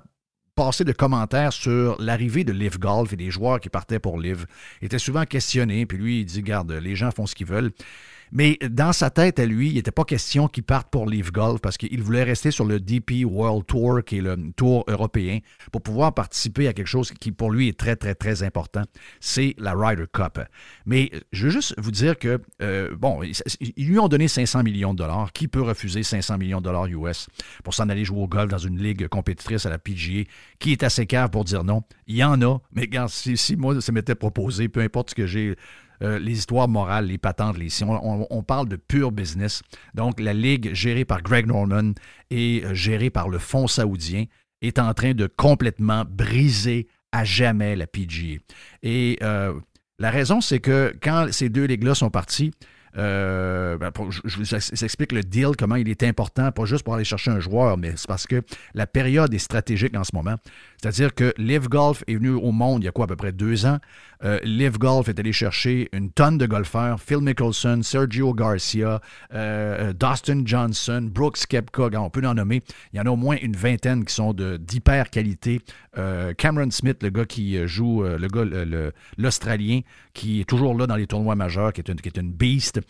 [0.55, 4.47] passé de commentaires sur l'arrivée de Live Golf et des joueurs qui partaient pour Live.
[4.81, 7.73] Il était souvent questionné, puis lui, il dit, garde, les gens font ce qu'ils veulent.
[8.32, 11.61] Mais dans sa tête à lui, il n'était pas question qu'il parte pour Leaf Golf
[11.61, 15.40] parce qu'il voulait rester sur le DP World Tour, qui est le tour européen,
[15.73, 18.85] pour pouvoir participer à quelque chose qui pour lui est très, très, très important.
[19.20, 20.39] C'est la Ryder Cup.
[20.86, 24.94] Mais je veux juste vous dire que, euh, bon, ils lui ont donné 500 millions
[24.94, 25.32] de dollars.
[25.32, 27.28] Qui peut refuser 500 millions de dollars US
[27.65, 30.24] pour s'en aller jouer au golf dans une ligue compétitrice à la PGA?
[30.59, 31.82] Qui est assez cave pour dire non?
[32.07, 35.27] Il y en a, mais si, si moi, ça m'était proposé, peu importe ce que
[35.27, 35.57] j'ai
[36.03, 39.63] euh, les histoires morales, les patentes, les si on, parle de pur business.
[39.95, 41.93] Donc, la ligue gérée par Greg Norman
[42.31, 44.25] et euh, gérée par le fonds saoudien
[44.63, 48.39] est en train de complètement briser à jamais la PGA.
[48.83, 49.53] Et euh,
[49.99, 52.53] la raison, c'est que quand ces deux ligues-là sont parties,
[52.95, 53.79] ben,
[54.25, 57.41] je, vous explique le deal, comment il est important, pas juste pour aller chercher un
[57.41, 58.43] joueur, mais c'est parce que
[58.75, 60.37] la période est stratégique en ce moment.
[60.81, 63.32] C'est-à-dire que Live Golf est venu au monde il y a quoi, à peu près
[63.32, 63.78] deux ans?
[64.24, 66.98] Euh, Live Golf est allé chercher une tonne de golfeurs.
[67.01, 69.01] Phil Mickelson, Sergio Garcia,
[69.35, 72.62] euh, Dustin Johnson, Brooks Kepka, on peut en nommer.
[72.93, 75.61] Il y en a au moins une vingtaine qui sont d'hyper qualité.
[75.98, 78.44] Euh, Cameron Smith, le gars qui joue, le gars,
[79.19, 79.81] l'Australien,
[80.15, 82.81] qui est toujours là dans les tournois majeurs, qui est une, qui est une beast.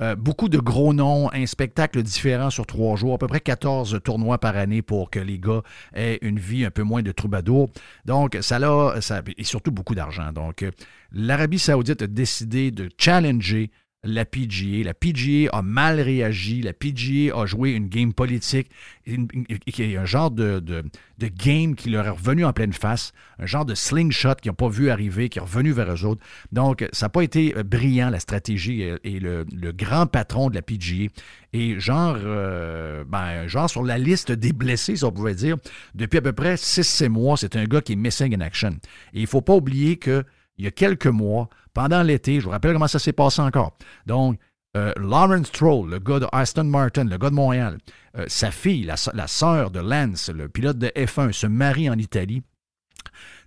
[0.00, 4.00] Euh, beaucoup de gros noms, un spectacle différent sur trois jours, à peu près 14
[4.02, 5.62] tournois par année pour que les gars
[5.94, 7.68] aient une vie un peu moins de troubadour.
[8.06, 10.32] Donc, ça a, ça, et surtout beaucoup d'argent.
[10.32, 10.70] Donc, euh,
[11.12, 13.70] l'Arabie saoudite a décidé de challenger
[14.02, 14.82] la PGA.
[14.84, 16.62] La PGA a mal réagi.
[16.62, 18.70] La PGA a joué une game politique,
[19.06, 20.82] un genre de, de,
[21.20, 24.68] game qui leur est revenu en pleine face, un genre de slingshot qu'ils n'ont pas
[24.68, 26.22] vu arriver, qui est revenu vers eux autres.
[26.50, 30.62] Donc, ça n'a pas été euh, brillant, la stratégie et, le, grand patron de la
[30.62, 31.10] PGA.
[31.52, 35.56] Et genre, euh, ben, genre sur la liste des blessés, si on pouvait dire,
[35.94, 38.70] depuis à peu près 6-7 mois, c'est un gars qui est missing in action.
[39.12, 40.24] Et il ne faut pas oublier que
[40.60, 43.78] il y a quelques mois, pendant l'été, je vous rappelle comment ça s'est passé encore.
[44.04, 44.38] Donc,
[44.76, 47.78] euh, Lawrence Troll, le gars de Aston Martin, le gars de Montréal,
[48.18, 52.42] euh, sa fille, la, sœur de Lance, le pilote de F1, se marie en Italie.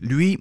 [0.02, 0.40] Lui,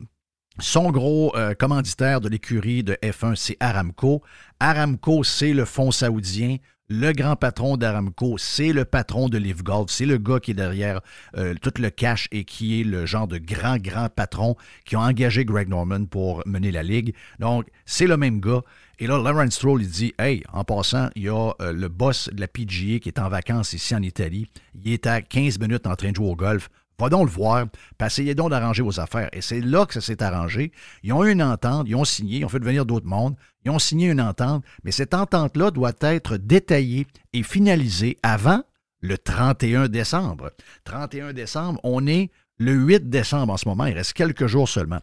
[0.58, 4.22] son gros euh, commanditaire de l'écurie de F1, c'est Aramco.
[4.58, 6.56] Aramco, c'est le fonds saoudien
[6.92, 10.54] le grand patron d'Aramco, c'est le patron de Live Golf, c'est le gars qui est
[10.54, 11.00] derrière
[11.38, 15.00] euh, tout le cash et qui est le genre de grand, grand patron qui a
[15.00, 17.14] engagé Greg Norman pour mener la ligue.
[17.38, 18.60] Donc, c'est le même gars.
[18.98, 22.28] Et là, Lawrence Stroll, il dit Hey, en passant, il y a euh, le boss
[22.30, 24.46] de la PGA qui est en vacances ici en Italie.
[24.74, 26.68] Il est à 15 minutes en train de jouer au golf.
[27.02, 29.28] Va donc le voir, puis essayez donc d'arranger vos affaires.
[29.32, 30.70] Et c'est là que ça s'est arrangé.
[31.02, 33.34] Ils ont eu une entente, ils ont signé, ils ont fait venir d'autres mondes,
[33.64, 38.62] ils ont signé une entente, mais cette entente-là doit être détaillée et finalisée avant
[39.00, 40.52] le 31 décembre.
[40.84, 45.00] 31 décembre, on est le 8 décembre en ce moment, il reste quelques jours seulement.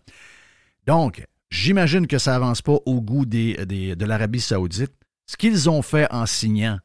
[0.88, 4.94] Donc, j'imagine que ça n'avance pas au goût de l'Arabie saoudite.
[5.26, 6.80] Ce qu'ils ont fait en signant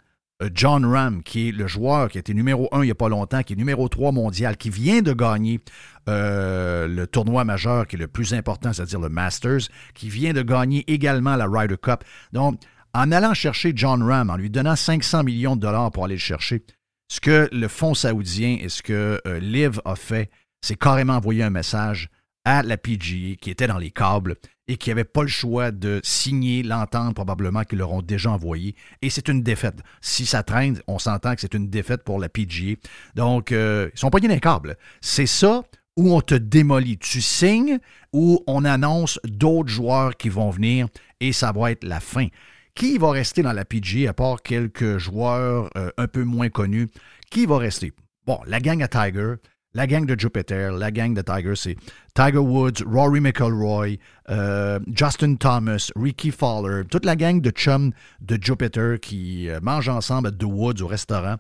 [0.53, 3.43] John Ram, qui est le joueur qui été numéro 1 il n'y a pas longtemps,
[3.43, 5.61] qui est numéro 3 mondial, qui vient de gagner
[6.09, 10.43] euh, le tournoi majeur qui est le plus important, c'est-à-dire le Masters, qui vient de
[10.43, 12.05] gagner également la Ryder Cup.
[12.33, 12.61] Donc,
[12.93, 16.21] en allant chercher John Ram, en lui donnant 500 millions de dollars pour aller le
[16.21, 16.65] chercher,
[17.09, 20.31] ce que le fonds saoudien et ce que euh, Liv a fait,
[20.63, 22.09] c'est carrément envoyer un message
[22.45, 24.37] à la PGA qui était dans les câbles
[24.69, 28.75] et qui n'avait pas le choix de signer l'entente probablement qu'ils leur ont déjà envoyé.
[29.03, 29.77] Et c'est une défaite.
[30.01, 32.77] Si ça traîne, on s'entend que c'est une défaite pour la PGA.
[33.15, 34.77] Donc, euh, ils sont pas câbles.
[35.01, 35.63] C'est ça
[35.97, 36.99] où on te démolit.
[36.99, 37.79] Tu signes
[38.13, 40.89] ou on annonce d'autres joueurs qui vont venir
[41.21, 42.29] et ça va être la fin.
[42.75, 46.89] Qui va rester dans la PGA à part quelques joueurs euh, un peu moins connus?
[47.31, 47.93] Qui va rester?
[48.27, 49.35] Bon, la gang à Tiger,
[49.75, 51.77] la gang de Jupiter, la gang de Tiger, c'est
[52.15, 53.99] Tiger Woods, Rory McIlroy,
[54.31, 59.89] euh, Justin Thomas, Ricky Fowler, toute la gang de chums de Jupiter qui euh, mangent
[59.89, 61.37] ensemble à The Woods au restaurant.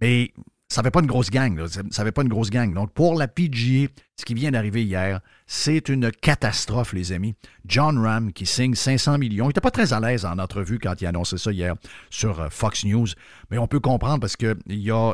[0.00, 0.32] Mais
[0.72, 1.66] ça fait pas une grosse gang.
[1.90, 2.72] Ça fait pas une grosse gang.
[2.72, 7.34] Donc, pour la PGA, ce qui vient d'arriver hier, c'est une catastrophe, les amis.
[7.66, 9.44] John Ram qui signe 500 millions.
[9.44, 11.74] Il n'était pas très à l'aise en entrevue quand il a annoncé ça hier
[12.08, 13.06] sur euh, Fox News.
[13.50, 14.56] Mais on peut comprendre parce que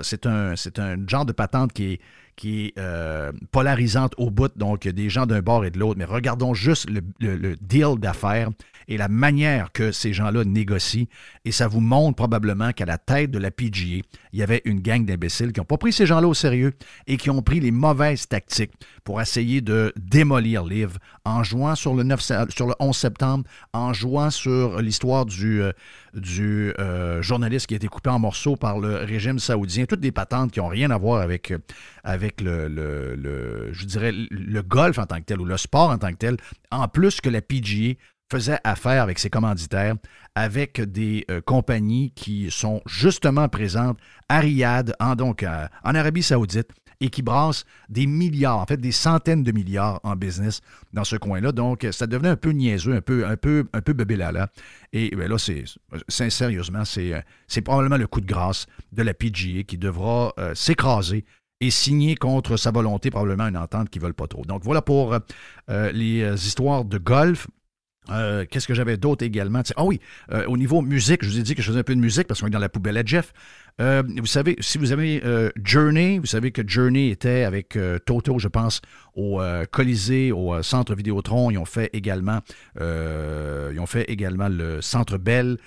[0.05, 2.01] c'est un genre de patente qui est
[2.39, 5.99] qui est euh, polarisante au bout, donc des gens d'un bord et de l'autre.
[5.99, 8.51] Mais regardons juste le, deal d'affaires
[8.89, 11.07] et la manière que ces gens-là négocient.
[11.45, 14.03] Et ça vous montre probablement qu'à la tête de la PGA,
[14.33, 16.73] il y avait une gang d'imbéciles qui n'ont pas pris ces gens-là au sérieux
[17.07, 18.73] et qui ont pris les mauvaises tactiques
[19.05, 22.21] pour essayer de démolir Liv en jouant sur le, 9,
[22.51, 25.73] sur le 11 septembre, en jouant sur l'histoire du, euh,
[26.15, 29.87] du euh, journaliste qui a été coupé en morceaux par le régime saoudien.
[29.87, 31.53] Toutes des patentes qui n'ont rien à voir avec,
[32.05, 35.99] avec avec le, je dirais, le golf en tant que tel ou le sport en
[35.99, 36.37] tant que tel,
[36.71, 37.95] en plus que la PGA
[38.31, 39.95] faisait affaire avec ses commanditaires,
[40.35, 43.99] avec des euh, compagnies qui sont justement présentes
[44.29, 48.93] à Riyad, en, donc en Arabie Saoudite, et qui brassent des milliards, en fait des
[48.93, 50.61] centaines de milliards en business
[50.93, 51.53] dans ce coin-là.
[51.53, 54.49] Donc, ça devenait un peu niaiseux, un peu, un peu, un peu bébélala.
[54.93, 55.65] Et ben là, c'est,
[56.31, 61.25] sérieusement, c'est, probablement le coup de grâce de la PGA qui devra euh, s'écraser
[61.61, 64.45] et signer contre sa volonté probablement une entente qu'ils ne veulent pas trop.
[64.45, 65.15] Donc voilà pour
[65.71, 67.49] euh, les euh, histoires de golf.
[68.11, 69.63] Euh, qu'est-ce que j'avais d'autre également?
[69.77, 70.01] Ah oui,
[70.47, 72.41] au niveau musique, je vous ai dit que je faisais un peu de musique parce
[72.41, 73.33] qu'on est dans la poubelle à Jeff.
[73.79, 75.23] vous savez, si vous avez
[75.63, 78.81] Journey, vous savez que Journey était avec Toto, je pense,
[79.15, 79.41] au
[79.71, 81.51] Colisée, au Centre Vidéotron.
[81.51, 82.41] Ils ont fait également,
[82.81, 85.59] ils ont fait également le Centre Bell.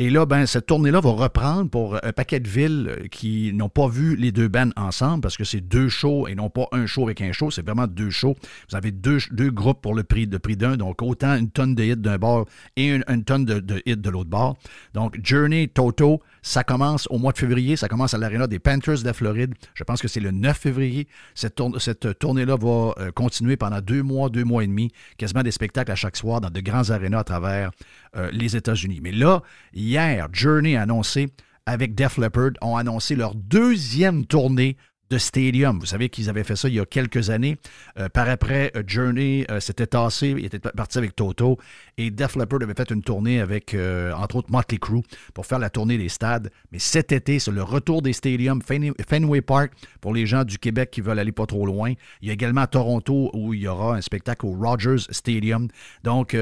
[0.00, 3.88] Et là, ben, cette tournée-là va reprendre pour un paquet de villes qui n'ont pas
[3.88, 7.02] vu les deux bands ensemble parce que c'est deux shows et non pas un show
[7.02, 7.50] avec un show.
[7.50, 8.36] C'est vraiment deux shows.
[8.70, 10.76] Vous avez deux, deux groupes pour le prix, de prix d'un.
[10.76, 12.46] Donc, autant une tonne de hits d'un bord
[12.76, 14.56] et une, tonne de, de hits de l'autre bord.
[14.94, 17.74] Donc, Journey, Toto, ça commence au mois de février.
[17.74, 19.54] Ça commence à l'aréna des Panthers de la Floride.
[19.74, 21.08] Je pense que c'est le 9 février.
[21.34, 24.92] Cette, cette tournée-là va euh, continuer pendant deux mois, deux mois et demi.
[25.16, 27.72] Quasiment des spectacles à chaque soir dans de grands arénas à travers
[28.16, 29.00] euh, les États-Unis.
[29.02, 31.28] Mais là, hier, Journey a annoncé,
[31.66, 34.76] avec Def Leppard, ont annoncé leur deuxième tournée
[35.10, 35.78] de Stadium.
[35.78, 37.56] Vous savez qu'ils avaient fait ça il y a quelques années.
[37.98, 41.58] Euh, par après, euh, Journey euh, s'était tassé, il était parti avec Toto
[41.96, 43.76] et Def Leppard avait fait une tournée avec,
[44.14, 45.02] entre autres, Motley Crue
[45.34, 46.50] pour faire la tournée des stades.
[46.70, 50.90] Mais cet été, c'est le retour des stadiums, Fenway Park, pour les gens du Québec
[50.92, 51.92] qui veulent aller pas trop loin.
[52.20, 55.68] Il y a également à Toronto où il y aura un spectacle au Rogers Stadium.
[56.04, 56.36] Donc,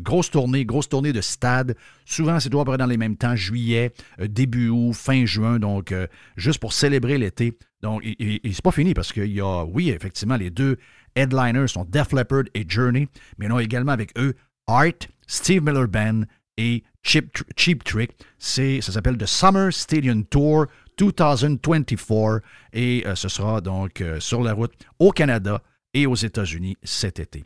[0.00, 1.76] grosse tournée, grosse tournée de stades.
[2.04, 5.58] Souvent, c'est toujours dans les mêmes temps, juillet, début août, fin juin.
[5.58, 5.94] Donc,
[6.36, 7.56] juste pour célébrer l'été.
[7.84, 10.78] Donc, il, c'est pas fini parce qu'il y a, oui, effectivement, les deux
[11.14, 14.32] headliners sont Def Leppard et Journey, mais en a également avec eux
[14.66, 16.22] Art, Steve Miller Band
[16.56, 18.12] et Cheap, Trick.
[18.38, 20.64] Ça s'appelle The Summer Stadium Tour
[20.96, 22.40] 2024
[22.72, 25.60] et euh, ce sera donc euh, sur la route au Canada
[25.92, 27.44] et aux États-Unis cet été.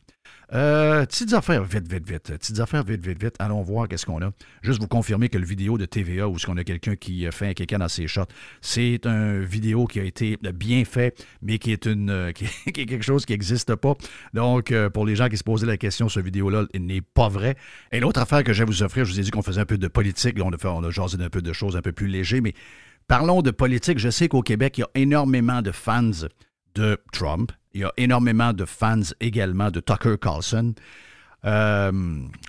[0.54, 2.32] Euh, petites affaires, vite, vite, vite.
[2.38, 3.34] Petites affaires, vite, vite, vite.
[3.38, 4.30] Allons voir qu'est-ce qu'on a.
[4.62, 7.48] Juste vous confirmer que le vidéo de TVA où ce qu'on a quelqu'un qui fait
[7.48, 8.22] un quelqu'un dans ses shots,
[8.62, 13.02] c'est un vidéo qui a été bien fait, mais qui est une qui est quelque
[13.02, 13.94] chose qui n'existe pas.
[14.32, 17.56] Donc, euh, pour les gens qui se posaient la question, ce vidéo-là n'est pas vrai.
[17.92, 19.66] Et l'autre affaire que je vais vous offrir, je vous ai dit qu'on faisait un
[19.66, 20.36] peu de politique.
[20.42, 22.54] on a, fait, on a jasé un peu de choses un peu plus légères, mais
[23.06, 23.98] parlons de politique.
[23.98, 26.10] Je sais qu'au Québec, il y a énormément de fans
[26.74, 27.52] de Trump.
[27.78, 30.74] Il y a énormément de fans également de Tucker Carlson.
[31.44, 31.92] Euh,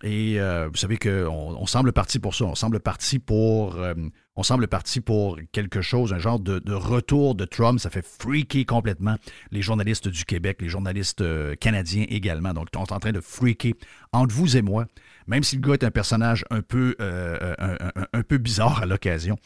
[0.01, 2.45] et euh, vous savez qu'on on semble parti pour ça.
[2.45, 3.93] On semble parti pour, euh,
[4.35, 7.79] on semble parti pour quelque chose, un genre de, retour de Trump.
[7.79, 9.17] Ça fait freaker complètement
[9.51, 11.23] les journalistes du Québec, les journalistes
[11.59, 12.55] canadiens également.
[12.55, 13.73] Donc, on est en train de freaker
[14.13, 14.87] entre vous et moi.
[15.27, 19.37] Même si le gars est un personnage un peu, un peu bizarre à l'occasion,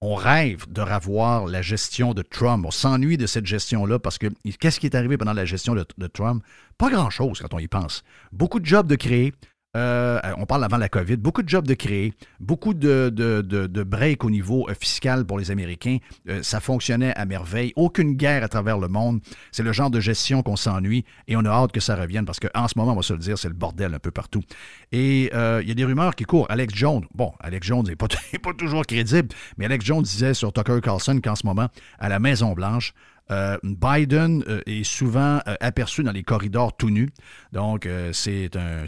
[0.00, 2.64] on rêve de revoir la gestion de Trump.
[2.66, 4.26] On s'ennuie de cette gestion-là parce que
[4.60, 6.42] qu'est-ce qui est arrivé pendant la gestion de, Trump?
[6.78, 8.02] Pas grand-chose quand on y pense.
[8.32, 9.32] Beaucoup de jobs de créer,
[9.76, 14.24] euh, on parle avant la COVID, beaucoup de jobs de créer, beaucoup de, de, breaks
[14.24, 15.98] au niveau euh, fiscal pour les Américains.
[16.28, 17.74] Euh, ça fonctionnait à merveille.
[17.76, 19.20] Aucune guerre à travers le monde.
[19.52, 22.40] C'est le genre de gestion qu'on s'ennuie et on a hâte que ça revienne parce
[22.40, 24.42] qu'en ce moment, on va se le dire, c'est le bordel un peu partout.
[24.92, 26.46] Et il y a des rumeurs qui courent.
[26.50, 28.08] Alex Jones, bon, Alex Jones n'est pas,
[28.42, 29.28] pas toujours crédible,
[29.58, 32.94] mais Alex Jones disait sur Tucker Carlson qu'en ce moment, à la Maison-Blanche,
[33.62, 37.10] Biden est souvent aperçu dans les corridors tout nus.
[37.52, 38.86] Donc, c'est un,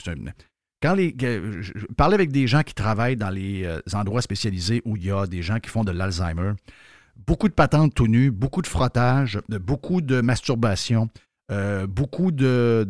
[0.82, 5.06] quand les, je avec des gens qui travaillent dans les euh, endroits spécialisés où il
[5.06, 6.52] y a des gens qui font de l'Alzheimer.
[7.26, 11.08] Beaucoup de patentes tout nues, beaucoup de frottage, beaucoup de masturbation,
[11.50, 12.86] euh, beaucoup de,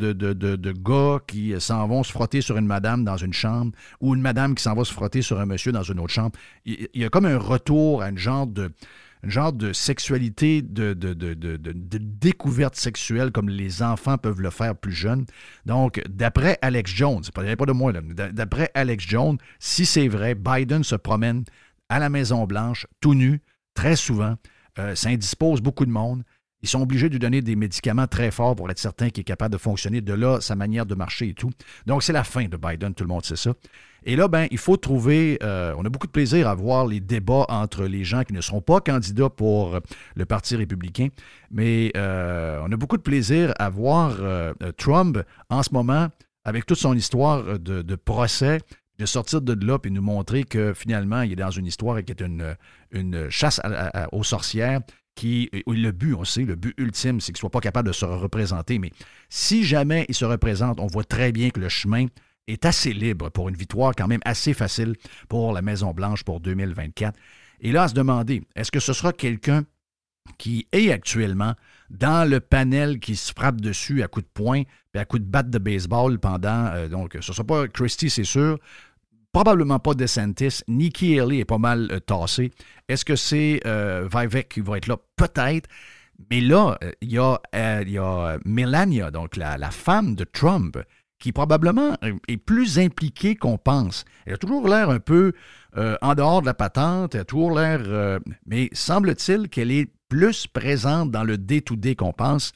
[0.83, 3.71] gars qui s'en vont se frotter sur une madame dans une chambre
[4.01, 6.37] ou une madame qui s'en va se frotter sur un monsieur dans une autre chambre.
[6.65, 8.71] Il, il y a comme un retour à une genre de,
[9.23, 15.25] un genre de sexualité, de, découverte sexuelle comme les enfants peuvent le faire plus jeunes.
[15.65, 20.83] Donc, d'après Alex Jones, pas, pas de moi, d'après Alex Jones, si c'est vrai, Biden
[20.83, 21.43] se promène
[21.89, 23.41] à la Maison-Blanche tout nu,
[23.73, 24.35] très souvent.
[24.77, 26.23] Euh, ça indispose beaucoup de monde.
[26.61, 29.25] Ils sont obligés de lui donner des médicaments très forts pour être certain qu'il est
[29.25, 30.01] capable de fonctionner.
[30.01, 31.51] De là, sa manière de marcher et tout.
[31.85, 33.53] Donc, c'est la fin de Biden, tout le monde sait ça.
[34.05, 35.37] Et là, ben, il faut trouver.
[35.43, 38.41] Euh, on a beaucoup de plaisir à voir les débats entre les gens qui ne
[38.41, 39.79] seront pas candidats pour
[40.15, 41.07] le Parti républicain,
[41.51, 45.19] mais euh, on a beaucoup de plaisir à voir euh, Trump
[45.49, 46.07] en ce moment,
[46.45, 48.59] avec toute son histoire de, procès,
[48.97, 52.11] de sortir de là et nous montrer que finalement, il est dans une histoire qui
[52.11, 53.59] est une chasse
[54.11, 54.79] aux sorcières.
[55.23, 58.05] Le but, on sait, le but ultime, c'est qu'il ne soit pas capable de se
[58.05, 58.79] représenter.
[58.79, 58.91] Mais
[59.29, 62.05] si jamais il se représente, on voit très bien que le chemin
[62.47, 64.95] est assez libre pour une victoire quand même assez facile
[65.27, 67.17] pour la Maison-Blanche pour 2024.
[67.61, 69.63] Et là, à se demander, est-ce que ce sera quelqu'un
[70.37, 71.55] qui est actuellement
[71.89, 74.63] dans le panel qui se frappe dessus à coups de poing
[74.93, 76.67] et à coups de batte de baseball pendant.
[76.67, 78.59] Euh, donc, ce ne sera pas Christie, c'est sûr.
[79.31, 80.61] Probablement pas DeSantis.
[80.67, 82.51] Nikki Haley est pas mal euh, tassé.
[82.87, 84.97] Est-ce que c'est euh, Vivek qui va être là?
[85.15, 85.69] Peut-être.
[86.29, 90.77] Mais là, il y, a, y a Melania, donc la, femme de Trump,
[91.17, 91.95] qui probablement
[92.27, 94.03] est plus impliquée qu'on pense.
[94.25, 95.33] Elle a toujours l'air un peu
[95.77, 97.81] euh, en dehors de la patente, elle a toujours l'air...
[97.85, 102.53] Euh, mais semble-t-il qu'elle est plus présente dans le day-to-day qu'on pense.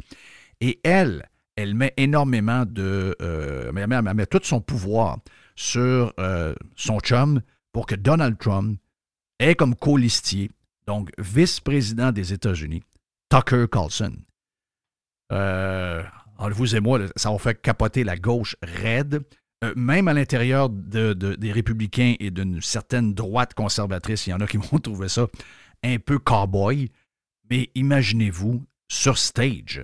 [0.61, 3.15] Et elle, elle met énormément de...
[3.21, 5.19] Euh, elle, met, tout son pouvoir
[5.55, 6.13] sur
[6.75, 8.79] son chum pour que Donald Trump
[9.39, 10.51] ait comme colistier,
[10.87, 12.83] donc vice-président des États-Unis,
[13.29, 14.13] Tucker Carlson.
[15.31, 16.03] Euh,
[16.51, 19.23] vous et moi, ça va faire capoter la gauche raide.
[19.63, 24.47] Euh, même à l'intérieur des républicains et d'une certaine droite conservatrice, il y en a
[24.47, 25.27] qui vont trouver ça
[25.83, 26.91] un peu cowboy.
[27.49, 29.83] Mais imaginez-vous, sur stage,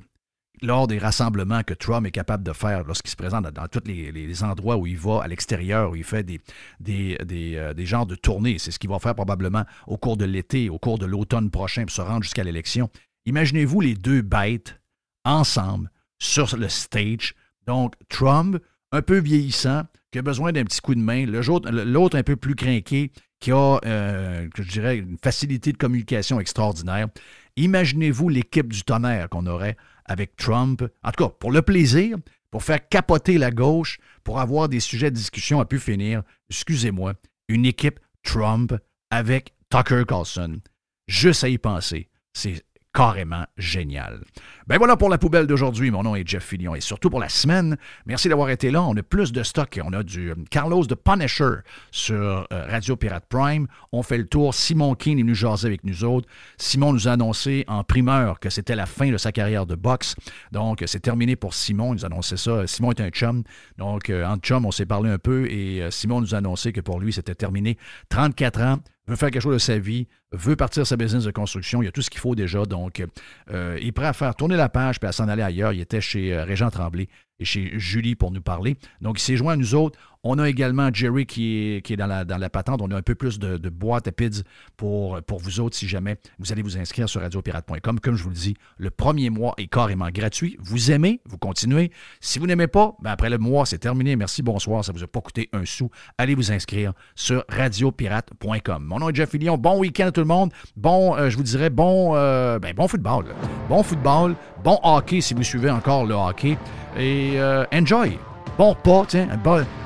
[0.62, 4.44] lors des rassemblements que Trump est capable de faire lorsqu'il se présente dans, tous les,
[4.44, 6.40] endroits où il va, à l'extérieur, où il fait des,
[6.88, 10.70] euh, des genres de tournées, c'est ce qu'il va faire probablement au cours de l'été,
[10.70, 12.90] au cours de l'automne prochain pour se rendre jusqu'à l'élection.
[13.26, 14.80] Imaginez-vous les deux bêtes
[15.26, 17.36] ensemble sur le stage.
[17.66, 18.58] Donc, Trump,
[18.92, 22.56] un peu vieillissant, qui a besoin d'un petit coup de main, l'autre un peu plus
[22.56, 27.08] craqué, qui a, euh, je dirais, une facilité de communication extraordinaire.
[27.56, 29.78] Imaginez-vous l'équipe du tonnerre qu'on aurait
[30.10, 32.18] avec Trump, en tout cas, pour le plaisir,
[32.52, 36.24] pour faire capoter la gauche, pour avoir des sujets de discussion à pu finir.
[36.50, 37.14] Excusez-moi,
[37.48, 38.74] une équipe Trump
[39.12, 40.60] avec Tucker Carlson.
[41.08, 42.64] Juste à y penser, c'est
[42.94, 44.22] carrément génial.
[44.68, 45.92] Ben voilà pour la poubelle d'aujourd'hui.
[45.92, 47.78] Mon nom est Jeff Fillion et surtout pour la semaine.
[48.06, 48.82] Merci d'avoir été là.
[48.84, 49.80] On a plus de stock.
[49.84, 51.62] On a du euh, Carlos de Punisher
[51.92, 53.68] sur euh, Radio Pirate Prime.
[53.92, 54.54] On fait le tour.
[54.54, 56.28] Simon King est venu jaser avec nous autres.
[56.58, 60.16] Simon nous a annoncé en primeur que c'était la fin de sa carrière de boxe.
[60.52, 61.94] Donc, c'est terminé pour Simon.
[61.94, 62.66] Il nous a annoncé ça.
[62.66, 63.44] Simon est un chum.
[63.78, 66.82] Donc, euh, en chum, on s'est parlé un peu et Simon nous a annoncé que
[66.82, 67.78] pour lui, c'était terminé.
[68.10, 68.80] 34 ans
[69.10, 71.88] veut faire quelque chose de sa vie, veut partir sa business de construction, il y
[71.88, 72.64] a tout ce qu'il faut déjà.
[72.66, 73.04] Donc,
[73.52, 75.74] euh, il est prêt à faire tourner la page puis à s'en aller ailleurs.
[75.74, 77.08] Il était chez euh, Régent Tremblay
[77.40, 78.78] et chez Julie pour nous parler.
[79.02, 79.98] Donc, il s'est joint à nous autres.
[80.24, 82.82] On a également Jerry qui est, dans, la, patente.
[82.82, 84.44] On a un peu plus de, boîtes à pids
[84.76, 88.00] pour, vous autres si jamais vous allez vous inscrire sur radiopirate.com.
[88.02, 90.58] Comme je vous le dis, le premier mois est carrément gratuit.
[90.60, 91.92] Vous aimez, vous continuez.
[92.20, 94.18] Si vous n'aimez pas, ben après le mois, c'est terminé.
[94.18, 94.84] Merci, bonsoir.
[94.84, 95.90] Ça ne vous a pas coûté un sou.
[96.18, 98.84] Allez vous inscrire sur radiopirate.com.
[98.84, 99.58] Mon nom est Jeff Fillion.
[99.58, 100.52] Bon week-end à tout le monde.
[100.76, 103.26] Bon, euh, je vous dirais, bon, euh, ben, bon football.
[103.70, 104.36] Bon football.
[104.66, 106.58] Bon hockey si vous suivez encore le hockey.
[106.98, 108.20] Et euh, enjoy
[108.60, 109.28] bon repas, tiens,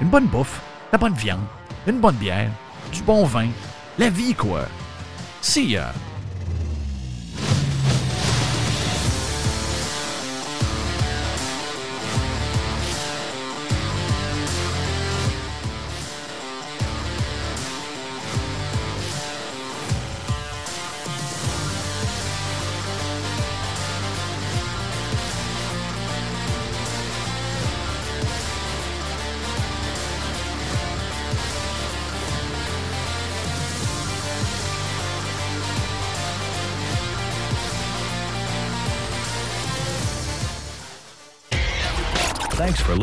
[0.01, 0.59] une bonne, bouffe,
[0.91, 1.45] la bonne viande,
[1.85, 2.49] une bonne bière,
[2.91, 3.49] du bon vin,
[3.99, 4.65] la vie, quoi.
[5.41, 5.93] See ya!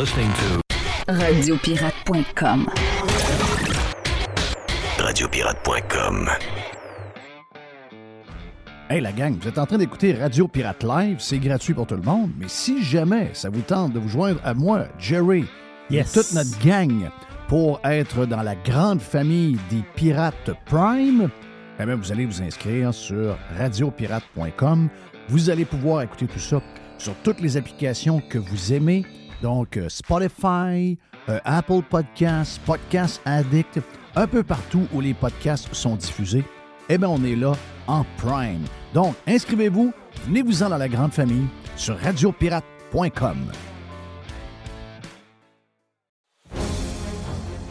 [0.01, 2.71] Listening to Radiopirate.com.
[4.99, 6.31] Radiopirate.com.
[8.89, 11.97] Hey la gang, vous êtes en train d'écouter Radio Pirate Live, c'est gratuit pour tout
[11.97, 15.45] le monde, mais si jamais ça vous tente de vous joindre à moi, Jerry,
[15.91, 16.17] Yes.
[16.17, 17.11] et toute notre gang
[17.49, 21.29] pour être dans la grande famille des Pirates Prime,
[21.79, 24.89] eh bien, vous allez vous inscrire sur radiopirate.com.
[25.29, 26.63] Vous allez pouvoir écouter tout ça
[26.97, 29.05] sur toutes les applications que vous aimez,
[29.43, 30.99] donc euh, Spotify,
[31.29, 33.81] euh, Apple Podcasts, Podcast Addict,
[34.17, 36.45] un peu partout où les podcasts sont diffusés
[36.91, 37.53] eh bien, on est là
[37.87, 38.65] en Prime.
[38.93, 39.93] Donc, inscrivez-vous,
[40.27, 41.47] venez-vous-en dans la grande famille
[41.77, 43.70] sur radiopirate.com.